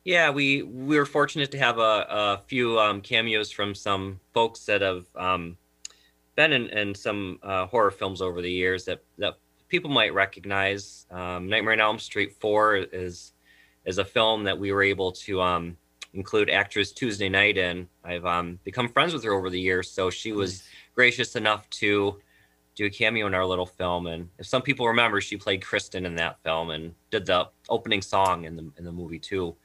yeah, 0.03 0.29
we 0.29 0.63
we 0.63 0.97
were 0.97 1.05
fortunate 1.05 1.51
to 1.51 1.57
have 1.57 1.79
a, 1.79 1.81
a 2.09 2.41
few 2.47 2.79
um, 2.79 3.01
cameos 3.01 3.51
from 3.51 3.75
some 3.75 4.19
folks 4.33 4.63
that 4.65 4.81
have 4.81 5.05
um, 5.15 5.57
been 6.35 6.53
in, 6.53 6.67
in 6.69 6.95
some 6.95 7.39
uh, 7.43 7.65
horror 7.65 7.91
films 7.91 8.21
over 8.21 8.41
the 8.41 8.51
years 8.51 8.85
that 8.85 9.03
that 9.17 9.33
people 9.67 9.89
might 9.89 10.13
recognize. 10.13 11.05
Um, 11.11 11.49
Nightmare 11.49 11.73
on 11.73 11.81
Elm 11.81 11.99
Street 11.99 12.33
Four 12.39 12.77
is 12.77 13.33
is 13.83 13.97
a 13.97 14.05
film 14.05 14.45
that 14.45 14.57
we 14.57 14.71
were 14.71 14.83
able 14.83 15.11
to 15.11 15.41
um, 15.41 15.75
include 16.13 16.49
actress 16.49 16.93
Tuesday 16.93 17.27
Knight 17.27 17.57
in. 17.57 17.89
I've 18.05 18.25
um, 18.25 18.59
become 18.63 18.87
friends 18.87 19.13
with 19.13 19.25
her 19.25 19.33
over 19.33 19.49
the 19.49 19.59
years, 19.59 19.91
so 19.91 20.09
she 20.09 20.31
was 20.31 20.63
gracious 20.95 21.35
enough 21.35 21.69
to 21.71 22.19
do 22.77 22.85
a 22.85 22.89
cameo 22.89 23.27
in 23.27 23.33
our 23.33 23.45
little 23.45 23.65
film. 23.65 24.07
And 24.07 24.29
if 24.37 24.45
some 24.45 24.61
people 24.61 24.87
remember, 24.87 25.19
she 25.19 25.35
played 25.35 25.65
Kristen 25.65 26.05
in 26.05 26.15
that 26.15 26.41
film 26.43 26.69
and 26.69 26.93
did 27.09 27.25
the 27.25 27.49
opening 27.67 28.01
song 28.01 28.45
in 28.45 28.55
the 28.55 28.71
in 28.77 28.85
the 28.85 28.91
movie 28.91 29.19
too. 29.19 29.55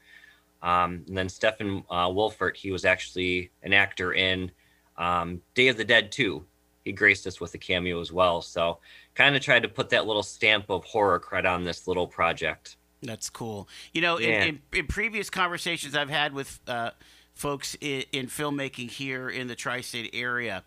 Um, 0.62 1.04
and 1.06 1.16
then 1.16 1.28
Stephen 1.28 1.84
uh, 1.90 2.08
Wolfert, 2.08 2.56
he 2.56 2.72
was 2.72 2.84
actually 2.84 3.50
an 3.62 3.72
actor 3.72 4.14
in 4.14 4.50
um, 4.96 5.42
Day 5.54 5.68
of 5.68 5.76
the 5.76 5.84
Dead 5.84 6.10
too. 6.10 6.44
He 6.84 6.92
graced 6.92 7.26
us 7.26 7.40
with 7.40 7.52
a 7.54 7.58
cameo 7.58 8.00
as 8.00 8.10
well. 8.12 8.42
So 8.42 8.78
kind 9.14 9.36
of 9.36 9.42
tried 9.42 9.62
to 9.62 9.68
put 9.68 9.90
that 9.90 10.06
little 10.06 10.22
stamp 10.22 10.70
of 10.70 10.84
horror 10.84 11.20
cred 11.20 11.44
on 11.44 11.64
this 11.64 11.86
little 11.86 12.06
project. 12.06 12.76
That's 13.02 13.28
cool. 13.28 13.68
You 13.92 14.00
know, 14.00 14.16
in, 14.16 14.28
Yeah. 14.28 14.44
in, 14.44 14.62
in 14.72 14.86
previous 14.86 15.28
conversations 15.28 15.94
I've 15.94 16.10
had 16.10 16.32
with 16.32 16.60
uh, 16.68 16.92
folks 17.34 17.76
in, 17.80 18.04
in 18.12 18.26
filmmaking 18.28 18.90
here 18.90 19.28
in 19.28 19.48
the 19.48 19.56
tri-state 19.56 20.10
area, 20.12 20.62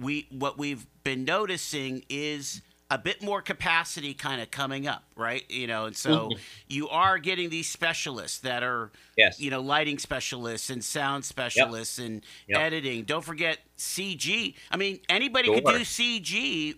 we 0.00 0.26
what 0.30 0.58
we've 0.58 0.86
been 1.04 1.24
noticing 1.24 2.04
is 2.08 2.62
a 2.92 2.98
bit 2.98 3.22
more 3.22 3.40
capacity 3.40 4.14
kind 4.14 4.40
of 4.40 4.50
coming 4.50 4.88
up, 4.88 5.04
right? 5.14 5.48
You 5.48 5.68
know, 5.68 5.84
and 5.86 5.96
so 5.96 6.32
you 6.66 6.88
are 6.88 7.18
getting 7.18 7.48
these 7.48 7.68
specialists 7.68 8.38
that 8.38 8.64
are, 8.64 8.90
Yes. 9.16 9.38
you 9.38 9.48
know, 9.48 9.60
lighting 9.60 9.98
specialists 10.00 10.70
and 10.70 10.82
sound 10.82 11.24
specialists 11.24 12.00
and 12.00 12.22
Yep. 12.48 12.58
editing. 12.60 13.04
Don't 13.04 13.24
forget 13.24 13.58
CG. 13.76 14.56
I 14.72 14.76
mean, 14.76 14.98
anybody 15.08 15.54
could 15.54 15.64
do 15.64 15.84
CG. 15.84 16.74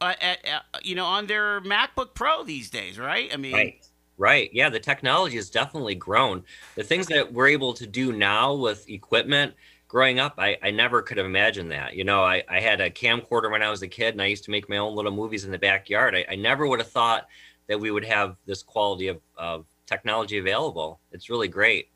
Uh, 0.00 0.14
at, 0.20 0.38
uh, 0.48 0.60
you 0.82 0.94
know, 0.94 1.04
on 1.04 1.26
their 1.26 1.60
MacBook 1.60 2.14
Pro 2.14 2.42
these 2.42 2.70
days, 2.70 2.98
right? 2.98 3.30
I 3.32 3.36
mean, 3.36 3.52
Right. 3.52 3.86
Right. 4.16 4.50
Yeah, 4.52 4.68
the 4.68 4.80
technology 4.80 5.36
has 5.36 5.48
definitely 5.48 5.94
grown. 5.94 6.42
The 6.74 6.82
things 6.82 7.06
that 7.06 7.32
we're 7.32 7.48
able 7.48 7.72
to 7.74 7.86
do 7.86 8.12
now 8.12 8.54
with 8.54 8.88
equipment, 8.88 9.54
growing 9.90 10.20
up, 10.20 10.34
I, 10.38 10.56
I 10.62 10.70
never 10.70 11.02
could 11.02 11.16
have 11.16 11.26
imagined 11.26 11.72
that. 11.72 11.96
You 11.96 12.04
know, 12.04 12.22
I, 12.22 12.44
I 12.48 12.60
had 12.60 12.80
a 12.80 12.90
camcorder 12.90 13.50
when 13.50 13.60
I 13.60 13.70
was 13.70 13.82
a 13.82 13.88
kid 13.88 14.14
and 14.14 14.22
I 14.22 14.26
used 14.26 14.44
to 14.44 14.52
make 14.52 14.68
my 14.68 14.76
own 14.76 14.94
little 14.94 15.10
movies 15.10 15.44
in 15.44 15.50
the 15.50 15.58
backyard. 15.58 16.14
I, 16.14 16.24
I 16.30 16.36
never 16.36 16.64
would 16.64 16.78
have 16.78 16.90
thought 16.90 17.26
that 17.66 17.80
we 17.80 17.90
would 17.90 18.04
have 18.04 18.36
this 18.46 18.62
quality 18.62 19.08
of, 19.08 19.20
of 19.36 19.66
technology 19.86 20.38
available. 20.38 21.00
It's 21.10 21.28
really 21.28 21.48
great. 21.48 21.88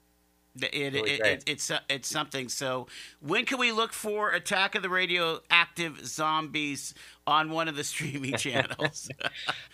It, 0.60 0.74
it, 0.74 0.92
Really 0.92 1.10
it, 1.12 1.20
great. 1.20 1.32
it, 1.32 1.42
it's 1.46 1.70
it's 1.88 2.08
something. 2.08 2.48
So 2.48 2.88
when 3.20 3.44
can 3.44 3.58
we 3.58 3.70
look 3.70 3.92
for 3.92 4.30
Attack 4.30 4.74
of 4.74 4.82
the 4.82 4.88
Radioactive 4.88 6.04
Zombies 6.04 6.94
on 7.28 7.50
one 7.50 7.68
of 7.68 7.76
the 7.76 7.84
streaming 7.92 8.34
channels? 8.36 9.08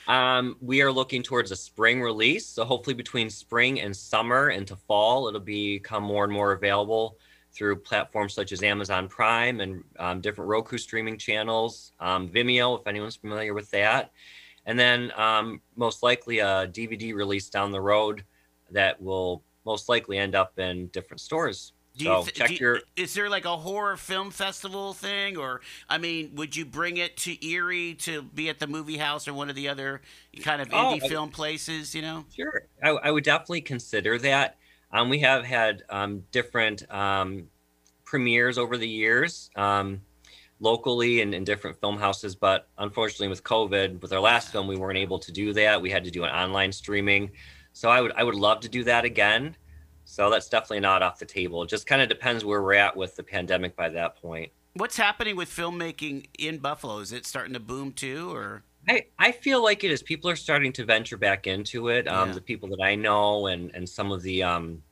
Um, 0.09 0.57
we 0.61 0.83
are 0.83 0.91
looking 0.91 1.23
towards 1.23 1.53
a 1.53 1.57
spring 1.57 2.03
release. 2.03 2.45
So 2.47 2.65
hopefully 2.65 2.95
between 2.95 3.31
spring 3.31 3.81
and 3.81 3.97
summer 3.97 4.51
into 4.51 4.75
fall, 4.75 5.29
it'll 5.29 5.41
become 5.41 6.03
more 6.03 6.25
and 6.25 6.33
more 6.33 6.53
available 6.53 7.17
through 7.53 7.77
platforms 7.77 8.35
such 8.35 8.53
as 8.53 8.63
Amazon 8.63 9.09
Prime 9.09 9.61
and 9.61 9.83
um, 9.99 10.21
different 10.21 10.49
Roku 10.49 10.79
streaming 10.79 11.19
channels, 11.19 11.93
um, 12.01 12.29
Vimeo, 12.29 12.81
if 12.81 12.87
anyone's 12.87 13.17
familiar 13.17 13.55
with 13.55 13.71
that. 13.73 14.13
And 14.67 14.79
then 14.79 15.11
um, 15.17 15.61
most 15.77 16.03
likely 16.03 16.39
a 16.39 16.69
DVD 16.69 17.15
release 17.15 17.49
down 17.49 17.73
the 17.73 17.81
road 17.81 18.25
that 18.71 19.01
will 19.03 19.43
most 19.67 19.89
likely 19.89 20.17
end 20.19 20.35
up 20.35 20.59
in 20.59 20.87
different 20.89 21.21
stores. 21.21 21.73
Do 21.97 22.05
so 22.05 22.23
th- 22.23 22.35
check 22.35 22.51
you- 22.53 22.57
your 22.61 22.81
Is 22.95 23.15
there 23.15 23.29
like 23.29 23.45
a 23.47 23.57
horror 23.57 23.97
film 23.97 24.31
festival 24.31 24.93
thing, 24.93 25.37
or 25.37 25.61
I 25.89 25.99
mean, 25.99 26.37
would 26.37 26.55
you 26.55 26.65
bring 26.65 26.99
it 26.99 27.17
to 27.19 27.45
Erie 27.47 27.95
to 28.03 28.23
be 28.23 28.49
at 28.49 28.61
the 28.61 28.69
movie 28.69 28.97
house 28.97 29.27
or 29.27 29.35
one 29.35 29.51
of 29.51 29.57
the 29.57 29.69
other 29.69 30.01
kind 30.41 30.63
of 30.63 30.69
Oh, 30.73 30.77
indie 30.97 31.03
I- 31.03 31.09
film 31.09 31.31
places? 31.31 31.93
You 31.95 32.03
know, 32.03 32.25
Sure, 32.35 32.63
I, 32.83 32.91
I 32.91 33.11
would 33.11 33.25
definitely 33.25 33.63
consider 33.63 34.19
that. 34.19 34.57
Um, 34.93 35.09
we 35.09 35.21
have 35.21 35.45
had 35.45 35.85
um, 35.89 36.25
different 36.33 36.91
um, 36.93 37.49
premieres 38.05 38.59
over 38.59 38.77
the 38.77 38.89
years, 38.89 39.51
um, 39.57 40.01
locally 40.59 41.21
and 41.21 41.35
in 41.35 41.45
different 41.45 41.81
film 41.81 41.99
houses. 41.99 42.35
But 42.35 42.69
unfortunately, 42.79 43.29
with 43.29 43.45
COVID, 43.45 44.03
with 44.03 44.13
our 44.13 44.21
last 44.21 44.51
film, 44.51 44.67
we 44.67 44.77
weren't 44.77 44.99
able 44.99 45.19
to 45.21 45.33
do 45.33 45.53
that. 45.55 45.81
We 45.81 45.91
had 45.91 46.05
to 46.05 46.11
do 46.11 46.25
an 46.25 46.31
online 46.31 46.73
streaming. 46.73 47.31
So 47.73 47.89
I 47.89 48.01
would 48.01 48.13
I 48.13 48.25
would 48.25 48.35
love 48.35 48.61
to 48.61 48.69
do 48.69 48.85
that 48.85 49.05
again. 49.05 49.57
So 50.05 50.29
that's 50.29 50.49
definitely 50.49 50.81
not 50.81 51.03
off 51.03 51.21
the 51.21 51.27
table. 51.27 51.63
It 51.63 51.69
just 51.69 51.87
kind 51.87 52.03
of 52.03 52.09
depends 52.09 52.45
where 52.45 52.61
we're 52.63 52.75
at 52.75 52.97
with 52.97 53.15
the 53.15 53.23
pandemic 53.23 53.77
by 53.77 53.91
that 53.91 54.17
point. 54.21 54.51
what's 54.75 54.97
happening 54.97 55.37
with 55.37 55.49
filmmaking 55.49 56.27
in 56.39 56.59
Buffalo? 56.59 56.99
Is 56.99 57.13
it 57.13 57.27
starting 57.27 57.55
to 57.55 57.61
boom 57.61 57.93
too, 57.93 58.35
or 58.35 58.65
I, 58.89 59.07
I 59.19 59.33
feel 59.33 59.63
like 59.63 59.85
it 59.85 59.91
is. 59.91 60.03
People 60.03 60.31
are 60.31 60.37
starting 60.37 60.73
to 60.75 60.85
venture 60.85 61.17
back 61.17 61.47
into 61.47 61.89
it. 61.89 62.09
Um, 62.09 62.29
Yeah. 62.29 62.35
The 62.35 62.41
people 62.41 62.69
that 62.71 62.81
I 62.83 62.95
know 62.95 63.47
and 63.47 63.71
and 63.75 63.89
some 63.89 64.11
of 64.11 64.23
the 64.23 64.43
um, 64.43 64.83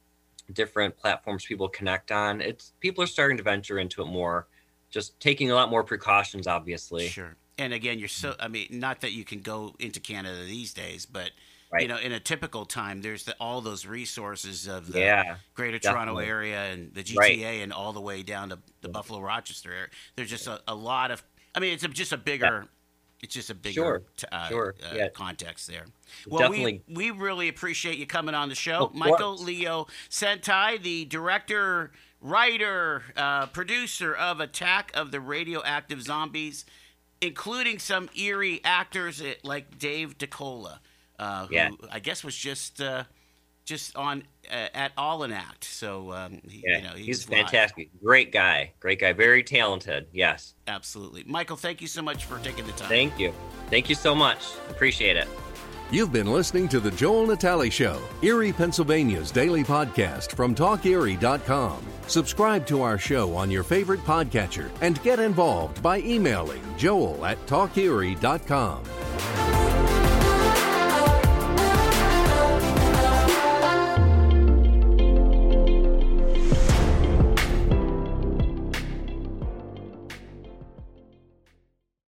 different 0.53 0.97
platforms 0.97 1.45
people 1.45 1.69
connect 1.69 2.11
on, 2.13 2.41
it's 2.41 2.73
people 2.81 3.03
are 3.03 3.09
starting 3.09 3.37
to 3.39 3.43
venture 3.43 3.79
into 3.79 4.03
it 4.03 4.07
more. 4.07 4.49
Just 4.91 5.19
taking 5.21 5.51
a 5.51 5.55
lot 5.55 5.71
more 5.71 5.85
precautions, 5.85 6.47
obviously. 6.47 7.09
Sure. 7.09 7.37
And 7.59 7.73
again, 7.75 7.99
you're 7.99 8.09
so, 8.09 8.35
I 8.39 8.49
mean, 8.49 8.69
not 8.71 9.01
that 9.01 9.13
you 9.13 9.25
can 9.25 9.41
go 9.41 9.75
into 9.79 10.01
Canada 10.01 10.45
these 10.45 10.73
days, 10.73 11.05
but, 11.07 11.33
Right. 11.71 11.83
you 11.83 11.89
know, 11.89 11.99
in 11.99 12.13
a 12.13 12.21
typical 12.21 12.65
time, 12.65 13.03
there's 13.03 13.25
the, 13.25 13.37
all 13.39 13.61
those 13.61 13.85
resources 13.85 14.67
of 14.67 14.91
the 14.91 15.01
Yeah, 15.01 15.37
greater 15.53 15.79
Toronto 15.79 16.17
area 16.17 16.73
and 16.73 16.95
the 16.95 17.03
GTA 17.03 17.19
Right. 17.19 17.63
and 17.63 17.73
all 17.75 17.93
the 17.93 18.01
way 18.01 18.23
down 18.23 18.49
to 18.51 18.59
the 18.81 18.89
Buffalo 18.89 19.21
Rochester 19.21 19.71
area. 19.73 19.89
There's 20.17 20.31
just 20.31 20.47
a, 20.47 20.63
a 20.67 20.75
lot 20.75 21.11
of, 21.11 21.23
I 21.55 21.61
mean, 21.61 21.75
it's 21.75 21.85
a, 21.85 21.89
just 21.89 22.13
a 22.13 22.17
bigger 22.17 22.69
It's 23.21 23.35
just 23.35 23.51
a 23.51 23.55
bigger 23.55 23.75
Sure, 23.75 24.03
uh, 24.31 24.49
sure, 24.49 24.75
uh, 24.83 24.95
yeah. 24.95 25.09
context 25.09 25.67
there. 25.67 25.87
Well, 26.27 26.41
Definitely. 26.41 26.83
we, 26.89 27.11
we 27.11 27.11
really 27.11 27.49
appreciate 27.49 27.99
you 27.99 28.07
coming 28.07 28.35
on 28.35 28.49
the 28.49 28.55
show. 28.55 28.91
Michael. 28.95 29.37
Leo 29.37 29.89
Sentai, 30.09 30.81
the 30.81 31.05
director, 31.05 31.91
writer, 32.21 33.03
uh, 33.17 33.47
producer 33.47 34.15
of 34.15 34.41
Attack 34.41 34.93
of 34.95 35.11
the 35.11 35.21
Radioactive 35.21 36.03
Zombies, 36.03 36.65
including 37.21 37.79
some 37.79 38.09
Erie 38.17 38.61
actors 38.65 39.21
eh, 39.21 39.35
like 39.43 39.79
Dave 39.79 40.17
DeCola, 40.19 40.79
uh, 41.19 41.47
who. 41.47 41.57
I 41.91 41.99
guess 41.99 42.23
was 42.23 42.37
just 42.37 42.81
uh, 42.81 43.05
just 43.69 43.97
on 43.97 44.25
uh, 44.51 44.69
at 44.75 44.93
All 44.97 45.23
an 45.23 45.33
Act. 45.33 45.65
So 45.65 46.13
um, 46.13 46.41
he, 46.49 46.65
Yeah, 46.67 46.79
you 46.79 46.85
know, 46.85 46.91
he's 46.95 47.19
was 47.19 47.31
live. 47.31 47.39
fantastic. 47.51 47.91
Great 48.03 48.33
guy. 48.33 48.73
Great 48.81 49.01
guy. 49.01 49.13
Very 49.13 49.43
talented. 49.43 50.07
Yes. 50.13 50.55
Absolutely, 50.67 51.25
Michael. 51.27 51.57
Thank 51.57 51.81
you 51.81 51.87
so 51.87 52.03
much 52.03 52.25
for 52.25 52.39
taking 52.39 52.67
the 52.67 52.73
time. 52.73 52.89
Thank 52.89 53.19
you. 53.19 53.33
Thank 53.71 53.89
you 53.89 53.95
so 53.95 54.15
much. 54.15 54.39
Appreciate 54.71 55.17
it. 55.17 55.29
You've 55.91 56.13
been 56.13 56.31
listening 56.31 56.69
to 56.69 56.81
The 56.81 56.91
Joel 56.91 57.27
Natali 57.27 57.73
Show, 57.73 57.99
Erie, 58.21 58.53
Pennsylvania's 58.53 59.31
daily 59.31 59.65
podcast 59.65 60.33
from 60.33 60.55
TalkErie.com. 60.55 61.83
Subscribe 62.07 62.67
to 62.67 62.83
our 62.83 62.99
show 62.99 63.35
on 63.35 63.51
your 63.51 63.63
favorite 63.63 64.01
podcatcher 64.01 64.71
and 64.83 65.03
get 65.03 65.19
involved 65.19 65.83
by 65.83 66.01
emailing 66.01 66.63
joel 66.77 67.25
at 67.25 67.39
TalkErie.com. 67.47 69.58